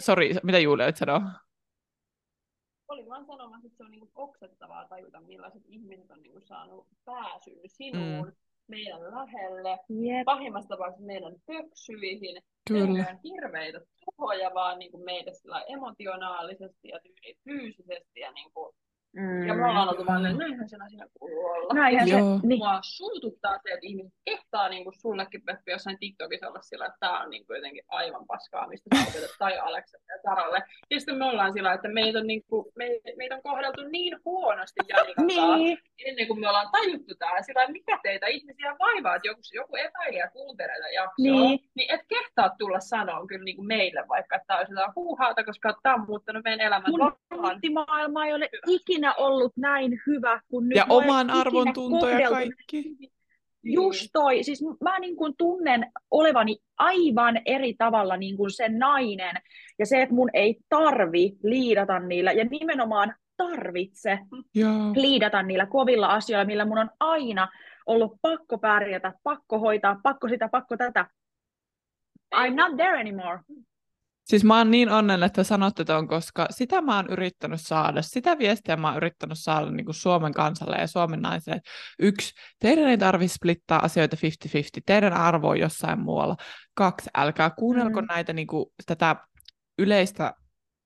Sori, 0.00 0.34
mitä 0.42 0.58
Julia 0.58 0.84
olet 0.84 0.96
sanoa? 0.96 1.22
Olin 2.90 3.08
vaan 3.08 3.26
sanomassa, 3.26 3.66
että 3.66 3.76
se 3.76 3.84
on 3.84 3.90
niin 3.90 4.00
kuin 4.00 4.12
oksettavaa 4.14 4.88
tajuta, 4.88 5.20
millaiset 5.20 5.62
ihmiset 5.66 6.10
on 6.10 6.22
niin 6.22 6.32
kuin 6.32 6.46
saanut 6.46 6.86
pääsyä 7.04 7.60
sinuun. 7.66 8.26
Mm 8.26 8.32
meidän 8.70 9.02
lähelle, 9.02 9.78
yep. 9.90 10.24
pahimmassa 10.24 10.68
tapauksessa 10.68 11.06
meidän 11.06 11.34
pöksyihin, 11.46 12.42
Kyllä. 12.68 13.16
hirveitä 13.24 13.80
tuhoja 14.04 14.50
vaan 14.54 14.78
niin 14.78 14.90
kuin 14.90 15.04
meitä 15.04 15.30
emotionaalisesti 15.68 16.88
ja 16.88 17.00
fyysisesti 17.44 18.20
ja 18.20 18.32
niin 18.32 18.52
kuin 18.54 18.74
Mm. 19.16 19.46
Ja 19.46 19.54
me 19.54 19.64
ollaan 19.66 19.88
oltu 19.88 20.06
vaan, 20.06 20.26
että 20.26 20.38
näinhän 20.38 20.68
sen 20.68 20.82
asian 20.82 21.08
kuuluu 21.18 21.46
olla. 21.46 21.74
Näinhän 21.74 22.08
se, 22.08 22.14
niin. 22.14 22.58
Mua 22.58 22.78
suututtaa 22.82 23.58
se, 23.62 23.70
että 23.70 23.86
ihmiset 23.86 24.12
kehtaa 24.24 24.68
niin 24.68 24.84
kuin 24.84 24.94
sullekin 25.00 25.42
Peppi 25.42 25.70
jossain 25.70 25.98
TikTokissa 25.98 26.48
olla 26.48 26.62
sillä, 26.62 26.86
että 26.86 26.96
tämä 27.00 27.22
on 27.22 27.30
niin 27.30 27.46
kuin 27.46 27.56
jotenkin 27.56 27.84
aivan 27.88 28.26
paskaa, 28.26 28.68
mistä 28.68 28.96
sä 28.96 29.02
opetat, 29.08 29.36
tai 29.38 29.58
Alekselle 29.58 30.04
ja 30.08 30.22
Saralle. 30.22 30.62
Ja 30.90 31.00
sitten 31.00 31.16
me 31.16 31.24
ollaan 31.24 31.52
sillä, 31.52 31.72
että 31.72 31.88
meitä 31.88 32.18
on, 32.18 32.26
niin 32.26 32.42
kuin, 32.48 32.66
me, 32.76 32.86
meitä 33.16 33.34
on 33.34 33.42
kohdeltu 33.42 33.82
niin 33.88 34.16
huonosti 34.24 34.80
Janikan 34.88 35.26
niin. 35.26 35.78
ennen 36.04 36.26
kuin 36.26 36.40
me 36.40 36.48
ollaan 36.48 36.70
tajuttu 36.72 37.14
tämä. 37.18 37.42
Sillä 37.42 37.68
mikä 37.68 37.98
teitä 38.02 38.26
ihmisiä 38.26 38.76
vaivaa, 38.78 39.16
että 39.16 39.28
joku, 39.28 39.40
joku 39.54 39.76
epäilijä 39.76 40.30
kuuntelee 40.32 40.76
tätä 40.76 40.90
jaksoa, 40.90 41.14
niin. 41.16 41.60
niin 41.74 41.94
et 41.94 42.00
kehtaa 42.08 42.50
tulla 42.58 42.80
sanoa 42.80 43.26
kyllä 43.26 43.44
niin 43.44 43.56
kuin 43.56 43.66
meille 43.66 44.04
vaikka, 44.08 44.36
että 44.36 44.46
tämä 44.46 44.60
on 44.60 44.66
sitä 44.66 44.92
huuhaata, 44.96 45.44
koska 45.44 45.78
tämä 45.82 45.94
on 45.94 46.06
muuttanut 46.06 46.44
meidän 46.44 46.60
elämän. 46.60 46.90
Mun 46.90 47.12
maailma 47.72 48.26
ei 48.26 48.34
ole 48.34 48.48
ikinä 48.66 48.99
ikinä 49.00 49.14
ollut 49.14 49.52
näin 49.56 50.00
hyvä 50.06 50.40
kuin 50.48 50.68
nyt. 50.68 50.76
Ja 50.76 50.86
oman 50.88 51.30
arvon 51.30 51.72
tunto 51.72 52.08
ja 52.08 52.30
kaikki. 52.30 52.96
Just 53.62 54.08
toi, 54.12 54.42
siis 54.42 54.62
mä 54.80 54.98
niin 54.98 55.16
kuin 55.16 55.34
tunnen 55.38 55.92
olevani 56.10 56.56
aivan 56.78 57.40
eri 57.44 57.74
tavalla 57.78 58.16
niin 58.16 58.36
kuin 58.36 58.50
se 58.50 58.68
nainen, 58.68 59.36
ja 59.78 59.86
se, 59.86 60.02
että 60.02 60.14
mun 60.14 60.30
ei 60.32 60.56
tarvi 60.68 61.32
liidata 61.42 61.98
niillä, 61.98 62.32
ja 62.32 62.44
nimenomaan 62.44 63.14
tarvitse 63.36 64.18
yeah. 64.56 64.92
liidata 64.94 65.42
niillä 65.42 65.66
kovilla 65.66 66.06
asioilla, 66.06 66.44
millä 66.44 66.64
mun 66.64 66.78
on 66.78 66.90
aina 67.00 67.48
ollut 67.86 68.12
pakko 68.22 68.58
pärjätä, 68.58 69.12
pakko 69.22 69.58
hoitaa, 69.58 70.00
pakko 70.02 70.28
sitä, 70.28 70.48
pakko 70.48 70.76
tätä. 70.76 71.06
I'm 72.34 72.54
not 72.54 72.76
there 72.76 73.00
anymore. 73.00 73.40
Siis 74.30 74.44
mä 74.44 74.58
oon 74.58 74.70
niin 74.70 74.90
onnellinen, 74.90 75.26
että 75.26 75.44
sanotte 75.44 75.84
ton, 75.84 76.08
koska 76.08 76.46
sitä 76.50 76.80
mä 76.80 76.96
oon 76.96 77.06
yrittänyt 77.10 77.60
saada, 77.60 78.02
sitä 78.02 78.38
viestiä 78.38 78.76
mä 78.76 78.88
oon 78.88 78.96
yrittänyt 78.96 79.38
saada 79.38 79.70
niin 79.70 79.84
kuin 79.84 79.94
Suomen 79.94 80.32
kansalle 80.34 80.76
ja 80.76 80.86
Suomen 80.86 81.22
naisille. 81.22 81.60
Yksi, 81.98 82.34
teidän 82.60 82.88
ei 82.88 82.98
tarvitse 82.98 83.34
splittaa 83.34 83.84
asioita 83.84 84.16
50-50, 84.16 84.82
teidän 84.86 85.12
arvo 85.12 85.48
on 85.48 85.60
jossain 85.60 86.00
muualla. 86.00 86.36
Kaksi, 86.74 87.10
älkää 87.16 87.50
kuunnelko 87.50 88.00
mm. 88.00 88.06
näitä 88.10 88.32
niin 88.32 88.46
kuin, 88.46 88.66
tätä 88.86 89.16
yleistä 89.78 90.34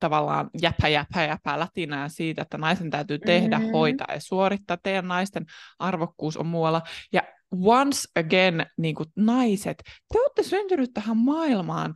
tavallaan 0.01 0.51
jäpä, 0.63 0.89
jäpä, 0.89 1.25
jäpä 1.25 1.61
latinaa 1.61 2.09
siitä, 2.09 2.43
että 2.43 2.59
naisen 2.59 2.91
täytyy 2.91 3.19
tehdä, 3.19 3.59
mm-hmm. 3.59 3.73
hoitaa 3.73 4.15
ja 4.15 4.21
suorittaa. 4.21 4.79
Teidän 4.83 5.09
naisten 5.09 5.47
arvokkuus 5.79 6.37
on 6.37 6.47
muualla. 6.47 6.83
Ja 7.13 7.23
once 7.65 8.09
again, 8.17 8.67
niin 8.79 8.95
kuin 8.95 9.09
naiset, 9.17 9.83
te 10.13 10.19
olette 10.19 10.43
syntynyt 10.43 10.91
tähän 10.95 11.17
maailmaan 11.17 11.95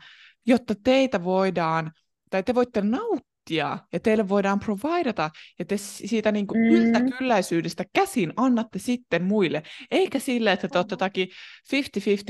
jotta 0.49 0.75
teitä 0.85 1.25
voidaan, 1.25 1.93
tai 2.31 2.43
te 2.43 2.55
voitte 2.55 2.81
nauttia, 2.81 3.79
ja 3.93 4.01
teille 4.01 4.29
voidaan 4.29 4.61
providata, 4.61 5.31
ja 5.59 5.65
te 5.65 5.77
siitä 5.77 6.33
niin 6.33 6.47
kuin 6.47 6.61
mm. 6.61 6.69
yltäkylläisyydestä 6.69 7.85
käsin 7.95 8.33
annatte 8.37 8.79
sitten 8.79 9.25
muille. 9.25 9.63
Eikä 9.91 10.19
sille, 10.19 10.53
että 10.53 10.69
te 10.69 10.79
olette 10.79 10.93
jotakin 10.93 11.29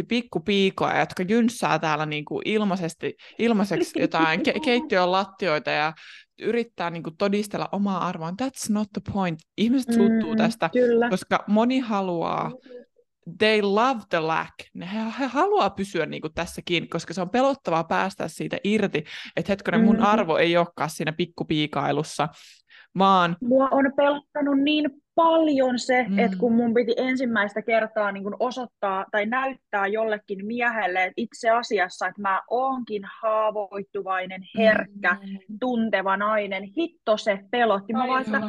50-50 0.03 0.07
pikkupiikoja, 0.09 1.01
jotka 1.01 1.23
jynssää 1.23 1.79
täällä 1.79 2.07
niin 2.07 2.25
kuin 2.25 2.43
ilmaisesti, 2.45 3.15
ilmaiseksi 3.39 4.01
jotain 4.01 4.41
ke- 4.41 4.61
keittiön 4.65 5.13
lattioita 5.13 5.71
ja 5.71 5.93
yrittää 6.41 6.91
niin 6.91 7.03
kuin 7.03 7.17
todistella 7.17 7.69
omaa 7.73 8.07
arvoa. 8.07 8.31
That's 8.31 8.73
not 8.73 8.89
the 8.93 9.13
point. 9.13 9.39
Ihmiset 9.57 9.95
suuttuu 9.95 10.31
mm, 10.31 10.37
tästä, 10.37 10.71
kyllä. 10.73 11.11
koska 11.11 11.45
moni 11.47 11.79
haluaa 11.79 12.53
they 13.39 13.63
love 13.63 14.01
the 14.09 14.21
lack. 14.21 14.55
Ne, 14.75 14.89
he, 14.93 14.99
he 15.19 15.27
haluaa 15.27 15.71
pysyä 15.71 16.07
niin 16.07 16.23
kuin 16.23 16.35
tässäkin, 16.35 16.89
koska 16.89 17.15
se 17.15 17.21
on 17.21 17.31
pelottavaa 17.31 17.85
päästä 17.85 18.29
siitä 18.29 18.59
irti, 18.65 19.05
että 19.37 19.53
hetkonen, 19.53 19.81
mun 19.81 19.95
mm-hmm. 19.95 20.11
arvo 20.11 20.37
ei 20.37 20.57
olekaan 20.57 20.91
siinä 20.91 21.13
pikkupiikailussa, 21.13 22.29
vaan... 22.99 23.37
Mua 23.41 23.69
on 23.71 23.93
pelottanut 23.97 24.59
niin 24.61 24.91
paljon 25.15 25.79
se, 25.79 26.07
Mm. 26.09 26.19
että 26.19 26.37
kun 26.39 26.53
mun 26.55 26.75
piti 26.75 26.95
ensimmäistä 26.97 27.63
kertaa 27.63 28.13
niin 28.13 28.25
osoittaa 28.41 29.07
tai 29.11 29.27
näyttää 29.27 29.87
jollekin 29.87 30.47
miehelle, 30.47 31.05
että 31.05 31.13
itse 31.17 31.51
asiassa, 31.51 32.07
että 32.07 32.23
mä 32.23 32.43
oonkin 32.51 33.03
haavoittuvainen, 33.21 34.43
herkkä, 34.59 35.17
Mm. 35.23 35.59
tunteva 35.61 36.17
nainen, 36.17 36.63
hitto 36.77 37.17
se 37.17 37.39
pelotti. 37.51 37.93
Mä 37.93 38.07
vaan, 38.09 38.23
että 38.23 38.41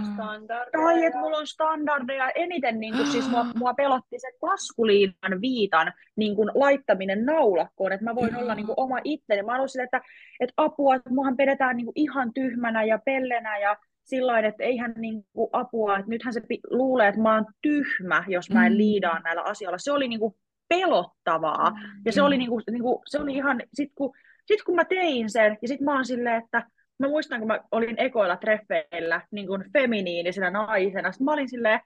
Joo. 0.74 0.84
tai 0.84 1.06
että 1.06 1.20
mulla 1.20 1.38
on 1.38 1.48
standardeja. 1.48 2.30
Eniten 2.30 2.80
niin 2.80 2.94
kuin, 2.96 3.08
siis 3.08 3.30
mua, 3.30 3.46
mua 3.60 3.74
pelotti 3.74 4.20
se 4.20 4.28
taskuliinan 4.42 5.42
viitan 5.42 5.94
niin 6.16 6.36
kuin, 6.36 6.52
laittaminen 6.56 7.26
naulakkoon, 7.26 7.92
että 7.92 8.06
mä 8.06 8.16
voin 8.16 8.32
Joo. 8.34 8.42
olla 8.42 8.56
niin 8.56 8.66
kuin, 8.66 8.80
oma 8.80 8.98
itseni. 9.04 9.44
Mä 9.44 9.56
olen 9.56 9.84
että, 9.84 10.02
että 10.40 10.54
apua, 10.58 10.96
että 10.96 11.10
muahan 11.10 11.38
pidetään 11.38 11.78
niin 11.78 11.86
kuin, 11.86 11.94
ihan 11.96 12.34
tyhmänä 12.34 12.84
ja 12.84 13.00
pellenä 13.06 13.58
ja 13.58 13.78
sillä 14.10 14.40
että 14.40 14.64
eihän 14.64 14.94
niin 14.98 15.24
kuin, 15.34 15.50
apua, 15.54 15.98
että 15.98 16.10
nythän 16.10 16.34
se 16.34 16.42
pi- 16.48 16.60
luulee, 16.70 17.08
että 17.08 17.22
mä 17.22 17.36
oon 17.36 17.46
tyhmä, 17.62 18.24
jos 18.28 18.50
mä 18.50 18.66
en 18.66 18.72
Mm. 18.74 18.78
liidaa 18.78 19.20
näillä 19.20 19.42
asioilla. 19.42 19.78
Se 19.78 19.92
oli 19.92 20.08
niin 20.08 20.20
kuin, 20.20 20.34
pelottavaa. 20.70 21.72
Ja 22.06 22.12
se 22.12 22.22
oli, 22.22 22.38
niinku, 22.38 22.62
niinku, 22.72 23.02
se 23.06 23.20
oli 23.20 23.34
ihan, 23.34 23.62
sit 23.74 23.92
kun, 23.96 24.14
sit 24.46 24.64
kun 24.64 24.76
mä 24.76 24.86
tein 24.86 25.30
sen, 25.30 25.58
ja 25.62 25.68
sit 25.68 25.82
mä 25.82 25.94
oon 25.96 26.06
silleen, 26.06 26.44
että 26.44 26.64
mä 27.00 27.08
muistan, 27.08 27.40
kun 27.40 27.48
mä 27.48 27.60
olin 27.72 27.96
ekoilla 28.00 28.38
treffeillä 28.38 29.22
niin 29.32 29.48
kuin 29.48 29.64
feminiinisenä 29.74 30.50
naisena, 30.50 31.12
sit 31.12 31.22
mä 31.22 31.34
olin 31.34 31.50
silleen, 31.50 31.80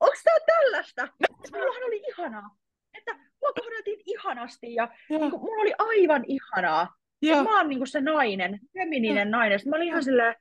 onks 0.00 0.22
tää 0.24 0.36
tällaista? 0.46 1.08
Mullahan 1.52 1.84
oli 1.86 2.02
ihanaa, 2.08 2.56
että 2.98 3.12
mua 3.14 3.52
kohdeltiin 3.60 4.00
ihanasti, 4.06 4.74
ja 4.74 4.88
Joo. 5.10 5.20
niin 5.20 5.30
kuin, 5.30 5.40
mulla 5.42 5.62
oli 5.62 5.72
aivan 5.78 6.24
ihanaa. 6.26 6.94
Ja 7.22 7.42
mä 7.42 7.56
oon 7.58 7.68
niin 7.68 7.78
kuin 7.78 7.88
se 7.88 8.00
nainen, 8.00 8.58
feminiininen 8.78 9.30
nainen. 9.30 9.58
Sitten 9.58 9.70
mä 9.70 9.76
olin 9.76 9.88
ihan 9.88 10.04
silleen, 10.04 10.34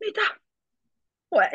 mitä? 0.00 0.20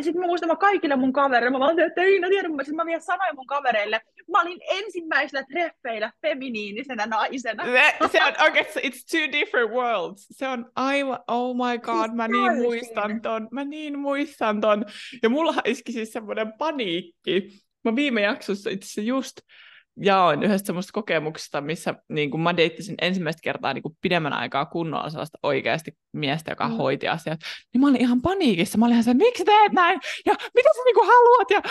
Sitten 0.02 0.22
mä 0.22 0.28
muistan 0.28 0.50
mä 0.50 0.56
kaikille 0.56 0.96
mun 0.96 1.14
kavereille, 1.14 1.50
mä 1.50 1.60
vaan 1.60 1.80
että 1.80 2.02
ei, 2.02 2.20
mä 2.20 2.28
tiedän, 2.30 2.52
sitten 2.52 2.76
mä 2.76 2.86
vielä 2.86 3.00
sanoin 3.00 3.36
mun 3.36 3.48
kavereille, 3.48 4.02
mä 4.32 4.42
olin 4.42 4.60
ensimmäisillä 4.70 5.44
treffeillä 5.44 6.12
feminiinisenä 6.22 7.06
naisena. 7.06 7.66
Se, 7.66 7.94
se 8.12 8.24
on 8.24 8.34
oikeasti, 8.44 8.80
it's 8.80 9.06
two 9.12 9.40
different 9.40 9.72
worlds. 9.72 10.28
Se 10.32 10.48
on 10.48 10.72
aivan, 10.76 11.20
oh 11.28 11.56
my 11.56 11.78
god, 11.78 12.06
Siis 12.06 12.14
mä 12.16 12.28
niin 12.28 12.46
täysin. 12.46 12.64
muistan 12.64 13.22
ton, 13.22 13.48
mä 13.52 13.64
niin 13.64 14.00
muistan 14.00 14.62
ton. 14.62 14.86
Ja 15.24 15.30
mulla 15.30 15.54
iski 15.66 15.92
siis 15.92 16.14
semmoinen 16.14 16.54
paniikki. 16.58 17.50
Mä 17.84 17.96
viime 17.96 18.22
jaksossa 18.22 18.70
itse 18.70 19.02
just 19.02 19.38
jaoin 19.98 20.44
yhdestä 20.44 20.66
semmoista 20.68 20.92
kokemuksesta, 20.94 21.62
missä 21.62 21.94
niin 22.10 22.32
kun 22.32 22.40
mä 22.42 22.58
deittasin 22.58 22.96
ensimmäistä 23.02 23.40
kertaa 23.44 23.74
niin 23.74 23.82
kun 23.84 23.96
pidemmän 24.02 24.34
aikaa 24.34 24.66
kunnolla 24.66 25.10
sellaista 25.10 25.38
oikeasti 25.44 25.98
miestä, 26.12 26.52
joka 26.52 26.68
Mm. 26.68 26.74
hoiti 26.76 27.08
asiat. 27.08 27.40
Niin 27.74 27.82
mä 27.82 27.88
olin 27.88 28.02
ihan 28.02 28.22
paniikissa. 28.22 28.78
Mä 28.78 28.86
olin 28.86 28.94
ihan 28.94 29.04
se, 29.04 29.14
miksi 29.14 29.46
teet 29.46 29.72
näin? 29.72 30.00
Ja 30.26 30.34
mitä 30.56 30.70
sä 30.76 30.82
niin 30.86 31.08
haluat? 31.08 31.52
Ja 31.52 31.62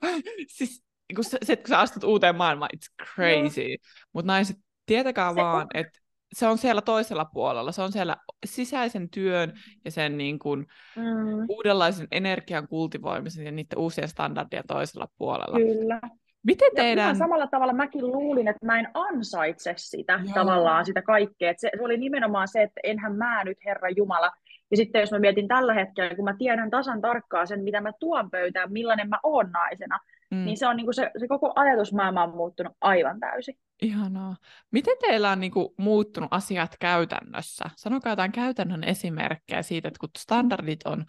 siis 0.56 0.82
kun 1.14 1.24
se, 1.24 1.38
se, 1.42 1.52
että 1.52 1.62
kun 1.62 1.68
sä 1.68 1.78
astut 1.78 2.04
uuteen 2.04 2.36
maailmaan, 2.36 2.70
it's 2.76 3.04
crazy. 3.14 3.76
Mutta 4.12 4.26
naiset, 4.32 4.56
tietäkää 4.86 5.30
Se 5.30 5.36
vaan, 5.36 5.56
on. 5.62 5.66
että 5.74 5.98
se 6.32 6.46
on 6.46 6.58
siellä 6.58 6.82
toisella 6.82 7.24
puolella. 7.24 7.72
Se 7.72 7.82
on 7.82 7.92
siellä 7.92 8.16
sisäisen 8.46 9.10
työn 9.10 9.52
ja 9.84 9.90
sen 9.90 10.18
niin 10.18 10.38
kuin 10.38 10.66
Mm, 10.96 11.46
uudenlaisen 11.48 12.08
energian 12.10 12.68
kultivoimisen 12.68 13.44
ja 13.46 13.52
niiden 13.52 13.78
uusien 13.78 14.08
standardien 14.08 14.64
toisella 14.68 15.08
puolella. 15.18 15.56
kyllä. 15.58 16.00
Miten 16.42 16.70
Ja 16.76 16.82
teidän... 16.82 17.04
ihan 17.04 17.16
samalla 17.16 17.46
tavalla 17.46 17.72
mäkin 17.72 18.06
luulin, 18.06 18.48
että 18.48 18.66
mä 18.66 18.78
en 18.78 18.88
ansaitse 18.94 19.74
sitä 19.76 20.20
Joo. 20.24 20.34
tavallaan, 20.34 20.86
sitä 20.86 21.02
kaikkea. 21.02 21.54
Se, 21.56 21.70
se 21.76 21.84
oli 21.84 21.96
nimenomaan 21.96 22.48
se, 22.48 22.62
että 22.62 22.80
enhän 22.84 23.16
mä 23.16 23.44
nyt 23.44 23.58
Herra 23.64 23.88
Jumala. 23.90 24.30
Ja 24.70 24.76
sitten 24.76 25.00
jos 25.00 25.10
mä 25.10 25.18
mietin 25.18 25.48
tällä 25.48 25.74
hetkellä, 25.74 26.14
kun 26.14 26.24
mä 26.24 26.34
tiedän 26.38 26.70
tasan 26.70 27.00
tarkkaan 27.00 27.46
sen, 27.46 27.64
mitä 27.64 27.80
mä 27.80 27.92
tuon 28.00 28.30
pöytään, 28.30 28.72
millainen 28.72 29.08
mä 29.08 29.18
oon 29.22 29.50
naisena, 29.52 29.98
Mm, 30.30 30.44
niin 30.44 30.58
se 30.58 30.66
on 30.66 30.76
niinku 30.76 30.92
se, 30.92 31.10
se 31.18 31.28
koko 31.28 31.52
ajatusmaailma 31.56 32.22
on 32.22 32.36
muuttunut 32.36 32.72
aivan 32.80 33.20
täysin. 33.20 33.54
Ihanaa. 33.82 34.36
Miten 34.70 34.96
teillä 35.00 35.30
on 35.30 35.40
niin 35.40 35.52
kuin, 35.52 35.68
muuttunut 35.76 36.28
asiat 36.32 36.76
käytännössä? 36.80 37.64
Sanokaa 37.76 38.12
jotain 38.12 38.32
käytännön 38.32 38.84
esimerkkejä 38.84 39.62
siitä, 39.62 39.88
että 39.88 39.98
kun 40.00 40.08
standardit 40.18 40.80
on 40.84 41.04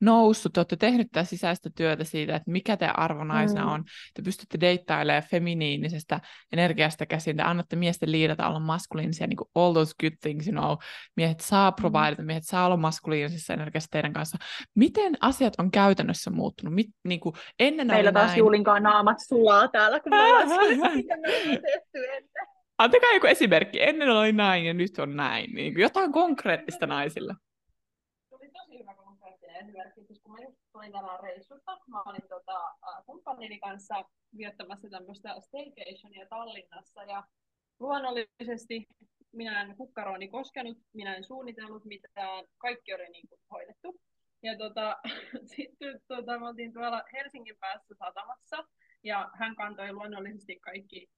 noussut, 0.00 0.52
te 0.52 0.60
olette 0.60 0.76
tehnyt 0.76 1.08
tätä 1.12 1.24
sisäistä 1.24 1.70
työtä 1.76 2.04
siitä, 2.04 2.36
että 2.36 2.50
mikä 2.50 2.76
te 2.76 2.86
arvo 2.94 3.24
naisena 3.24 3.64
Mm. 3.64 3.72
on. 3.72 3.84
Te 4.14 4.22
pystytte 4.22 4.60
deittailemaan 4.60 5.22
feminiinisestä 5.30 6.20
energiasta 6.52 7.06
käsin, 7.06 7.36
te 7.36 7.42
annatte 7.42 7.76
miesten 7.76 8.12
liidata 8.12 8.48
olla 8.48 8.60
maskuliinisia, 8.60 9.26
niin 9.26 9.36
kuin 9.36 9.48
all 9.54 9.72
those 9.72 9.94
good 10.00 10.12
things, 10.20 10.48
you 10.48 10.56
know. 10.60 10.76
Miehet 11.16 11.40
saa 11.40 11.70
Mm. 11.70 11.74
provide, 11.74 12.22
miehet 12.22 12.44
saa 12.44 12.66
olla 12.66 12.76
maskuliinisessa 12.76 13.54
energiassa 13.54 13.88
teidän 13.90 14.12
kanssa. 14.12 14.38
Miten 14.74 15.16
asiat 15.20 15.54
on 15.58 15.70
käytännössä 15.70 16.30
muuttunut? 16.30 16.74
Mit, 16.74 16.86
niin 17.04 17.20
kuin, 17.20 17.34
ennen 17.58 17.86
Meillä 17.86 18.12
taas 18.12 18.26
näin. 18.26 18.38
Juulinkaan 18.38 18.82
naamat 18.82 19.16
sulaa 19.28 19.68
täällä, 19.68 20.00
kun 20.00 20.10
me 20.10 20.22
ollaan 20.22 20.48
mitä 20.96 21.16
me 21.16 21.28
ollaan 21.28 21.62
tehty 21.62 22.06
ennen. 22.16 22.46
Antakaa 22.78 23.12
joku 23.14 23.26
esimerkki. 23.26 23.82
Ennen 23.82 24.10
oli 24.10 24.32
näin 24.32 24.64
ja 24.64 24.74
nyt 24.74 24.98
on 24.98 25.16
näin. 25.16 25.50
Niin 25.54 25.78
jotain 25.80 26.12
konkreettista 26.12 26.86
naisille. 26.86 27.34
Esimerkki, 29.58 30.00
koska 30.00 30.22
kun 30.22 30.32
mä 30.32 30.44
just 30.44 30.56
tulin 30.72 30.92
tänään 30.92 31.20
reissusta, 31.22 31.78
mä 31.88 32.02
olin 32.02 32.28
tota, 32.28 32.74
kumppanini 33.06 33.58
kanssa 33.58 34.04
viettämässä 34.36 34.88
tämmöistä 34.90 35.34
staycationia 35.40 36.26
Tallinnassa 36.28 37.02
ja 37.04 37.24
luonnollisesti 37.80 38.86
minä 39.32 39.62
en 39.62 39.76
kukkarooni 39.76 40.28
koskenut, 40.28 40.78
minä 40.92 41.16
en 41.16 41.24
suunnitellut 41.24 41.84
mitään, 41.84 42.44
kaikki 42.58 42.94
oli 42.94 43.08
niin 43.08 43.28
kuin 43.28 43.40
hoidettu. 43.50 44.00
Ja 44.42 44.58
tota, 44.58 44.96
sitten 45.56 46.00
tota, 46.08 46.38
me 46.38 46.48
oltiin 46.48 46.72
tuolla 46.72 47.02
Helsingin 47.12 47.56
päässä 47.60 47.94
satamassa 47.98 48.64
ja 49.02 49.30
hän 49.34 49.56
kantoi 49.56 49.92
luonnollisesti 49.92 50.60
kaikki 50.60 51.08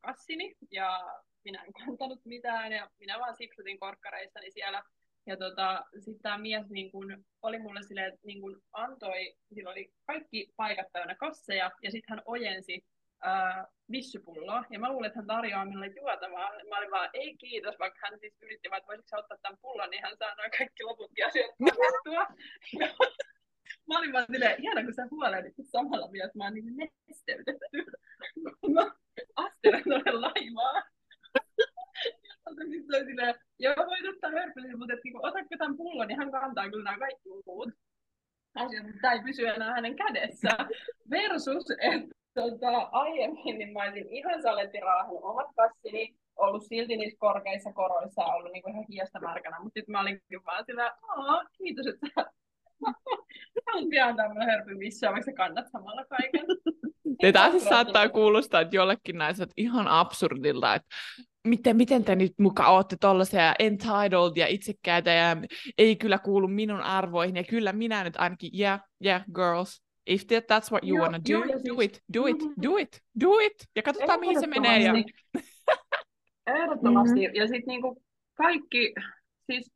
kassini 0.00 0.54
ja 0.70 1.00
minä 1.44 1.62
en 1.62 1.72
kantanut 1.72 2.20
mitään 2.24 2.72
ja 2.72 2.90
minä 2.98 3.18
vaan 3.18 3.36
sipsutin 3.36 3.78
korkkareissani 3.78 4.50
siellä 4.50 4.82
ja 5.26 5.36
tota, 5.36 5.84
sitten 5.98 6.22
tämä 6.22 6.38
mies 6.38 6.70
niin 6.70 6.92
kun, 6.92 7.24
oli 7.42 7.58
mulle 7.58 7.82
silleen, 7.82 8.08
että 8.08 8.20
niin 8.24 8.40
kun 8.40 8.62
antoi, 8.72 9.34
sillä 9.54 9.70
oli 9.70 9.92
kaikki 10.06 10.48
paikat 10.56 10.86
täynnä 10.92 11.14
kasseja, 11.14 11.70
ja 11.82 11.90
sitten 11.90 12.16
hän 12.16 12.22
ojensi 12.24 12.84
ää, 13.22 13.66
vissypulloa, 13.90 14.64
ja 14.70 14.78
mä 14.78 14.92
luulin, 14.92 15.06
että 15.06 15.18
hän 15.18 15.26
tarjoaa 15.26 15.64
minulle 15.64 15.86
juotavaa. 15.86 16.50
Mä 16.68 16.78
olin 16.78 16.90
vaan, 16.90 17.10
ei 17.12 17.36
kiitos, 17.36 17.78
vaikka 17.78 17.98
hän 18.02 18.18
siis 18.20 18.34
yritti 18.42 18.70
vaan, 18.70 18.78
että 18.78 18.88
voisitko 18.88 19.08
sä 19.08 19.18
ottaa 19.18 19.38
tämän 19.42 19.58
pullon, 19.62 19.90
niin 19.90 20.02
hän 20.02 20.16
saa 20.16 20.34
noin 20.34 20.50
kaikki 20.58 20.84
loputkin 20.84 21.26
asiat 21.26 21.50
korjattua. 21.58 22.26
mä 23.88 23.98
olin 23.98 24.12
vaan 24.12 24.26
silleen, 24.32 24.62
ihana, 24.62 24.84
kun 24.84 24.94
sä 24.94 25.06
huolehdit 25.10 25.54
samalla 25.72 26.12
vielä, 26.12 26.26
että 26.26 26.38
mä 26.38 26.44
oon 26.44 26.54
niin 26.54 26.76
nesteytetty. 27.08 27.66
mä 28.74 28.90
astelen 29.36 29.82
tuonne 29.84 30.12
laivaan. 30.12 30.82
Se 32.54 32.96
oli 32.96 33.04
silleen, 33.06 33.34
joo, 33.58 33.74
voit 33.76 34.14
ottaa 34.14 34.30
hörpelin, 34.30 34.78
mutta 34.78 34.94
et, 34.94 35.00
niinku, 35.04 35.20
otatko 35.22 35.54
tämän 35.58 35.76
pullon, 35.76 36.08
niin 36.08 36.18
hän 36.18 36.30
kantaa 36.30 36.70
kyllä 36.70 36.84
nämä 36.84 36.98
kaikki 36.98 37.28
muut 37.46 37.68
asiat, 38.54 38.84
mutta 38.84 38.98
tämä 39.00 39.14
ei 39.14 39.22
pysy 39.22 39.46
enää 39.46 39.70
hänen 39.72 39.96
kädessä. 39.96 40.48
Versus, 41.10 41.64
että 41.80 42.14
tota, 42.34 42.78
aiemmin 42.92 43.58
niin 43.58 43.72
mä 43.72 43.82
olisin 43.82 44.08
ihan 44.08 44.42
salettiraahan 44.42 45.10
omat 45.22 45.46
kassini, 45.56 46.14
ollut 46.36 46.66
silti 46.66 46.96
niissä 46.96 47.18
korkeissa 47.18 47.72
koroissa 47.72 48.24
ollut 48.24 48.52
niinku 48.52 48.70
ihan 48.70 48.84
hiestä 48.88 49.20
märkänä, 49.20 49.60
mutta 49.60 49.80
sitten 49.80 49.92
mä 49.92 50.00
olin 50.00 50.20
kyllä 50.28 50.42
vaan 50.46 50.64
sillä, 50.64 50.96
Aa, 51.08 51.44
kiitos, 51.58 51.86
että 51.86 52.06
haluat 53.66 53.88
pian 53.90 54.16
tämmöinen 54.16 54.48
hörpyn 54.48 54.78
missään, 54.78 55.12
vaikka 55.12 55.30
sä 55.30 55.36
kannat 55.36 55.66
samalla 55.72 56.04
kaiken. 56.04 56.46
Ja 57.22 57.32
tämä 57.32 57.50
siis 57.50 57.64
saattaa 57.64 58.08
kuulostaa, 58.08 58.60
että 58.60 58.76
jollekin 58.76 59.18
naiset 59.18 59.50
ihan 59.56 59.88
absurdilta, 59.88 60.74
että 60.74 60.88
miten, 61.44 61.76
miten 61.76 62.04
te 62.04 62.14
nyt 62.14 62.32
muka 62.38 62.68
olette 62.68 62.96
tollaisia 63.00 63.54
entitled 63.58 64.36
ja 64.36 64.46
itsekkäitä 64.46 65.10
ja 65.10 65.36
ei 65.78 65.96
kyllä 65.96 66.18
kuulu 66.18 66.48
minun 66.48 66.80
arvoihin 66.80 67.36
ja 67.36 67.44
kyllä 67.44 67.72
minä 67.72 68.04
nyt 68.04 68.16
ainakin, 68.16 68.50
yeah, 68.58 68.80
yeah, 69.04 69.24
girls, 69.34 69.82
if 70.06 70.26
that, 70.26 70.44
that's 70.44 70.70
what 70.72 70.84
you 70.84 70.96
Joo, 70.96 71.02
wanna 71.02 71.18
do, 71.18 71.32
joo, 71.32 71.44
do 71.44 71.58
siis- 71.58 71.84
it, 71.84 72.02
do 72.14 72.26
it, 72.26 72.36
do 72.62 72.76
it, 72.76 73.00
do 73.20 73.38
it, 73.38 73.52
ja 73.76 73.82
katsotaan 73.82 74.20
mihin 74.20 74.40
se 74.40 74.46
menee. 74.46 74.78
Ja... 74.82 74.92
Ehdottomasti. 76.46 77.26
Mhm. 77.28 77.36
Ja 77.36 77.46
sitten 77.46 77.66
niinku 77.66 78.02
kaikki, 78.34 78.94
siis 79.50 79.72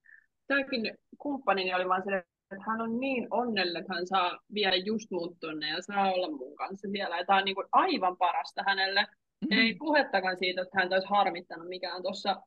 tämäkin 0.47 0.95
kumppanini 1.19 1.75
oli 1.75 1.89
vaan 1.89 2.03
se, 2.05 2.17
että 2.17 2.65
hän 2.67 2.81
on 2.81 3.01
niin 3.01 3.27
onnellinen, 3.31 3.81
että 3.81 3.95
hän 3.95 4.07
saa 4.07 4.39
viedä 4.55 4.77
just 4.77 5.11
mut 5.11 5.37
tonne 5.41 5.69
ja 5.69 5.83
saa 5.83 6.13
olla 6.13 6.31
mun 6.31 6.57
kanssa 6.57 6.89
siellä. 6.93 7.19
Ja 7.19 7.25
tämä 7.27 7.39
on 7.39 7.45
niinku 7.45 7.65
aivan 7.73 8.17
parasta 8.17 8.63
hänelle. 8.67 9.07
Mm-hmm. 9.41 9.59
Ei 9.59 9.75
puhettakaan 9.75 10.37
siitä, 10.37 10.63
että 10.63 10.79
hän 10.79 10.93
olisi 10.93 11.09
harmittanut 11.09 11.69
mikään 11.69 12.03
tuossa 12.03 12.43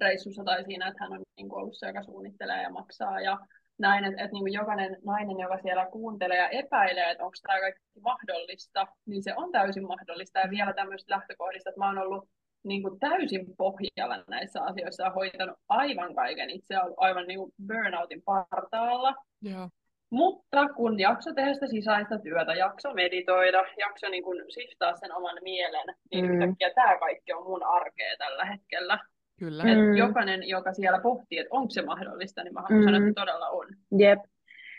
reissussa 0.00 0.44
tai 0.44 0.64
siinä, 0.64 0.88
että 0.88 1.04
hän 1.04 1.12
on 1.12 1.22
niin 1.36 1.48
kuin 1.48 1.58
ollut 1.58 1.78
se, 1.78 1.86
joka 1.86 2.02
suunnittelee 2.02 2.62
ja 2.62 2.70
maksaa 2.70 3.20
ja 3.20 3.38
näin, 3.78 4.04
että, 4.04 4.22
että 4.22 4.32
niin 4.32 4.42
kuin 4.42 4.52
jokainen 4.52 4.96
nainen, 5.04 5.40
joka 5.40 5.58
siellä 5.62 5.86
kuuntelee 5.86 6.38
ja 6.38 6.48
epäilee, 6.48 7.10
että 7.10 7.24
onko 7.24 7.36
tämä 7.42 7.60
kaikki 7.60 8.00
mahdollista, 8.00 8.86
niin 9.06 9.22
se 9.22 9.34
on 9.36 9.52
täysin 9.52 9.86
mahdollista 9.86 10.38
ja 10.38 10.50
vielä 10.50 10.72
tämmöistä 10.72 11.14
lähtökohdista, 11.14 11.70
että 11.70 11.80
mä 11.80 11.86
oon 11.86 11.98
ollut 11.98 12.28
niin 12.64 12.82
kuin 12.82 13.00
täysin 13.00 13.46
pohjalla 13.56 14.24
näissä 14.28 14.62
asioissa 14.62 15.02
ja 15.02 15.10
hoitanut 15.10 15.56
aivan 15.68 16.14
kaiken 16.14 16.50
itse, 16.50 16.80
ollut 16.80 16.98
aivan 16.98 17.26
niin 17.26 17.38
kuin 17.38 17.52
burnoutin 17.66 18.22
partaalla, 18.22 19.14
Joo. 19.42 19.68
Mutta 20.10 20.68
kun 20.76 21.00
jakso 21.00 21.34
tehdä 21.34 21.54
sitä 21.54 21.66
sisäistä 21.66 22.18
työtä, 22.18 22.54
jakso 22.54 22.94
meditoida, 22.94 23.64
jakso 23.78 24.08
niin 24.08 24.24
kun 24.24 24.36
siftaa 24.48 24.96
sen 24.96 25.14
oman 25.14 25.36
mielen, 25.42 25.94
niin 26.10 26.24
mm. 26.24 26.30
yhtäkkiä 26.30 26.70
tämä 26.74 26.98
kaikki 26.98 27.32
on 27.32 27.44
mun 27.44 27.62
arkea 27.62 28.16
tällä 28.18 28.44
hetkellä. 28.44 28.98
Kyllä. 29.38 29.62
Et 29.62 29.78
mm. 29.78 29.96
jokainen, 29.96 30.48
joka 30.48 30.72
siellä 30.72 31.00
pohtii, 31.00 31.38
että 31.38 31.54
onko 31.54 31.70
se 31.70 31.82
mahdollista, 31.82 32.44
niin 32.44 32.54
mä 32.54 32.62
haluan 32.62 32.80
mm. 32.80 32.84
sanoa, 32.84 33.08
että 33.08 33.20
todella 33.20 33.48
on. 33.48 33.66
Jep. 33.98 34.18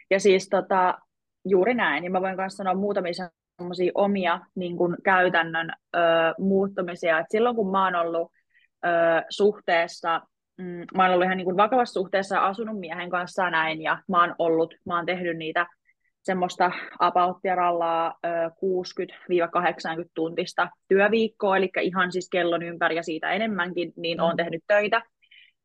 Ja 0.09 0.19
siis 0.19 0.49
tota, 0.49 0.97
juuri 1.45 1.73
näin, 1.73 2.01
niin 2.01 2.11
mä 2.11 2.21
voin 2.21 2.35
myös 2.35 2.53
sanoa 2.53 2.73
muutamia 2.73 3.13
semmoisia 3.57 3.91
omia 3.95 4.39
niin 4.55 4.77
kuin 4.77 4.95
käytännön 5.03 5.73
ö, 5.95 5.99
muuttumisia. 6.39 7.19
Et 7.19 7.25
silloin 7.29 7.55
kun 7.55 7.71
mä 7.71 7.83
oon 7.83 7.95
ollut 7.95 8.31
ö, 8.85 8.89
suhteessa, 9.29 10.21
mm, 10.57 10.85
mä 10.95 11.03
oon 11.03 11.13
ollut 11.13 11.25
ihan 11.25 11.37
niin 11.37 11.45
kuin 11.45 11.57
vakavassa 11.57 11.93
suhteessa 11.93 12.39
asunut 12.39 12.79
miehen 12.79 13.09
kanssa 13.09 13.49
näin, 13.49 13.81
ja 13.81 13.97
mä 14.07 14.21
oon 14.21 14.35
ollut, 14.39 14.75
mä 14.85 14.95
oon 14.95 15.05
tehnyt 15.05 15.37
niitä 15.37 15.67
semmoista 16.27 16.71
apauttia 16.99 17.55
rallaa 17.55 18.15
60-80 20.03 20.09
tuntista 20.13 20.69
työviikkoa, 20.87 21.57
eli 21.57 21.69
ihan 21.81 22.11
siis 22.11 22.29
kellon 22.29 22.63
ympäri 22.63 22.95
ja 22.95 23.03
siitä 23.03 23.31
enemmänkin, 23.31 23.93
niin 23.97 24.21
olen 24.21 24.33
mm. 24.33 24.37
tehnyt 24.37 24.63
töitä. 24.67 25.01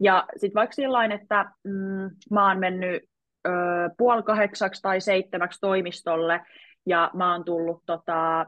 Ja 0.01 0.25
sitten 0.37 0.55
vaikka 0.55 0.75
sillä 0.75 1.05
että 1.05 1.45
mm, 1.65 2.11
mä 2.31 2.49
oon 2.49 2.59
mennyt 2.59 3.03
ö, 3.47 3.51
puoli 3.99 4.23
kahdeksaksi 4.23 4.83
tai 4.83 5.01
seitsemäksi 5.01 5.61
toimistolle, 5.61 6.41
ja 6.87 7.11
mä 7.15 7.33
oon 7.33 7.45
tullut 7.45 7.83
tota, 7.87 8.41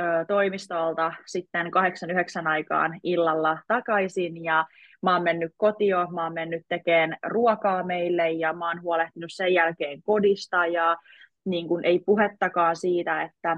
ö, 0.00 0.04
toimistolta 0.28 1.12
sitten 1.26 1.70
kahdeksan 1.70 2.10
yhdeksän 2.10 2.46
aikaan 2.46 3.00
illalla 3.02 3.58
takaisin, 3.68 4.44
ja 4.44 4.64
mä 5.02 5.14
oon 5.14 5.22
mennyt 5.22 5.52
kotio, 5.56 6.06
mä 6.06 6.24
oon 6.24 6.34
mennyt 6.34 6.62
tekemään 6.68 7.16
ruokaa 7.26 7.82
meille, 7.82 8.30
ja 8.30 8.52
mä 8.52 8.68
oon 8.68 8.82
huolehtinut 8.82 9.30
sen 9.32 9.54
jälkeen 9.54 10.02
kodista, 10.02 10.66
ja 10.66 10.96
niin 11.44 11.68
kuin, 11.68 11.84
ei 11.84 11.98
puhettakaan 11.98 12.76
siitä, 12.76 13.22
että 13.22 13.56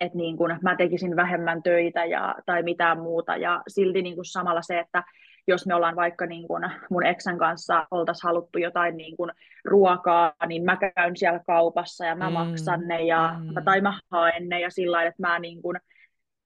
että 0.00 0.18
niin 0.18 0.36
kuin 0.36 0.58
mä 0.62 0.76
tekisin 0.76 1.16
vähemmän 1.16 1.62
töitä 1.62 2.04
ja, 2.04 2.34
tai 2.46 2.62
mitään 2.62 2.98
muuta. 3.00 3.36
Ja 3.36 3.62
silti 3.68 4.02
niin 4.02 4.14
kuin 4.14 4.24
samalla 4.24 4.62
se, 4.62 4.78
että 4.78 5.04
jos 5.46 5.66
me 5.66 5.74
ollaan 5.74 5.96
vaikka 5.96 6.26
niin 6.26 6.48
kuin 6.48 6.62
mun 6.90 7.06
eksän 7.06 7.38
kanssa 7.38 7.86
oltaisiin 7.90 8.28
haluttu 8.28 8.58
jotain 8.58 8.96
niin 8.96 9.16
kuin 9.16 9.30
ruokaa, 9.64 10.32
niin 10.46 10.64
mä 10.64 10.76
käyn 10.76 11.16
siellä 11.16 11.40
kaupassa 11.46 12.06
ja 12.06 12.16
mä 12.16 12.30
mm, 12.30 12.32
maksan 12.32 12.88
ne 12.88 13.02
ja, 13.02 13.36
mm. 13.40 13.64
tai 13.64 13.80
mä 13.80 13.98
haen 14.10 14.48
ne 14.48 14.60
ja 14.60 14.70
sillä 14.70 15.02
että 15.02 15.22
mä 15.22 15.38
niin 15.38 15.62
kuin 15.62 15.76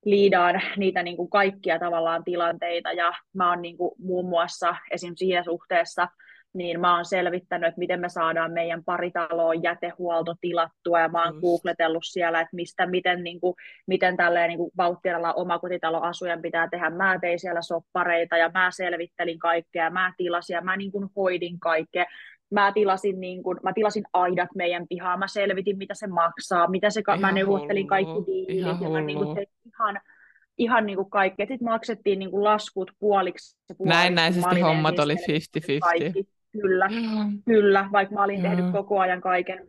liidaan 0.07 0.63
niitä 0.77 1.03
niin 1.03 1.17
kuin 1.17 1.31
kaikkia 1.31 1.79
tavallaan 1.79 2.25
tilanteita 2.25 2.93
ja 2.93 3.13
mä 3.35 3.51
oon 3.51 3.63
niin 3.63 3.77
kuin 3.77 3.91
muun 3.99 4.29
muassa 4.29 4.77
esim. 4.91 5.13
siinä 5.17 5.43
suhteessa 5.43 6.09
niin 6.57 6.81
mä 6.81 6.95
oon 6.95 7.05
selvittänyt, 7.05 7.69
että 7.69 7.79
miten 7.79 8.01
me 8.01 8.09
saadaan 8.09 8.53
meidän 8.53 8.85
paritaloon 8.85 9.63
jätehuolto 9.63 10.35
tilattua, 10.41 11.01
ja 11.01 11.09
mä 11.09 11.25
oon 11.25 11.41
googletellut 11.41 12.05
siellä, 12.05 12.41
että 12.41 12.57
mistä, 12.57 12.87
miten, 12.87 13.25
niin 13.25 13.41
kuin, 13.41 13.55
miten 13.87 14.17
tälleen 14.17 14.49
niin 14.49 14.71
vauhtialalla 14.77 15.33
omakotitaloasujan 15.33 16.43
pitää 16.43 16.69
tehdä. 16.71 16.91
Mä 16.91 17.19
tein 17.21 17.39
siellä 17.39 17.63
soppareita, 17.63 18.37
ja 18.37 18.51
mä 18.55 18.71
selvittelin 18.71 19.39
kaikkea, 19.39 19.91
mä 19.91 20.13
tilasin, 20.17 20.55
ja 20.55 20.61
mä 20.61 20.77
niin 20.77 20.93
kuin 20.93 21.09
hoidin 21.17 21.61
kaikkea. 21.61 22.05
Mä 22.51 22.73
tilasin, 22.73 23.21
niin 23.21 23.43
kuin, 23.43 23.59
mä 23.63 23.73
tilasin 23.73 24.05
aidat 24.13 24.49
meidän 24.55 24.87
pihaan, 24.89 25.19
mä 25.19 25.29
selvitin, 25.29 25.79
mitä 25.79 25.95
se 25.95 26.07
maksaa, 26.07 26.71
mitä 26.71 26.91
se, 26.91 27.03
ihan 27.09 27.21
mä 27.21 27.33
neuvottelin 27.33 27.83
hullu. 27.83 27.89
kaikki 27.89 28.33
diilit, 28.33 28.81
ja 28.81 28.91
mä 28.91 29.01
niin 29.01 29.19
kuin 29.19 29.35
tein 29.35 29.47
ihan, 29.67 30.01
ihan 30.59 30.87
niin 30.87 30.97
kuin 30.97 31.11
kaikki. 31.11 31.43
Sitten 31.43 31.65
maksettiin 31.65 32.19
niin 32.19 32.31
kuin 32.31 32.45
laskut 32.45 32.91
puoliksi. 32.99 33.57
puoliksi 33.67 33.99
näin, 33.99 34.15
näin, 34.15 34.33
siis 34.33 34.47
hommat 34.63 34.99
oli 34.99 35.15
50-50. 35.15 36.27
Kyllä, 36.53 36.89
mm. 36.89 37.43
kyllä, 37.45 37.89
vaikka 37.93 38.15
mä 38.15 38.25
olin 38.25 38.43
tehnyt 38.43 38.73
koko 38.73 39.01
ajan 39.01 39.21
kaiken. 39.21 39.67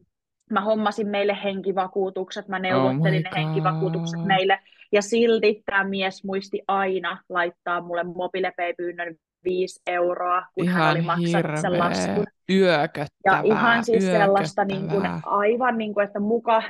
Mä 0.51 0.61
hommasin 0.61 1.07
meille 1.07 1.37
henkivakuutukset, 1.43 2.47
mä 2.47 2.59
neuvottelin 2.59 3.27
oh 3.27 3.33
ne 3.33 3.41
henkivakuutukset 3.41 4.25
meille, 4.25 4.59
ja 4.91 5.01
silti 5.01 5.63
tämä 5.65 5.83
mies 5.83 6.23
muisti 6.23 6.61
aina 6.67 7.23
laittaa 7.29 7.81
mulle 7.81 8.03
mobilepay-pyynnön 8.03 9.15
5 9.49 9.81
euroa, 9.87 10.43
kun 10.53 10.63
Ihan 10.63 10.81
hän 10.81 10.91
oli 10.91 11.01
maksanut 11.01 11.61
sen 11.61 11.79
laskun. 11.79 12.25
Yököttävää, 12.49 13.37
Ja 13.37 13.41
ihan 13.43 13.85
siis 13.85 14.05
sellaista 14.05 14.65
niin 14.65 14.87
kuin, 14.87 15.03
aivan 15.25 15.77
niin 15.77 15.93
kuin, 15.93 16.03
että 16.05 16.19
muka 16.19 16.59
50-50, 16.61 16.63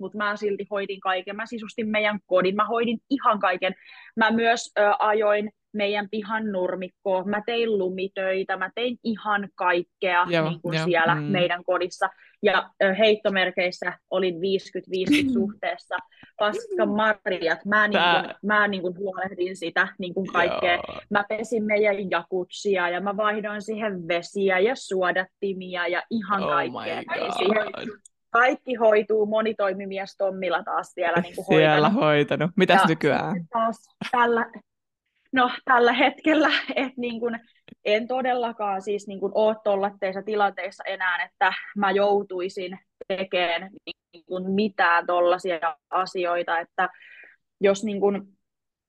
mutta 0.00 0.18
mä 0.18 0.36
silti 0.36 0.66
hoidin 0.70 1.00
kaiken. 1.00 1.36
Mä 1.36 1.46
sisustin 1.46 1.88
meidän 1.88 2.20
kodin, 2.26 2.56
mä 2.56 2.66
hoidin 2.66 2.98
ihan 3.10 3.38
kaiken. 3.38 3.74
Mä 4.16 4.30
myös 4.30 4.72
ö, 4.78 4.82
ajoin 4.98 5.50
meidän 5.76 6.08
pihan 6.10 6.52
nurmikkoa, 6.52 7.24
mä 7.24 7.42
tein 7.46 7.78
lumitöitä, 7.78 8.56
mä 8.56 8.70
tein 8.74 8.98
ihan 9.04 9.48
kaikkea 9.54 10.26
joo, 10.30 10.48
niin 10.48 10.60
kuin 10.62 10.78
jo, 10.78 10.84
siellä 10.84 11.14
mm. 11.14 11.22
meidän 11.22 11.64
kodissa. 11.64 12.08
Ja 12.42 12.70
heittomerkeissä 12.98 13.98
olin 14.10 14.34
50-50 14.34 15.32
suhteessa. 15.32 15.96
Paska 16.38 16.86
Marjat, 16.86 17.64
mä, 17.64 17.88
niin 17.88 18.00
kuin, 18.02 18.34
mä 18.42 18.68
niin 18.68 18.82
kuin 18.82 18.98
huolehdin 18.98 19.56
sitä 19.56 19.88
niin 19.98 20.14
kuin 20.14 20.26
kaikkea. 20.26 20.74
Joo. 20.74 21.00
Mä 21.10 21.24
pesin 21.28 21.64
meidän 21.64 22.10
jakutsia 22.10 22.88
ja 22.88 23.00
mä 23.00 23.16
vaihdoin 23.16 23.62
siihen 23.62 24.08
vesiä 24.08 24.58
ja 24.58 24.76
suodattimia 24.76 25.86
ja 25.86 26.02
ihan 26.10 26.42
oh 26.42 26.48
kaikkea. 26.48 27.02
Kaikki 28.30 28.74
hoituu, 28.74 29.26
monitoimimies 29.26 30.16
Tommilla 30.16 30.62
taas 30.62 30.92
siellä 30.94 31.20
niin 31.22 31.36
kuin 31.36 31.46
Siellä 31.46 31.88
hoitanut. 31.88 32.04
hoitanut. 32.04 32.50
Mitäs 32.56 32.80
ja 32.80 32.88
nykyään? 32.88 33.46
Taas 33.52 33.76
tällä, 34.10 34.46
No 35.32 35.50
tällä 35.64 35.92
hetkellä 35.92 36.48
et 36.74 36.92
niin 36.96 37.20
kun, 37.20 37.38
en 37.84 38.08
todellakaan 38.08 38.82
siis 38.82 39.06
niin 39.06 39.20
kun 39.20 39.32
ole 39.34 39.56
tuollaisessa 39.64 40.22
tilanteessa 40.22 40.84
enää, 40.86 41.24
että 41.24 41.52
mä 41.76 41.90
joutuisin 41.90 42.78
tekemään 43.08 43.70
niin 43.86 44.24
kun 44.26 44.50
mitään 44.50 45.06
tuollaisia 45.06 45.76
asioita, 45.90 46.58
että 46.58 46.88
jos 47.60 47.84
niin 47.84 48.00
kun, 48.00 48.28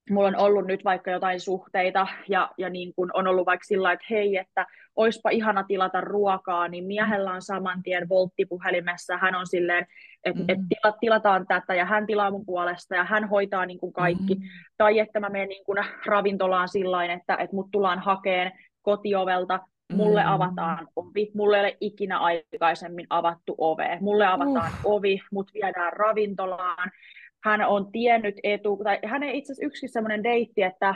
mulla 0.10 0.28
on 0.28 0.36
ollut 0.36 0.68
nyt 0.68 0.84
vaikka 0.84 1.12
jotain 1.12 1.40
suhteita 1.40 2.08
ja, 2.30 2.52
ja 2.58 2.70
niin 2.70 2.94
kun 2.96 3.12
on 3.14 3.28
ollut 3.28 3.46
vaikka 3.46 3.64
sillä 3.64 3.92
että 3.92 4.06
hei, 4.10 4.38
että 4.38 4.66
oispa 4.96 5.30
ihana 5.30 5.64
tilata 5.64 6.02
ruokaa, 6.02 6.68
niin 6.68 6.86
miehellä 6.86 7.32
on 7.32 7.42
saman 7.42 7.84
tien 7.84 8.10
volttipuhelimessa, 8.10 9.18
hän 9.18 9.36
on 9.36 9.48
silleen, 9.48 9.88
että 10.28 10.44
mm. 10.44 10.50
et 10.50 10.60
tila, 10.70 10.98
tilataan 11.00 11.48
tätä 11.48 11.76
ja 11.76 11.86
hän 11.86 12.08
tilaa 12.08 12.32
mun 12.32 12.46
puolesta 12.46 12.96
ja 12.96 13.04
hän 13.04 13.30
hoitaa 13.30 13.66
niin 13.66 13.80
kuin 13.80 13.94
kaikki. 13.94 14.36
Mm. 14.36 14.42
Tai 14.78 15.00
että 15.00 15.20
mä 15.20 15.30
menen 15.30 15.50
niin 15.50 15.66
kuin 15.66 15.86
ravintolaan 16.06 16.70
sillä 16.70 17.06
että, 17.06 17.36
että 17.36 17.56
mut 17.56 17.68
tullaan 17.72 18.00
hakeen 18.00 18.52
kotiovelta, 18.82 19.60
mulle 19.94 20.24
mm. 20.24 20.30
avataan 20.30 20.88
ovi, 20.96 21.32
mulle 21.36 21.58
ei 21.58 21.64
ole 21.64 21.78
ikinä 21.82 22.20
aikaisemmin 22.20 23.08
avattu 23.10 23.56
ove, 23.58 23.98
mulle 24.02 24.26
avataan 24.26 24.72
uh. 24.84 24.96
ovi, 24.96 25.20
mut 25.32 25.52
viedään 25.54 25.94
ravintolaan, 25.94 26.92
hän 27.44 27.62
on 27.62 27.92
tiennyt 27.92 28.36
etu, 28.44 28.80
tai 28.84 29.00
hän 29.06 29.24
ei 29.24 29.38
itse 29.38 29.54
asiassa 29.54 29.66
yksikin 29.66 29.90
semmoinen 29.90 30.24
deitti, 30.24 30.64
että 30.64 30.96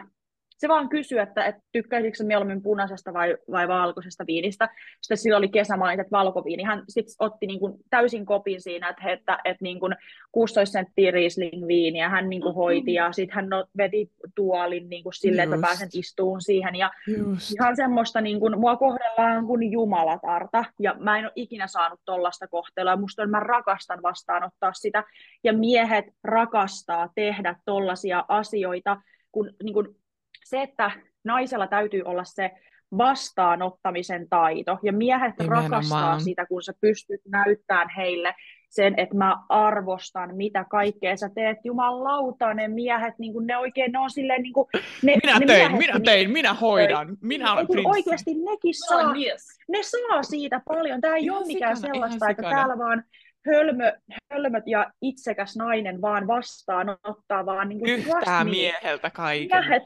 se 0.62 0.68
vaan 0.68 0.90
kysyi, 0.90 1.20
että, 1.20 1.46
että 1.46 1.62
tykkäisikö 1.72 2.18
se 2.18 2.24
mieluummin 2.24 2.62
punaisesta 2.62 3.14
vai, 3.14 3.38
vai 3.52 3.68
valkoisesta 3.68 4.24
viinistä. 4.28 4.70
Sitten 5.02 5.18
sillä 5.18 5.38
oli 5.38 5.50
kesämaiset 5.50 6.12
valkoviini. 6.12 6.64
Hän 6.64 6.84
sitten 6.90 7.16
otti 7.20 7.48
niin 7.48 7.60
kuin 7.60 7.74
täysin 7.90 8.26
kopin 8.26 8.62
siinä, 8.62 8.90
että, 8.90 9.12
että, 9.12 9.40
että 9.46 9.64
niin 9.64 9.80
kuin 9.80 9.96
16 10.32 10.72
senttiä 10.72 11.12
Riesling 11.12 11.68
viiniä 11.68 12.10
hän 12.10 12.30
niin 12.30 12.42
kuin 12.42 12.56
hoiti 12.56 12.94
ja 12.94 13.12
sitten 13.12 13.36
hän 13.36 13.50
no, 13.50 13.66
veti 13.78 14.12
tuolin 14.36 14.90
niin 14.90 15.04
kuin 15.04 15.14
silleen, 15.14 15.48
Just. 15.48 15.56
että 15.56 15.68
pääsen 15.68 15.90
istuun 15.94 16.42
siihen. 16.42 16.76
Ja 16.76 16.92
Just. 17.18 17.52
ihan 17.52 17.76
semmoista, 17.76 18.22
niin 18.22 18.40
kuin, 18.40 18.60
mua 18.60 18.76
kohdellaan 18.76 19.46
kuin 19.46 19.72
jumalatarta 19.72 20.66
ja 20.80 20.96
mä 21.00 21.18
en 21.18 21.26
ole 21.26 21.32
ikinä 21.36 21.68
saanut 21.68 22.00
tollasta 22.06 22.48
kohtelua. 22.48 22.96
Musta 22.96 23.24
on, 23.24 23.30
mä 23.30 23.40
rakastan 23.40 24.02
vastaanottaa 24.02 24.74
sitä 24.74 25.04
ja 25.44 25.54
miehet 25.54 26.06
rakastaa 26.24 27.10
tehdä 27.16 27.56
tollaisia 27.66 28.26
asioita, 28.28 29.02
kun 29.32 29.54
niin 29.64 29.74
kuin, 29.74 30.01
se, 30.46 30.62
että 30.62 30.92
naisella 31.24 31.68
täytyy 31.68 32.02
olla 32.06 32.24
se 32.24 32.52
vastaanottamisen 32.98 34.30
taito, 34.30 34.80
ja 34.84 34.94
miehet 34.94 35.34
Nimenomaan. 35.40 35.72
rakastaa 35.72 36.20
sitä, 36.20 36.46
kun 36.46 36.64
sä 36.64 36.74
pystyt 36.82 37.22
näyttämään 37.30 37.90
heille 37.98 38.34
sen, 38.70 38.94
että 38.98 39.16
mä 39.16 39.38
arvostan, 39.50 40.36
mitä 40.36 40.66
kaikkea 40.70 41.18
sä 41.18 41.30
teet. 41.36 41.58
Jumalauta, 41.64 42.54
ne 42.54 42.68
miehet, 42.68 43.14
niin 43.20 43.34
kuin 43.34 43.48
ne 43.48 43.58
oikein, 43.58 43.92
ne 43.92 44.00
on 44.00 44.10
silleen... 44.10 44.42
Niin 44.42 44.54
kuin, 44.54 44.68
ne, 45.04 45.18
minä 45.24 45.40
ne 45.40 45.46
tein, 45.46 45.60
miehet, 45.60 45.78
minä 45.78 45.94
niin 45.94 46.04
tein, 46.04 46.32
minä 46.32 46.54
hoidan, 46.54 47.08
niin, 47.08 47.18
minä 47.22 47.54
olen 47.54 47.68
prinssi. 47.68 47.90
Oikeasti 47.90 48.34
nekin 48.34 48.74
saa, 48.74 49.10
oh, 49.10 49.18
yes. 49.18 49.46
ne 49.68 49.80
saa 49.84 50.24
siitä 50.24 50.62
paljon. 50.68 51.02
Tämä 51.02 51.16
ei 51.16 51.24
ihan 51.24 51.38
ole 51.38 51.46
mikään 51.46 51.78
sikana, 51.78 51.94
sellaista, 51.94 52.30
että 52.30 52.44
täällä 52.44 52.78
vaan 52.78 53.04
hölmö, 53.46 53.94
hölmöt 54.34 54.64
ja 54.68 54.92
itsekäs 55.02 55.56
nainen 55.56 56.02
vaan 56.02 56.28
vastaanottaa, 56.28 57.46
vaan 57.46 57.70
niin 57.70 57.80
kuin 57.80 57.92
Yhtään 57.92 58.50
mieheltä 58.50 59.10
kaiken. 59.10 59.60
Miehet, 59.60 59.84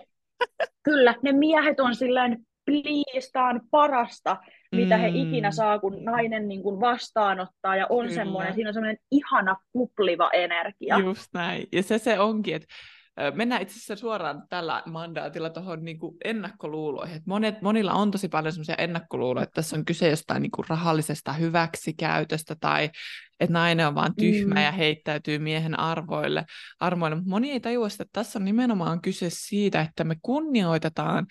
Kyllä, 0.83 1.15
ne 1.21 1.31
miehet 1.31 1.79
on 1.79 1.95
silleen, 1.95 2.37
pliistaan 2.65 3.61
parasta, 3.71 4.37
mitä 4.71 4.95
mm. 4.97 5.01
he 5.01 5.07
ikinä 5.07 5.51
saa, 5.51 5.79
kun 5.79 6.03
nainen 6.03 6.47
niin 6.47 6.63
kuin 6.63 6.81
vastaanottaa 6.81 7.75
ja 7.75 7.87
on 7.89 8.05
Kyllä. 8.05 8.15
semmoinen, 8.15 8.53
siinä 8.53 8.69
on 8.69 8.73
semmoinen 8.73 8.97
ihana 9.11 9.55
kupliva 9.71 10.29
energia. 10.33 10.99
Just 10.99 11.29
näin. 11.33 11.67
Ja 11.71 11.83
se 11.83 11.97
se 11.97 12.19
onkin, 12.19 12.55
että 12.55 12.67
Mennään 13.35 13.61
itse 13.61 13.73
asiassa 13.73 13.95
suoraan 13.95 14.43
tällä 14.49 14.83
mandaatilla 14.85 15.49
tuohon 15.49 15.85
niin 15.85 15.97
ennakkoluuloihin. 16.23 17.17
Et 17.17 17.25
monet, 17.25 17.61
monilla 17.61 17.93
on 17.93 18.11
tosi 18.11 18.27
paljon 18.27 18.53
sellaisia 18.53 18.75
ennakkoluuloja, 18.75 19.43
että 19.43 19.53
tässä 19.55 19.75
on 19.75 19.85
kyse 19.85 20.09
jostain 20.09 20.41
niin 20.41 20.51
kuin 20.51 20.65
rahallisesta 20.69 21.33
hyväksikäytöstä 21.33 22.55
tai 22.59 22.89
että 23.39 23.53
nainen 23.53 23.87
on 23.87 23.95
vaan 23.95 24.15
tyhmä 24.15 24.55
mm. 24.55 24.61
ja 24.61 24.71
heittäytyy 24.71 25.39
miehen 25.39 25.79
arvoille. 25.79 26.45
armoille. 26.79 27.17
Moni 27.25 27.51
ei 27.51 27.59
tajua 27.59 27.87
että 27.87 28.05
tässä 28.11 28.39
on 28.39 28.45
nimenomaan 28.45 29.01
kyse 29.01 29.29
siitä, 29.29 29.81
että 29.81 30.03
me 30.03 30.15
kunnioitetaan 30.21 31.27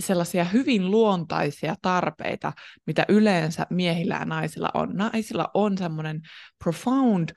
sellaisia 0.00 0.44
hyvin 0.44 0.90
luontaisia 0.90 1.74
tarpeita, 1.82 2.52
mitä 2.86 3.04
yleensä 3.08 3.66
miehillä 3.70 4.14
ja 4.14 4.24
naisilla 4.24 4.70
on. 4.74 4.90
Naisilla 4.94 5.50
on 5.54 5.78
semmoinen 5.78 6.20
profound 6.64 7.28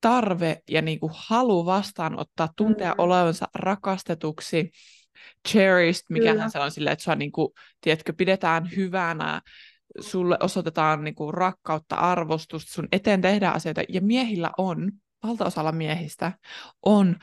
tarve 0.00 0.62
ja 0.70 0.82
niin 0.82 1.00
kuin 1.00 1.12
halu 1.14 1.66
vastaanottaa, 1.66 2.48
tuntea 2.56 2.92
mm. 2.92 2.98
olevansa 2.98 3.46
rakastetuksi, 3.54 4.70
cherished, 5.48 6.04
mikä 6.08 6.48
se 6.48 6.58
on 6.58 6.70
silleen, 6.70 6.92
että 6.92 7.02
sua 7.02 7.14
niin 7.14 7.32
kuin, 7.32 7.48
tiedätkö, 7.80 8.12
pidetään 8.12 8.70
hyvänä, 8.76 9.42
sulle 10.00 10.36
osoitetaan 10.40 11.04
niin 11.04 11.14
kuin, 11.14 11.34
rakkautta, 11.34 11.96
arvostusta, 11.96 12.72
sun 12.72 12.88
eteen 12.92 13.20
tehdään 13.20 13.54
asioita, 13.54 13.82
ja 13.88 14.00
miehillä 14.00 14.50
on, 14.58 14.92
valtaosalla 15.22 15.72
miehistä, 15.72 16.32
on 16.82 17.16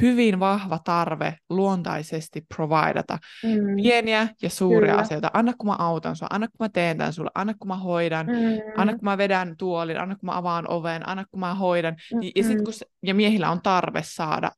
hyvin 0.00 0.40
vahva 0.40 0.78
tarve 0.84 1.36
luontaisesti 1.50 2.40
providata 2.54 3.18
mm. 3.44 3.76
pieniä 3.76 4.28
ja 4.42 4.50
suuria 4.50 4.90
Kyllä. 4.90 5.02
asioita. 5.02 5.30
Anna 5.32 5.52
kun 5.58 5.66
mä 5.66 5.76
autan 5.78 6.16
sua, 6.16 6.28
anna 6.30 6.48
kun 6.48 6.56
mä 6.64 6.68
teen 6.68 6.98
tämän 6.98 7.12
sulle, 7.12 7.30
anna 7.34 7.54
kun 7.54 7.68
mä 7.68 7.76
hoidan, 7.76 8.26
mm. 8.26 8.72
anna 8.76 8.92
kun 8.92 9.04
mä 9.04 9.18
vedän 9.18 9.56
tuolin, 9.56 10.00
anna 10.00 10.16
kun 10.16 10.26
mä 10.26 10.36
avaan 10.36 10.70
oven, 10.70 11.08
anna 11.08 11.24
kun 11.30 11.40
mä 11.40 11.54
hoidan. 11.54 11.94
Mm-hmm. 11.94 12.30
Ja, 12.36 12.44
sit, 12.44 12.62
kun 12.64 12.72
se, 12.72 12.86
ja 13.02 13.14
miehillä 13.14 13.50
on 13.50 13.62
tarve 13.62 14.02
saada 14.04 14.50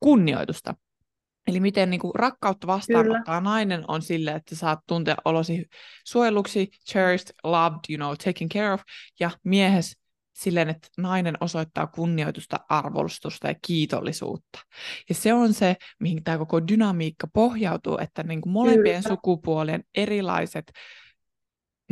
kunnioitusta. 0.00 0.74
Eli 1.46 1.60
miten 1.60 1.90
niin 1.90 2.00
kuin, 2.00 2.14
rakkautta 2.14 2.66
vastaanottaa 2.66 3.40
nainen 3.40 3.84
on 3.88 4.02
sille, 4.02 4.30
että 4.30 4.56
saat 4.56 4.78
tuntea 4.86 5.16
olosi 5.24 5.66
suojeluksi, 6.06 6.70
cherished, 6.90 7.34
loved, 7.44 7.78
you 7.90 7.96
know, 7.96 8.16
taken 8.24 8.48
care 8.48 8.72
of, 8.72 8.80
ja 9.20 9.30
miehes 9.44 10.01
silleen, 10.32 10.68
että 10.68 10.88
nainen 10.98 11.34
osoittaa 11.40 11.86
kunnioitusta, 11.86 12.60
arvostusta 12.68 13.48
ja 13.48 13.54
kiitollisuutta. 13.66 14.58
Ja 15.08 15.14
se 15.14 15.34
on 15.34 15.52
se, 15.52 15.76
mihin 16.00 16.24
tämä 16.24 16.38
koko 16.38 16.68
dynamiikka 16.68 17.26
pohjautuu, 17.32 17.98
että 17.98 18.22
niin 18.22 18.40
kuin 18.40 18.52
molempien 18.52 19.02
Kyllä. 19.02 19.14
sukupuolien 19.14 19.84
erilaiset 19.94 20.72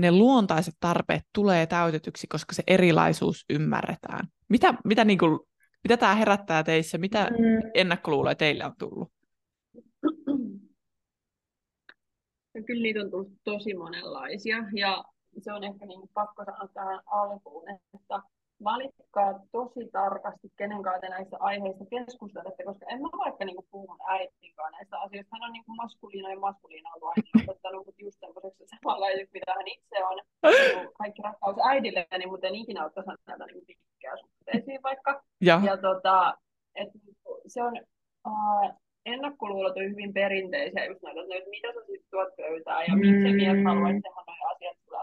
ne 0.01 0.13
luontaiset 0.13 0.75
tarpeet 0.81 1.23
tulee 1.35 1.67
täytetyksi, 1.67 2.27
koska 2.27 2.55
se 2.55 2.63
erilaisuus 2.67 3.45
ymmärretään. 3.51 4.29
Mitä, 4.49 4.75
mitä, 4.85 5.05
niin 5.05 5.19
kuin, 5.19 5.41
mitä 5.85 5.97
tämä 5.97 6.15
herättää 6.15 6.63
teissä? 6.63 6.99
Mitä 6.99 7.31
mm. 7.31 7.71
ennakkoluuloja 7.75 8.35
teille 8.35 8.65
on 8.65 8.73
tullut? 8.79 9.13
Ja 12.55 12.63
kyllä 12.67 12.83
niitä 12.83 13.01
on 13.01 13.11
tullut 13.11 13.33
tosi 13.45 13.75
monenlaisia. 13.75 14.57
Ja 14.75 15.05
se 15.43 15.53
on 15.53 15.65
ehkä 15.65 15.87
niin 15.87 16.11
pakko 16.15 16.45
sanoa 16.45 16.69
tähän 16.75 17.01
alkuun, 17.07 17.71
että 17.71 18.23
valitkaa 18.65 19.41
tosi 19.53 19.91
tarkasti, 19.93 20.53
kenen 20.57 20.83
kanssa 20.83 21.01
te 21.01 21.09
näistä 21.09 21.37
aiheista 21.41 21.85
keskustelette, 21.91 22.65
koska 22.65 22.87
en 22.89 23.03
mä 23.03 23.09
vaikka 23.25 23.45
niin 23.45 23.67
puhu 23.71 23.87
mun 23.89 24.09
äitin 24.09 24.55
kanssa 24.57 24.77
näistä 24.77 25.01
asioista. 25.01 25.31
Hän 25.33 25.47
on 25.47 25.53
niin 25.53 25.65
maskuliina 25.83 26.31
ja 26.31 26.39
maskuliina 26.39 26.91
ollut 26.95 27.09
aina 27.09 27.43
opettanut, 27.43 27.87
mutta 27.87 28.03
just 28.05 28.21
semmoiseksi 28.21 28.65
samanlaiseksi, 28.67 29.33
mitä 29.33 29.53
hän 29.57 29.69
itse 29.69 30.05
on. 30.05 30.19
Niin 30.43 30.89
kaikki 30.99 31.23
rakkaus 31.23 31.57
äidille, 31.65 32.07
niin 32.19 32.31
mutta 32.31 32.47
en 32.47 32.55
ikinä 32.55 32.85
ottaisi 32.85 33.11
näitä 33.27 33.47
niin 33.47 33.67
pitkää 33.67 34.17
suhteisiin 34.17 34.83
vaikka. 34.83 35.23
Ja, 35.41 35.61
ja 35.65 35.77
tota, 35.77 36.35
et, 36.75 36.89
se 37.47 37.63
on, 37.63 37.73
uh, 38.29 38.75
ennakkoluulot 39.07 39.77
on 39.77 39.91
hyvin 39.91 40.13
perinteisiä, 40.13 40.85
just 40.85 41.03
näitä, 41.03 41.21
että 41.21 41.51
mitä 41.51 41.69
sä 41.73 41.81
sitten 41.81 42.11
tuot 42.11 42.37
pöytään 42.37 42.85
ja 42.89 42.95
mm. 42.95 43.01
miksi 43.01 43.33
mies 43.33 43.65
haluaisi 43.65 44.01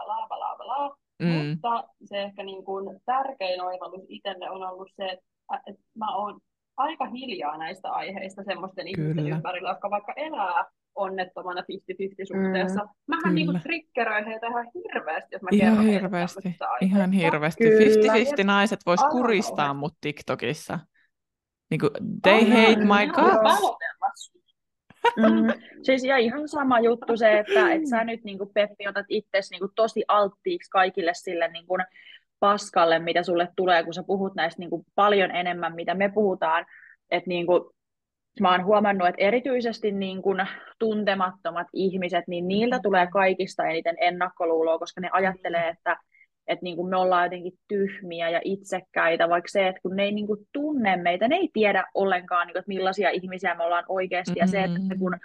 tehdä 0.08 0.26
noin 0.28 0.48
asiat, 0.48 0.58
tulee 0.58 0.58
laa, 0.58 0.58
laa, 0.58 0.66
laa. 0.66 0.96
Mm. 1.22 1.28
Mutta 1.28 1.84
se 2.04 2.22
ehkä 2.22 2.42
niin 2.42 2.64
kuin 2.64 3.00
tärkein 3.06 3.62
oivallus 3.62 4.04
itselle 4.08 4.50
on 4.50 4.62
ollut 4.68 4.88
se, 4.96 5.04
että, 5.04 5.24
että 5.66 5.82
mä 5.98 6.16
oon 6.16 6.40
aika 6.76 7.04
hiljaa 7.04 7.58
näistä 7.58 7.90
aiheista 7.90 8.42
semmoisten 8.42 8.86
Kyllä. 8.94 9.10
ihmisten 9.10 9.32
ympärillä, 9.32 9.68
jotka 9.68 9.90
vaikka 9.90 10.12
elää 10.16 10.64
onnettomana 10.94 11.60
50-50 11.60 11.64
suhteessa. 11.64 12.84
Mm, 12.84 12.90
Mähän 13.06 13.34
niinku 13.34 13.58
triggeröin 13.62 14.26
heitä 14.26 14.46
ihan 14.46 14.66
hirveästi, 14.74 15.28
jos 15.32 15.42
mä 15.42 15.48
ihan 15.52 15.76
kerron 15.76 15.92
hirveästi, 15.92 16.56
ihan 16.80 17.12
hirveästi. 17.12 17.64
50-50 17.64 18.44
naiset 18.44 18.80
vois 18.86 19.00
kuristaa 19.10 19.74
mut 19.74 19.94
TikTokissa. 20.00 20.78
Niin 21.70 21.80
kuin, 21.80 21.90
they 22.22 22.38
oh, 22.38 22.48
hate 22.48 22.76
my 22.76 23.06
guts. 23.06 23.78
Mm. 25.16 25.52
Siis 25.82 26.04
ja 26.04 26.16
ihan 26.16 26.48
sama 26.48 26.80
juttu 26.80 27.16
se, 27.16 27.38
että, 27.38 27.72
että 27.72 27.88
sä 27.88 28.04
nyt 28.04 28.24
niin 28.24 28.38
kuin 28.38 28.50
Peppi 28.54 28.88
otat 28.88 29.06
itsesi 29.08 29.54
niin 29.54 29.60
kuin 29.60 29.72
tosi 29.74 30.04
alttiiksi 30.08 30.70
kaikille 30.70 31.14
sille 31.14 31.48
niin 31.48 31.66
kuin 31.66 31.84
paskalle, 32.40 32.98
mitä 32.98 33.22
sulle 33.22 33.48
tulee, 33.56 33.84
kun 33.84 33.94
sä 33.94 34.02
puhut 34.02 34.34
näistä 34.34 34.60
niin 34.60 34.70
kuin 34.70 34.86
paljon 34.94 35.30
enemmän, 35.30 35.74
mitä 35.74 35.94
me 35.94 36.08
puhutaan. 36.14 36.66
Että 37.10 37.28
niin 37.28 37.46
kuin, 37.46 37.60
mä 38.40 38.50
oon 38.50 38.64
huomannut, 38.64 39.08
että 39.08 39.22
erityisesti 39.22 39.92
niin 39.92 40.22
kuin 40.22 40.46
tuntemattomat 40.78 41.66
ihmiset, 41.72 42.24
niin 42.28 42.48
niiltä 42.48 42.80
tulee 42.82 43.06
kaikista 43.06 43.66
eniten 43.66 43.96
ennakkoluuloa, 44.00 44.78
koska 44.78 45.00
ne 45.00 45.08
ajattelee, 45.12 45.68
että 45.68 45.96
että 46.48 46.64
niin 46.64 46.76
kuin 46.76 46.88
me 46.88 46.96
ollaan 46.96 47.24
jotenkin 47.24 47.58
tyhmiä 47.68 48.30
ja 48.30 48.40
itsekkäitä, 48.44 49.28
vaikka 49.28 49.48
se, 49.48 49.68
että 49.68 49.80
kun 49.82 49.96
ne 49.96 50.02
ei 50.02 50.12
niin 50.12 50.26
kuin 50.26 50.40
tunne 50.52 50.96
meitä, 50.96 51.28
ne 51.28 51.36
ei 51.36 51.48
tiedä 51.52 51.84
ollenkaan, 51.94 52.46
niin 52.46 52.52
kuin, 52.54 52.60
että 52.60 52.68
millaisia 52.68 53.10
ihmisiä 53.10 53.54
me 53.54 53.64
ollaan 53.64 53.84
oikeasti, 53.88 54.30
mm-hmm. 54.30 54.40
ja 54.40 54.46
se, 54.46 54.58
että 54.58 54.78
mm-hmm. 54.78 54.98
kun 54.98 55.16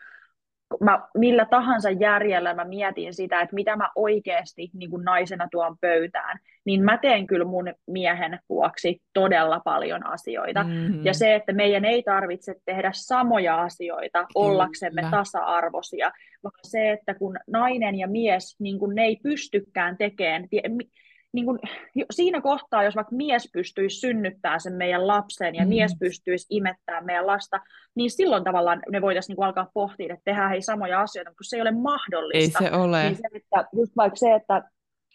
mä 0.80 0.99
millä 1.17 1.45
tahansa 1.45 1.89
järjellä 1.89 2.53
mä 2.53 2.63
mietin 2.63 3.13
sitä, 3.13 3.41
että 3.41 3.55
mitä 3.55 3.76
mä 3.76 3.89
oikeasti 3.95 4.69
niin 4.74 4.89
kuin 4.89 5.03
naisena 5.03 5.47
tuon 5.51 5.78
pöytään, 5.82 6.39
niin 6.65 6.84
mä 6.84 6.97
teen 6.97 7.28
kyllä 7.28 7.45
mun 7.45 7.74
miehen 7.88 8.39
vuoksi 8.49 9.01
todella 9.13 9.59
paljon 9.59 10.05
asioita. 10.05 10.63
Mm-hmm. 10.63 11.05
Ja 11.05 11.13
se, 11.13 11.36
että 11.36 11.53
meidän 11.53 11.86
ei 11.86 12.03
tarvitse 12.03 12.55
tehdä 12.65 12.91
samoja 12.93 13.61
asioita 13.61 14.19
kyllä. 14.19 14.45
ollaksemme 14.45 15.01
tasa-arvoisia, 15.11 16.11
vaan 16.43 16.59
se, 16.63 16.91
että 16.91 17.13
kun 17.13 17.38
nainen 17.47 17.95
ja 17.95 18.07
mies, 18.07 18.55
niin 18.59 18.80
kun 18.80 18.95
ne 18.95 19.03
ei 19.03 19.19
pystykään 19.24 19.97
tekemään, 19.97 20.47
niin 21.34 21.46
kuin, 21.46 21.60
siinä 22.12 22.42
kohtaa, 22.42 22.84
jos 22.84 22.96
vaikka 22.96 23.16
mies 23.16 23.50
pystyisi 23.54 24.00
synnyttämään 24.00 24.62
sen 24.62 24.74
meidän 24.74 25.08
lapsen 25.08 25.56
ja 25.56 25.64
mm. 25.64 25.70
mies 25.70 25.96
pystyisi 26.00 26.48
imettämään 26.50 27.06
meidän 27.06 27.28
lasta, 27.28 27.60
niin 27.96 28.12
silloin 28.12 28.44
tavallaan 28.44 28.82
ne 28.92 29.02
voitaisiin 29.02 29.36
niin 29.36 29.46
alkaa 29.46 29.72
pohtia, 29.74 30.14
että 30.14 30.24
tehdään 30.26 30.50
hei 30.50 30.62
samoja 30.62 31.02
asioita, 31.02 31.32
mutta 31.32 31.44
se 31.44 31.56
ei 31.56 31.62
ole 31.62 31.72
mahdollista. 31.72 32.60
Ei 32.64 32.70
se 32.70 32.76
ole. 32.76 33.04
Niin 33.04 33.16
se, 33.16 33.28
että 33.34 33.68
just 33.76 33.98
vaikka 33.98 34.16
se, 34.16 34.34
että 34.34 34.64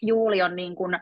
Juuli 0.01 0.41
on 0.41 0.55
niin 0.55 0.75
kuin, 0.75 0.99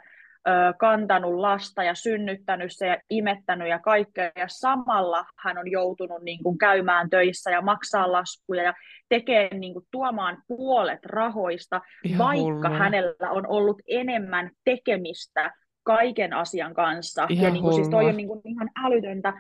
kantanut 0.80 1.36
lasta 1.36 1.84
ja 1.84 1.96
synnyttänyt 1.96 2.72
se 2.74 2.88
ja 2.88 2.98
imettänyt 3.10 3.68
ja 3.68 3.80
kaikkea. 3.80 4.32
Ja 4.36 4.48
samalla 4.48 5.26
hän 5.40 5.58
on 5.58 5.72
joutunut 5.72 6.24
niin 6.24 6.44
kuin 6.44 6.58
käymään 6.58 7.10
töissä 7.10 7.52
ja 7.52 7.62
maksaa 7.62 8.12
laskuja 8.12 8.64
ja 8.64 8.74
tekee 9.10 9.50
niin 9.58 9.74
kuin, 9.74 9.86
tuomaan 9.92 10.38
puolet 10.48 11.06
rahoista, 11.06 11.82
Ihan 12.04 12.28
vaikka 12.28 12.70
hullua. 12.70 12.80
hänellä 12.80 13.32
on 13.32 13.48
ollut 13.48 13.82
enemmän 13.88 14.52
tekemistä 14.66 15.52
kaiken 15.84 16.34
asian 16.34 16.74
kanssa. 16.74 17.28
Ihan 17.30 17.44
ja 17.46 17.52
niin 17.52 17.64
kuin, 17.64 17.74
siis 17.74 17.90
toi 17.90 18.06
on 18.06 18.18
niin 18.18 18.28
kuin, 18.28 18.42
ihan 18.44 18.70
älytöntä. 18.86 19.34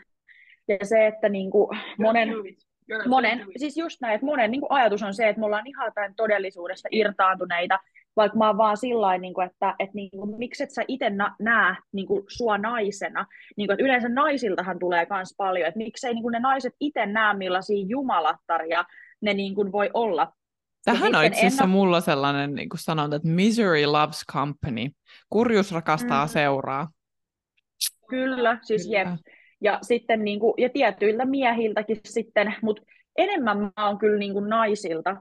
Ja 0.67 0.85
se, 0.85 1.07
että 1.07 1.29
niin 1.29 1.51
kuin, 1.51 1.79
monen, 1.99 2.29
monen, 3.07 3.45
siis 3.57 3.77
just 3.77 4.01
näin, 4.01 4.15
että 4.15 4.25
monen 4.25 4.51
niin 4.51 4.61
kuin 4.61 4.71
ajatus 4.71 5.03
on 5.03 5.13
se, 5.13 5.29
että 5.29 5.39
me 5.39 5.45
ollaan 5.45 5.67
ihan 5.67 5.91
tämän 5.95 6.15
todellisuudesta 6.15 6.87
irtaantuneita, 6.91 7.79
vaikka 8.17 8.37
mä 8.37 8.47
oon 8.47 8.57
vaan 8.57 8.77
sillä 8.77 9.17
niin 9.17 9.33
kuin, 9.33 9.47
että, 9.47 9.75
että 9.79 9.95
niin 9.95 10.09
kuin, 10.11 10.37
miksi 10.37 10.63
et 10.63 10.71
sä 10.71 10.81
itse 10.87 11.11
näe 11.39 11.75
niin 11.91 12.07
kuin, 12.07 12.23
sua 12.27 12.57
naisena. 12.57 13.25
Niin 13.57 13.67
kuin, 13.67 13.73
että 13.73 13.83
yleensä 13.83 14.09
naisiltahan 14.09 14.79
tulee 14.79 15.07
myös 15.09 15.33
paljon, 15.37 15.67
että 15.67 15.77
miksei 15.77 16.13
niin 16.13 16.21
kuin 16.21 16.31
ne 16.31 16.39
naiset 16.39 16.73
itse 16.79 17.05
näe 17.05 17.33
millaisia 17.33 17.85
jumalattaria 17.87 18.83
ne 19.21 19.33
niin 19.33 19.55
kuin, 19.55 19.71
voi 19.71 19.89
olla. 19.93 20.33
Tähän 20.85 21.15
on 21.15 21.25
itse 21.25 21.39
asiassa 21.39 21.63
ennak- 21.63 21.67
mulla 21.67 22.01
sellainen 22.01 22.55
niin 22.55 22.69
kuin 22.69 22.79
sanonta, 22.79 23.15
että 23.15 23.27
misery 23.27 23.85
loves 23.85 24.25
company. 24.33 24.89
Kurjuus 25.29 25.71
rakastaa 25.71 26.25
mm. 26.25 26.29
seuraa. 26.29 26.87
Kyllä, 28.09 28.59
siis 28.61 28.85
Kyllä. 28.85 28.99
jep. 28.99 29.07
Ja 29.61 29.79
sitten 29.81 30.23
niin 30.23 30.39
kuin, 30.39 30.53
ja 30.57 30.69
tietyiltä 30.69 31.25
miehiltäkin 31.25 31.99
sitten, 32.05 32.55
mutta 32.61 32.83
enemmän 33.17 33.57
mä 33.57 33.87
oon 33.87 33.97
kyllä 33.97 34.19
niin 34.19 34.33
kuin 34.33 34.49
naisilta 34.49 35.15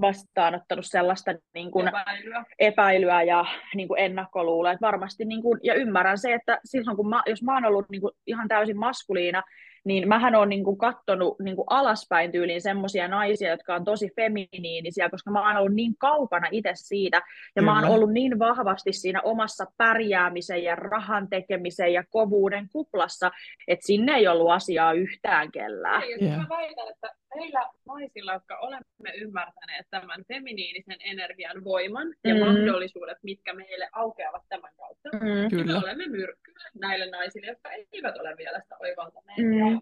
vastaanottanut 0.00 0.86
sellaista 0.86 1.34
niin 1.54 1.70
kuin 1.70 1.88
epäilyä. 1.88 2.44
epäilyä 2.58 3.22
ja 3.22 3.44
niin 3.74 3.88
kuin 3.88 4.00
ennakkoluuloa. 4.00 4.72
Että 4.72 4.86
varmasti, 4.86 5.24
niin 5.24 5.42
kuin, 5.42 5.60
ja 5.62 5.74
ymmärrän 5.74 6.18
se, 6.18 6.34
että 6.34 6.58
silloin 6.64 6.96
kun 6.96 7.08
mä, 7.08 7.22
jos 7.26 7.42
mä 7.42 7.54
oon 7.54 7.64
ollut 7.64 7.88
niin 7.90 8.00
kuin 8.00 8.12
ihan 8.26 8.48
täysin 8.48 8.78
maskuliina, 8.78 9.42
niin 9.86 10.08
mähän 10.08 10.34
olen 10.34 10.48
niin 10.48 10.64
kuin 10.64 10.78
kattonut 10.78 11.38
niin 11.40 11.56
kuin 11.56 11.66
alaspäin 11.70 12.32
tyyliin 12.32 12.62
semmoisia 12.62 13.08
naisia, 13.08 13.50
jotka 13.50 13.74
on 13.74 13.84
tosi 13.84 14.10
feminiinisiä, 14.16 15.08
koska 15.10 15.30
mä 15.30 15.48
oon 15.48 15.56
ollut 15.56 15.74
niin 15.74 15.94
kaukana 15.98 16.48
itse 16.50 16.70
siitä, 16.74 17.16
ja 17.16 17.22
Kyllä. 17.54 17.72
mä 17.72 17.80
oon 17.80 17.94
ollut 17.94 18.12
niin 18.12 18.38
vahvasti 18.38 18.92
siinä 18.92 19.20
omassa 19.22 19.66
pärjäämisen 19.76 20.64
ja 20.64 20.76
rahan 20.76 21.28
tekemisen 21.28 21.92
ja 21.92 22.04
kovuuden 22.10 22.68
kuplassa, 22.72 23.30
että 23.68 23.86
sinne 23.86 24.12
ei 24.12 24.28
ollut 24.28 24.50
asiaa 24.50 24.92
yhtään 24.92 25.52
kellään. 25.52 26.02
Ei, 26.02 26.16
yeah. 26.22 26.38
Mä 26.38 26.46
väitän, 26.48 26.88
että 26.88 27.14
meillä 27.34 27.60
naisilla, 27.86 28.32
jotka 28.32 28.58
olemme 28.58 29.12
ymmärtäneet 29.16 29.86
tämän 29.90 30.24
feminiinisen 30.28 30.96
energian 31.04 31.64
voiman 31.64 32.14
ja 32.24 32.34
mm. 32.34 32.40
mahdollisuudet, 32.40 33.18
mitkä 33.22 33.52
meille 33.52 33.88
aukeavat 33.92 34.42
tämän 34.48 34.70
kautta, 34.76 35.08
mm. 35.12 35.56
niin 35.56 35.66
me 35.66 35.76
olemme 35.76 36.06
myrkkyä 36.06 36.54
näille 36.80 37.10
naisille, 37.10 37.46
jotka 37.46 37.70
eivät 37.72 38.16
ole 38.16 38.36
vielä 38.36 38.60
sitä 38.60 38.76
oivaltaneet. 38.80 39.38
Mm. 39.38 39.75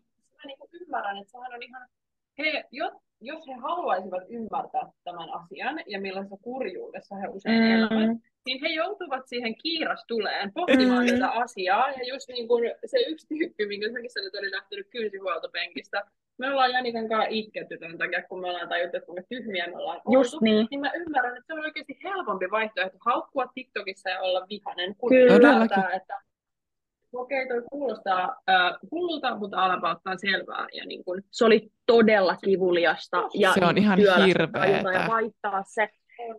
Niin 0.47 0.59
ymmärrän, 0.80 1.18
että 1.18 1.30
sehän 1.30 1.55
on 1.55 1.62
ihan, 1.62 1.88
he, 2.38 2.64
jos, 2.70 2.92
jos 3.20 3.47
he 3.47 3.55
haluaisivat 3.55 4.22
ymmärtää 4.28 4.82
tämän 5.05 5.28
asian 5.32 5.80
ja 5.86 6.01
millaisessa 6.01 6.36
kurjuudessa 6.42 7.16
he 7.16 7.28
usein 7.28 7.62
mm. 7.62 7.70
elävät, 7.70 8.16
niin 8.47 8.61
he 8.61 8.68
joutuvat 8.68 9.22
siihen 9.26 9.55
kiirastuleen 9.62 10.53
pohtimaan 10.53 11.07
mm. 11.07 11.11
tätä 11.11 11.30
asiaa. 11.30 11.90
Ja 11.90 12.05
just 12.12 12.28
niin 12.28 12.49
kuin 12.49 12.74
se 12.86 12.99
yksi 12.99 13.26
tyyppi, 13.26 13.66
minkä 13.66 13.92
säkin 13.92 14.11
sanoit, 14.11 14.34
oli 14.34 14.51
lähtenyt 14.51 14.86
kyysihuoltopenkistä, 14.90 16.03
me 16.38 16.51
ollaan 16.51 16.72
Janikan 16.72 17.09
kanssa 17.09 17.28
itketty 17.30 17.78
tämän 17.78 17.99
takia, 17.99 18.22
kun 18.28 18.40
me 18.40 18.49
ollaan 18.49 18.68
tajuttu, 18.68 18.97
että 18.97 19.07
kuinka 19.07 19.22
tyhmiä 19.28 19.66
me 19.66 19.76
ollaan 19.76 20.01
Just 20.12 20.34
oltu, 20.34 20.45
niin. 20.45 20.66
niin 20.70 20.80
mä 20.80 20.92
ymmärrän, 20.95 21.36
että 21.36 21.47
se 21.47 21.53
on 21.53 21.64
oikeasti 21.64 21.99
helpompi 22.05 22.51
vaihtoehto 22.51 22.99
haukkua 23.07 23.47
TikTokissa 23.55 24.11
ja 24.11 24.20
olla 24.20 24.47
vihainen, 24.49 24.95
kun 24.97 25.16
ymmärtää, 25.16 25.90
että 25.90 26.20
okei, 27.15 27.45
okay, 27.45 27.57
toi 27.57 27.69
kuulostaa 27.71 28.37
äh, 28.51 28.73
hullulta, 28.91 29.37
mutta 29.37 29.65
alapa 29.65 29.91
ottaa 29.91 30.17
selvää. 30.17 30.67
Ja 30.73 30.87
niin 30.87 31.05
kun... 31.05 31.23
Se 31.31 31.45
oli 31.45 31.73
todella 31.87 32.37
kivuliasta. 32.45 33.29
Ja 33.35 33.53
se 33.53 33.65
on 33.65 33.79
ihan 33.79 33.99
hirveetä. 34.27 34.93
Ja 34.93 35.09
vaihtaa 35.09 35.62
se 35.67 35.89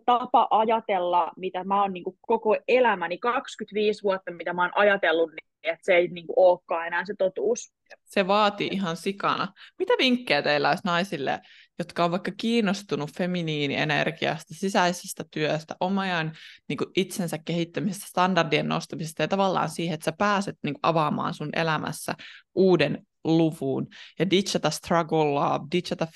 tapa 0.06 0.48
ajatella, 0.50 1.32
mitä 1.36 1.64
mä 1.64 1.82
oon 1.82 1.92
niin 1.92 2.04
koko 2.20 2.56
elämäni, 2.68 3.18
25 3.18 4.02
vuotta, 4.02 4.30
mitä 4.30 4.52
mä 4.52 4.62
oon 4.62 4.72
ajatellut, 4.74 5.30
niin 5.30 5.46
että 5.62 5.84
se 5.84 5.94
ei 5.94 6.08
niin 6.08 6.26
kuin, 6.26 6.34
olekaan 6.36 6.86
enää 6.86 7.04
se 7.04 7.14
totuus. 7.18 7.72
Se 8.04 8.26
vaatii 8.26 8.68
ihan 8.72 8.96
sikana. 8.96 9.48
Mitä 9.78 9.94
vinkkejä 9.98 10.42
teillä 10.42 10.68
olisi 10.68 10.82
naisille, 10.84 11.40
jotka 11.78 12.04
on 12.04 12.10
vaikka 12.10 12.32
kiinnostunut 12.36 13.10
feminiinienergiasta, 13.16 14.54
sisäisestä 14.54 15.24
työstä, 15.30 15.76
omajan 15.80 16.32
niin 16.68 16.76
kuin 16.76 16.90
itsensä 16.96 17.38
kehittämisestä, 17.38 18.06
standardien 18.06 18.68
nostamisesta 18.68 19.22
ja 19.22 19.28
tavallaan 19.28 19.68
siihen, 19.68 19.94
että 19.94 20.04
sä 20.04 20.12
pääset 20.18 20.56
niin 20.62 20.74
kuin, 20.74 20.80
avaamaan 20.82 21.34
sun 21.34 21.50
elämässä 21.52 22.14
uuden 22.54 23.06
luvun 23.24 23.88
ja 24.18 24.30
ditchata 24.30 24.70
struggle 24.70 25.24
love, 25.24 25.66
ditchata 25.72 26.06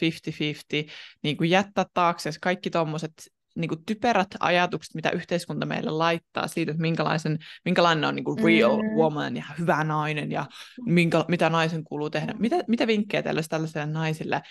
50-50, 0.87 0.91
niin 1.23 1.37
kuin 1.37 1.51
jättää 1.51 1.87
taakse 1.95 2.31
kaikki 2.41 2.71
tuommoiset 2.71 3.13
niin 3.57 3.69
kuin 3.69 3.85
typerät 3.87 4.29
ajatukset, 4.41 4.95
mitä 4.95 5.11
yhteiskunta 5.11 5.67
meille 5.67 5.91
laittaa 5.91 6.49
siitä, 6.49 6.73
että 6.73 6.83
minkälaisen, 6.83 7.39
minkälainen 7.65 8.05
on 8.05 8.17
niin 8.17 8.25
kuin 8.25 8.45
real 8.45 8.83
mm. 8.83 8.89
woman 8.89 9.37
ja 9.37 9.45
hyvä 9.59 9.85
nainen 9.85 10.31
ja 10.31 10.47
minkä, 10.87 11.25
mitä 11.29 11.51
naisen 11.51 11.85
kuuluu 11.85 12.11
tehdä. 12.11 12.35
Mitä, 12.39 12.57
mitä 12.69 12.87
vinkkejä 12.87 13.23
teillä 13.23 13.39
olisi 13.39 13.49
tällaisille 13.49 13.87
naisille? 13.87 14.43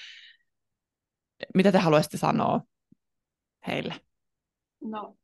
Mitä 1.55 1.71
te 1.71 1.77
haluaisitte 1.77 2.17
sanoa 2.17 2.61
heille? 3.67 3.93
No, 4.83 5.15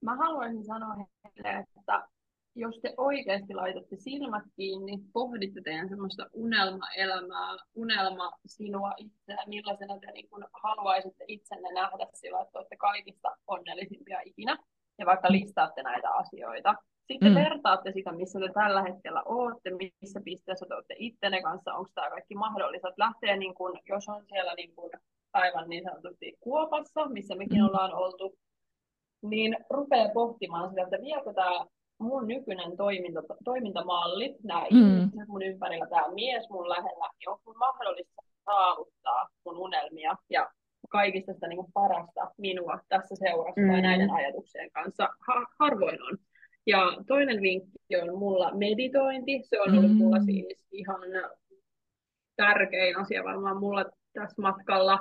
mä 0.00 0.16
haluaisin 0.16 0.64
sanoa 0.64 0.94
heille, 0.94 1.58
että 1.58 2.08
jos 2.54 2.78
te 2.82 2.94
oikeasti 2.96 3.54
laitatte 3.54 3.96
silmät 3.96 4.44
kiinni, 4.56 4.98
pohditte 5.12 5.60
teidän 5.64 5.88
semmoista 5.88 6.26
unelmaelämää, 6.32 7.56
unelma 7.74 8.32
sinua 8.46 8.92
itseä, 8.96 9.44
millaisena 9.46 9.98
te 9.98 10.12
niin 10.12 10.28
kun 10.28 10.44
haluaisitte 10.62 11.24
itsenne 11.28 11.72
nähdä 11.72 12.06
sillä, 12.14 12.40
että 12.40 12.58
olette 12.58 12.76
kaikista 12.76 13.36
onnellisimpia 13.46 14.20
ikinä, 14.24 14.58
ja 14.98 15.06
vaikka 15.06 15.32
listaatte 15.32 15.82
näitä 15.82 16.10
asioita. 16.10 16.74
Sitten 17.12 17.32
mm. 17.32 17.34
vertaatte 17.34 17.92
sitä, 17.92 18.12
missä 18.12 18.38
te 18.40 18.52
tällä 18.54 18.82
hetkellä 18.82 19.22
olette, 19.24 19.70
missä 19.70 20.20
pisteessä 20.24 20.66
te 20.68 20.74
olette 20.74 20.94
ittenne 20.98 21.42
kanssa, 21.42 21.74
onko 21.74 21.90
tämä 21.94 22.10
kaikki 22.10 22.34
mahdollista. 22.34 22.88
Lähtee, 22.96 23.36
niin 23.36 23.54
kun, 23.54 23.78
jos 23.88 24.08
on 24.08 24.24
siellä 24.28 24.54
niin 24.54 24.74
kun, 24.74 24.90
aivan 25.32 25.68
niin 25.68 25.84
sanotusti 25.84 26.36
kuopassa, 26.40 27.08
missä 27.08 27.34
mekin 27.34 27.58
mm. 27.58 27.66
ollaan 27.66 27.94
oltu, 27.94 28.38
niin 29.22 29.56
rupeaa 29.70 30.08
pohtimaan 30.14 30.68
sitä, 30.68 30.82
että 30.82 31.00
viekö 31.00 31.32
tämä 31.34 31.66
mun 31.98 32.28
nykyinen 32.28 32.76
toiminta, 32.76 33.22
toimintamalli, 33.44 34.36
nämä 34.42 34.60
mm. 34.70 34.76
ihmiset 34.76 35.28
mun 35.28 35.42
ympärillä, 35.42 35.86
tämä 35.86 36.14
mies 36.14 36.50
mun 36.50 36.68
lähellä, 36.68 37.10
niin 37.18 37.28
on 37.28 37.58
mahdollista 37.58 38.22
saavuttaa 38.44 39.28
mun 39.44 39.58
unelmia 39.58 40.16
ja 40.30 40.50
kaikista 40.90 41.32
sitä 41.32 41.48
niin 41.48 41.72
parasta 41.74 42.20
minua 42.38 42.78
tässä 42.88 43.16
seurassa 43.16 43.60
mm. 43.60 43.70
tai 43.70 43.82
näiden 43.82 44.10
ajatuksien 44.10 44.70
kanssa 44.70 45.08
ha- 45.26 45.46
harvoin 45.58 46.02
on. 46.02 46.18
Ja 46.66 46.78
toinen 47.06 47.42
vinkki 47.42 47.96
on 48.02 48.18
mulla 48.18 48.54
meditointi. 48.54 49.40
Se 49.42 49.60
on 49.60 49.78
ollut 49.78 49.90
mm. 49.90 49.96
mulla 49.96 50.20
siis 50.20 50.66
ihan 50.72 51.00
tärkein 52.36 52.98
asia 52.98 53.24
varmaan 53.24 53.56
mulla 53.56 53.84
tässä 54.12 54.42
matkalla 54.42 54.98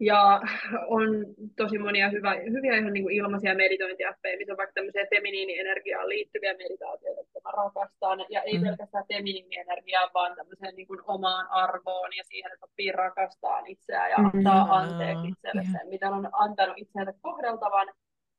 ja 0.00 0.40
on 0.96 1.08
tosi 1.56 1.78
monia 1.78 2.08
hyvä, 2.10 2.34
hyviä 2.34 2.76
ihan 2.76 2.92
niin 2.92 3.02
kuin 3.02 3.14
ilmaisia 3.14 3.54
meditointiappeja, 3.54 4.38
missä 4.38 4.52
on 4.52 4.56
vaikka 4.56 4.72
tämmöisiä 4.74 5.06
feminiinienergiaan 5.14 6.08
liittyviä 6.08 6.54
meditaatioita, 6.54 7.20
joita 7.20 7.40
mä 7.44 7.50
rakastan. 7.50 8.18
Ja 8.28 8.42
ei 8.42 8.58
mm. 8.58 8.64
pelkästään 8.64 9.04
feminiinienergiaa, 9.12 10.10
vaan 10.14 10.36
tämmöiseen 10.36 10.76
niin 10.76 10.86
kuin 10.86 11.00
omaan 11.06 11.46
arvoon 11.50 12.10
ja 12.16 12.24
siihen, 12.24 12.52
että 12.52 12.66
oppii 12.66 12.92
rakastaa 12.92 13.62
itseään 13.66 14.10
ja 14.10 14.16
antaa 14.16 14.64
mm. 14.64 14.70
anteeksi 14.70 15.28
itselle 15.28 15.62
yeah. 15.62 15.72
sen, 15.72 15.88
mitä 15.88 16.10
on 16.10 16.28
antanut 16.32 16.78
itseänsä 16.78 17.12
kohdeltavan. 17.22 17.88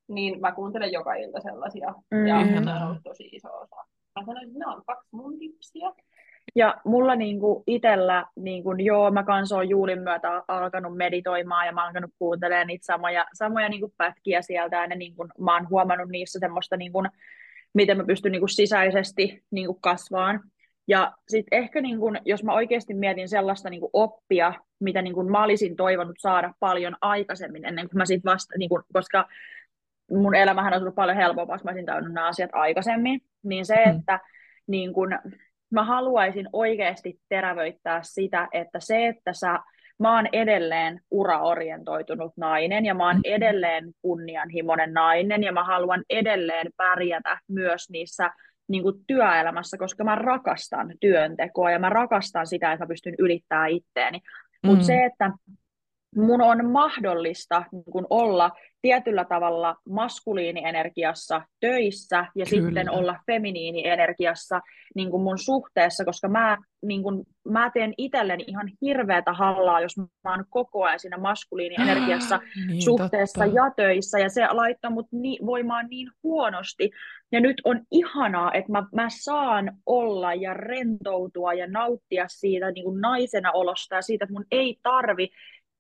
Niin 0.08 0.42
mä 0.42 0.52
kuuntelen 0.52 0.92
joka 0.92 1.16
ilta 1.16 1.40
sellaisia. 1.40 1.94
Mm. 2.12 2.28
Ja 2.28 2.36
se 2.46 2.58
on 2.58 2.88
ollut 2.88 3.04
tosi 3.04 3.30
iso 3.32 3.48
osa. 3.48 3.76
Mä 4.16 4.26
sanoisin, 4.26 4.48
että 4.48 4.60
nämä 4.60 4.74
on 4.76 4.84
kaksi 4.86 5.10
mun 5.12 5.40
tipsiä. 5.40 5.92
Ja 6.56 6.78
mulla 6.86 7.16
niinku 7.16 7.64
itsellä, 7.68 8.26
niinku, 8.36 8.72
joo, 8.72 9.12
mä 9.12 9.24
kanssa 9.24 9.56
oon 9.56 9.70
Juulin 9.70 10.02
myötä 10.02 10.44
alkanut 10.48 10.98
meditoimaan 10.98 11.66
ja 11.66 11.74
mä 11.74 11.82
oon 11.82 11.88
alkanut 11.88 12.12
kuuntelemaan 12.20 12.68
niitä 12.68 12.86
samoja, 12.86 13.26
samoja 13.34 13.70
niinku 13.70 13.94
pätkiä 13.98 14.42
sieltä 14.42 14.76
ja 14.76 14.88
ne, 14.88 14.96
niinku, 14.96 15.28
mä 15.40 15.54
oon 15.54 15.70
huomannut 15.70 16.10
niissä 16.10 16.40
semmoista, 16.40 16.78
niinku, 16.78 17.04
miten 17.74 17.98
mä 17.98 18.04
pystyn 18.04 18.32
niinku, 18.32 18.48
sisäisesti 18.48 19.44
niinku, 19.52 19.74
kasvaan. 19.74 20.42
Ja 20.88 21.14
sitten 21.28 21.60
ehkä, 21.60 21.82
niinku, 21.82 22.12
jos 22.26 22.44
mä 22.44 22.54
oikeasti 22.54 22.94
mietin 22.94 23.30
sellaista 23.30 23.70
niinku, 23.70 23.90
oppia, 23.94 24.54
mitä 24.80 25.02
niinku, 25.02 25.24
mä 25.24 25.44
olisin 25.44 25.76
toivonut 25.76 26.16
saada 26.20 26.54
paljon 26.60 26.96
aikaisemmin 27.02 27.66
ennen 27.66 27.90
kuin 27.90 27.98
mä 27.98 28.06
sit 28.06 28.26
vasta, 28.26 28.58
niinku, 28.58 28.82
koska 28.94 29.28
mun 30.12 30.36
elämähän 30.36 30.74
on 30.74 30.82
ollut 30.82 30.96
paljon 30.96 31.18
helpompaa, 31.18 31.56
jos 31.56 31.64
mä 31.64 31.72
olisin 31.72 31.86
nämä 31.86 32.28
asiat 32.28 32.50
aikaisemmin, 32.54 33.22
niin 33.44 33.66
se, 33.66 33.76
mm. 33.86 34.00
että 34.00 34.20
niin 34.68 34.94
kun, 34.94 35.20
mä 35.72 35.84
haluaisin 35.84 36.50
oikeasti 36.54 37.20
terävöittää 37.30 38.00
sitä, 38.04 38.48
että 38.52 38.80
se, 38.80 39.08
että 39.08 39.34
sä, 39.34 39.60
mä 40.00 40.16
oon 40.16 40.28
edelleen 40.34 41.02
uraorientoitunut 41.12 42.34
nainen 42.38 42.86
ja 42.86 42.94
mä 42.94 43.06
oon 43.06 43.16
mm-hmm. 43.16 43.36
edelleen 43.36 43.92
kunnianhimoinen 44.02 44.94
nainen 44.94 45.44
ja 45.44 45.52
mä 45.52 45.64
haluan 45.64 46.04
edelleen 46.10 46.68
pärjätä 46.78 47.38
myös 47.48 47.90
niissä 47.90 48.32
niin 48.68 48.84
kuin 48.84 48.96
työelämässä, 49.08 49.78
koska 49.78 50.04
mä 50.04 50.16
rakastan 50.16 50.94
työntekoa 51.00 51.72
ja 51.72 51.80
mä 51.80 51.90
rakastan 51.90 52.48
sitä, 52.48 52.72
että 52.72 52.86
mä 52.86 52.88
pystyn 52.88 53.16
ylittämään 53.20 53.70
itteeni. 53.70 54.22
Mutta 54.64 54.82
mm. 54.82 54.86
se, 54.86 55.06
että 55.06 55.32
mun 56.16 56.42
on 56.42 56.72
mahdollista 56.72 57.64
niin 57.72 57.84
kun 57.92 58.08
olla 58.10 58.52
tietyllä 58.82 59.26
tavalla 59.26 59.76
maskuliinienergiassa 59.90 61.42
töissä 61.60 62.26
ja 62.36 62.46
Kyllä. 62.46 62.66
sitten 62.66 62.90
olla 62.90 63.20
feminiinienergiassa 63.28 64.62
niin 64.96 65.12
kuin 65.12 65.24
mun 65.24 65.38
suhteessa, 65.38 66.06
koska 66.06 66.28
mä, 66.28 66.58
niin 66.86 67.04
kuin, 67.04 67.24
mä 67.50 67.72
teen 67.74 67.94
itselleni 67.98 68.44
ihan 68.48 68.72
hirveätä 68.82 69.34
hallaa, 69.34 69.82
jos 69.82 69.98
mä 69.98 70.06
oon 70.26 70.46
koko 70.50 70.84
ajan 70.84 71.00
siinä 71.00 71.18
maskuliinienergiassa 71.18 72.40
niin, 72.68 72.82
suhteessa 72.82 73.44
totta. 73.46 73.56
ja 73.56 73.72
töissä, 73.76 74.20
ja 74.20 74.30
se 74.30 74.48
laittaa 74.52 74.92
mut 74.92 75.08
ni, 75.12 75.40
voimaan 75.46 75.88
niin 75.90 76.12
huonosti. 76.24 76.92
Ja 77.32 77.40
nyt 77.40 77.62
on 77.64 77.82
ihanaa, 77.92 78.54
että 78.54 78.72
mä, 78.72 78.88
mä 78.96 79.08
saan 79.10 79.78
olla 79.86 80.34
ja 80.34 80.54
rentoutua 80.54 81.54
ja 81.54 81.68
nauttia 81.68 82.26
siitä 82.28 82.72
niin 82.72 82.84
kuin 82.84 83.02
naisena 83.02 83.52
olosta 83.52 83.96
ja 83.96 84.02
siitä, 84.02 84.26
että 84.26 84.34
mun 84.34 84.46
ei 84.52 84.80
tarvi 84.84 85.30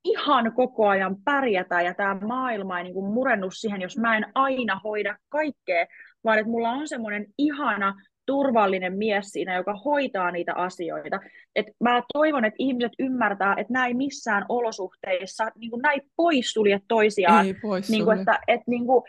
ihan 0.05 0.53
koko 0.53 0.87
ajan 0.87 1.15
pärjätä 1.23 1.81
ja 1.81 1.93
tämä 1.93 2.15
maailma 2.27 2.77
ei 2.77 2.83
niin 2.83 2.93
kuin 2.93 3.13
murennu 3.13 3.51
siihen, 3.51 3.81
jos 3.81 3.97
mä 3.97 4.17
en 4.17 4.25
aina 4.35 4.81
hoida 4.83 5.17
kaikkea, 5.29 5.85
vaan 6.23 6.39
että 6.39 6.51
mulla 6.51 6.69
on 6.69 6.87
semmoinen 6.87 7.25
ihana 7.37 7.95
turvallinen 8.25 8.97
mies 8.97 9.27
siinä, 9.27 9.55
joka 9.55 9.73
hoitaa 9.73 10.31
niitä 10.31 10.53
asioita. 10.53 11.19
Et 11.55 11.65
mä 11.79 12.01
toivon, 12.13 12.45
että 12.45 12.55
ihmiset 12.59 12.91
ymmärtää, 12.99 13.55
että 13.57 13.73
näin 13.73 13.97
missään 13.97 14.45
olosuhteissa 14.49 15.51
niin 15.55 15.71
kuin 15.71 15.81
näin 15.81 16.01
poissulje 16.15 16.79
toisiaan. 16.87 17.45
Ei 17.45 17.53
Niin 17.91 18.05
kuin, 18.05 18.19
että, 18.19 18.39
että 18.47 18.71
niin 18.71 18.85
kuin, 18.85 19.03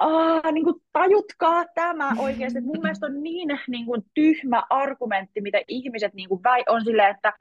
Aa, 0.00 0.52
niin 0.52 0.64
kuin, 0.64 0.76
tajutkaa 0.92 1.64
tämä 1.74 2.12
oikeasti. 2.18 2.60
Mun 2.60 2.80
mielestä 2.82 3.06
on 3.06 3.22
niin, 3.22 3.48
niin 3.68 3.86
kuin, 3.86 4.02
tyhmä 4.14 4.62
argumentti, 4.70 5.40
mitä 5.40 5.60
ihmiset 5.68 6.14
niin 6.14 6.28
kuin, 6.28 6.42
väi, 6.42 6.62
on 6.68 6.84
silleen, 6.84 7.10
että 7.10 7.32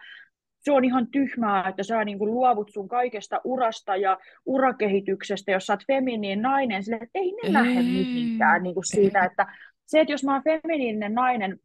se 0.61 0.71
on 0.71 0.85
ihan 0.85 1.07
tyhmää, 1.07 1.69
että 1.69 1.83
sä 1.83 2.05
niin 2.05 2.19
kuin, 2.19 2.31
luovut 2.31 2.71
sun 2.73 2.87
kaikesta 2.87 3.41
urasta 3.43 3.95
ja 3.95 4.17
urakehityksestä, 4.45 5.51
jos 5.51 5.65
sä 5.65 5.73
oot 5.73 5.87
feminiin 5.87 6.41
nainen, 6.41 6.83
sille, 6.83 6.97
että 6.97 7.19
ei 7.19 7.31
ne 7.31 7.39
ei, 7.43 7.53
lähde 7.53 7.81
mihinkään 7.81 8.63
niin 8.63 8.73
kuin 8.73 8.85
siitä, 8.85 9.23
että 9.23 9.47
se, 9.85 9.99
että 9.99 10.13
jos 10.13 10.23
mä 10.23 10.33
oon 10.33 10.43
feminiininen 10.43 11.13
nainen, 11.13 11.59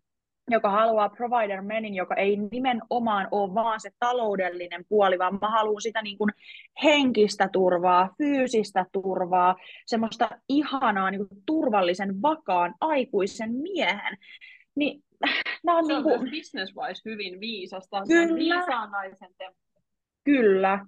joka 0.50 0.70
haluaa 0.70 1.08
provider 1.08 1.62
menin, 1.62 1.94
joka 1.94 2.14
ei 2.14 2.36
nimenomaan 2.52 3.28
ole 3.30 3.54
vaan 3.54 3.80
se 3.80 3.90
taloudellinen 3.98 4.84
puoli, 4.88 5.18
vaan 5.18 5.38
mä 5.40 5.50
haluan 5.50 5.80
sitä 5.80 6.02
niin 6.02 6.18
kuin 6.18 6.30
henkistä 6.82 7.48
turvaa, 7.52 8.14
fyysistä 8.18 8.86
turvaa, 8.92 9.56
semmoista 9.86 10.30
ihanaa 10.48 11.10
niin 11.10 11.28
kuin 11.28 11.42
turvallisen, 11.46 12.22
vakaan, 12.22 12.74
aikuisen 12.80 13.52
miehen. 13.54 14.16
Niin, 14.74 15.02
nämä 15.64 15.78
on 15.78 15.86
se 15.86 15.92
niin 15.92 16.02
kuin... 16.02 16.20
on 16.20 16.30
business-wise 16.30 17.02
hyvin 17.04 17.40
viisasta. 17.40 18.02
Kyllä. 18.08 18.26
Se 18.26 18.32
on 18.32 18.38
viisaan 18.38 18.90
naisen 18.90 19.30
temppu. 19.38 19.82
Kyllä. 20.24 20.86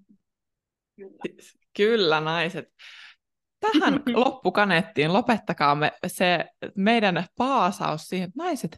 Kyllä. 0.96 1.18
Kyllä, 1.76 2.20
naiset. 2.20 2.68
Tähän 3.60 4.02
loppukaneettiin 4.24 5.12
lopettakaa 5.12 5.74
me 5.74 5.92
se 6.06 6.44
meidän 6.76 7.24
paasaus 7.36 8.02
siihen, 8.02 8.28
että 8.28 8.44
naiset, 8.44 8.76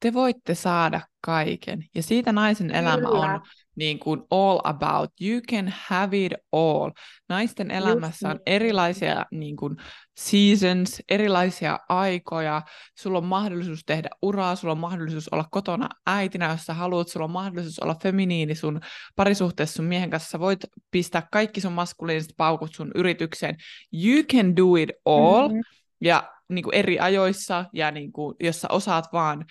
te 0.00 0.12
voitte 0.12 0.54
saada 0.54 1.00
kaiken. 1.20 1.84
Ja 1.94 2.02
siitä 2.02 2.32
naisen 2.32 2.66
Kyllä. 2.66 2.78
elämä 2.78 3.08
on 3.08 3.40
niin 3.76 3.98
kuin 3.98 4.22
all 4.30 4.60
about. 4.64 5.10
You 5.20 5.40
can 5.50 5.72
have 5.86 6.24
it 6.24 6.32
all. 6.52 6.90
Naisten 7.28 7.70
elämässä 7.70 8.28
on 8.28 8.40
erilaisia 8.46 9.24
niin 9.30 9.56
kuin 9.56 9.76
seasons, 10.16 11.02
erilaisia 11.08 11.78
aikoja. 11.88 12.62
Sulla 12.98 13.18
on 13.18 13.24
mahdollisuus 13.24 13.82
tehdä 13.86 14.08
uraa, 14.22 14.56
sulla 14.56 14.72
on 14.72 14.78
mahdollisuus 14.78 15.28
olla 15.28 15.44
kotona 15.50 15.88
äitinä, 16.06 16.50
jos 16.50 16.64
sä 16.64 16.74
haluat. 16.74 17.08
Sulla 17.08 17.24
on 17.24 17.30
mahdollisuus 17.30 17.78
olla 17.78 17.96
feminiini 18.02 18.54
sun 18.54 18.80
parisuhteessa 19.16 19.74
sun 19.74 19.84
miehen 19.84 20.10
kanssa. 20.10 20.30
Sä 20.30 20.40
voit 20.40 20.60
pistää 20.90 21.28
kaikki 21.32 21.60
sun 21.60 21.72
maskuliiniset 21.72 22.32
paukut 22.36 22.74
sun 22.74 22.90
yritykseen. 22.94 23.56
You 23.92 24.22
can 24.22 24.56
do 24.56 24.76
it 24.76 24.90
all. 25.04 25.48
Mm-hmm. 25.48 25.62
Ja 26.00 26.35
niin 26.48 26.62
kuin 26.62 26.74
eri 26.74 26.98
ajoissa, 26.98 27.64
ja 27.72 27.90
niin 27.90 28.12
kuin, 28.12 28.36
jos 28.40 28.60
sä 28.60 28.68
osaat 28.70 29.04
vaan 29.12 29.44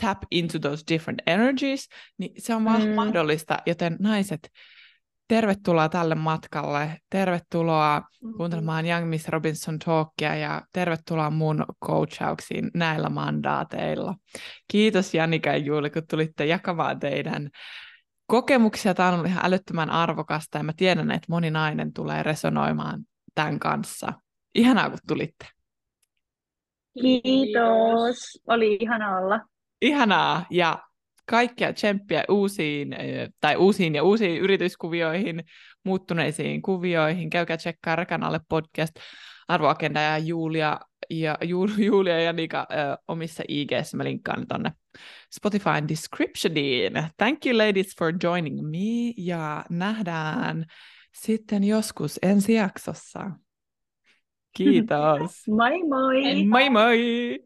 tap 0.00 0.18
into 0.30 0.58
those 0.58 0.84
different 0.90 1.22
energies, 1.26 1.88
niin 2.18 2.32
se 2.38 2.54
on 2.54 2.62
mm. 2.62 2.88
mahdollista, 2.94 3.58
joten 3.66 3.96
naiset, 4.00 4.50
tervetuloa 5.28 5.88
tälle 5.88 6.14
matkalle, 6.14 6.98
tervetuloa 7.10 8.00
mm-hmm. 8.00 8.36
kuuntelemaan 8.36 8.86
Young 8.86 9.08
Miss 9.08 9.28
Robinson 9.28 9.78
Talkia 9.78 10.34
ja 10.34 10.62
tervetuloa 10.72 11.30
mun 11.30 11.64
coachauksiin 11.84 12.70
näillä 12.74 13.08
mandaateilla. 13.08 14.14
Kiitos 14.68 15.14
Janika 15.14 15.50
ja 15.50 15.56
Juuli, 15.56 15.90
kun 15.90 16.02
tulitte 16.10 16.46
jakamaan 16.46 16.98
teidän 16.98 17.50
kokemuksia. 18.26 18.94
Tämä 18.94 19.08
on 19.08 19.14
ollut 19.14 19.30
ihan 19.30 19.46
älyttömän 19.46 19.90
arvokasta 19.90 20.58
ja 20.58 20.64
mä 20.64 20.72
tiedän, 20.76 21.10
että 21.10 21.26
moni 21.28 21.50
nainen 21.50 21.92
tulee 21.92 22.22
resonoimaan 22.22 23.04
tämän 23.34 23.58
kanssa. 23.58 24.12
Ihanaa, 24.54 24.90
kun 24.90 24.98
tulitte. 25.08 25.57
Kiitos. 27.00 28.40
Oli 28.46 28.78
ihana 28.80 29.18
olla. 29.18 29.40
Ihanaa 29.82 30.46
ja 30.50 30.78
kaikkia 31.26 31.72
tsemppiä 31.72 32.24
uusiin, 32.28 32.92
eh, 32.92 33.28
tai 33.40 33.56
uusiin 33.56 33.94
ja 33.94 34.02
uusiin 34.02 34.40
yrityskuvioihin, 34.40 35.44
muuttuneisiin 35.84 36.62
kuvioihin. 36.62 37.30
Käykää 37.30 37.56
tsekkaa 37.56 37.96
Rekan 37.96 38.22
alle 38.22 38.40
podcast, 38.48 38.92
Arvoagenda 39.48 40.00
ja 40.00 40.18
Julia 40.18 40.80
ja 41.10 41.38
Julia 41.86 42.20
ja 42.20 42.32
Nika 42.32 42.66
ö, 42.70 42.96
omissa 43.08 43.42
IGssä. 43.48 43.96
Mä 43.96 44.04
linkkaan 44.04 44.46
tonne 44.46 44.72
Spotify 45.34 45.88
descriptioniin. 45.88 46.92
Thank 47.16 47.46
you 47.46 47.58
ladies 47.58 47.94
for 47.98 48.12
joining 48.22 48.60
me 48.62 49.12
ja 49.16 49.64
nähdään 49.70 50.64
sitten 51.14 51.64
joskus 51.64 52.18
ensi 52.22 52.54
jaksossa. 52.54 53.30
Kiitos. 54.54 55.44
moi 55.46 55.70
moi! 55.86 56.44
Moi 56.44 56.70
moi! 56.70 57.38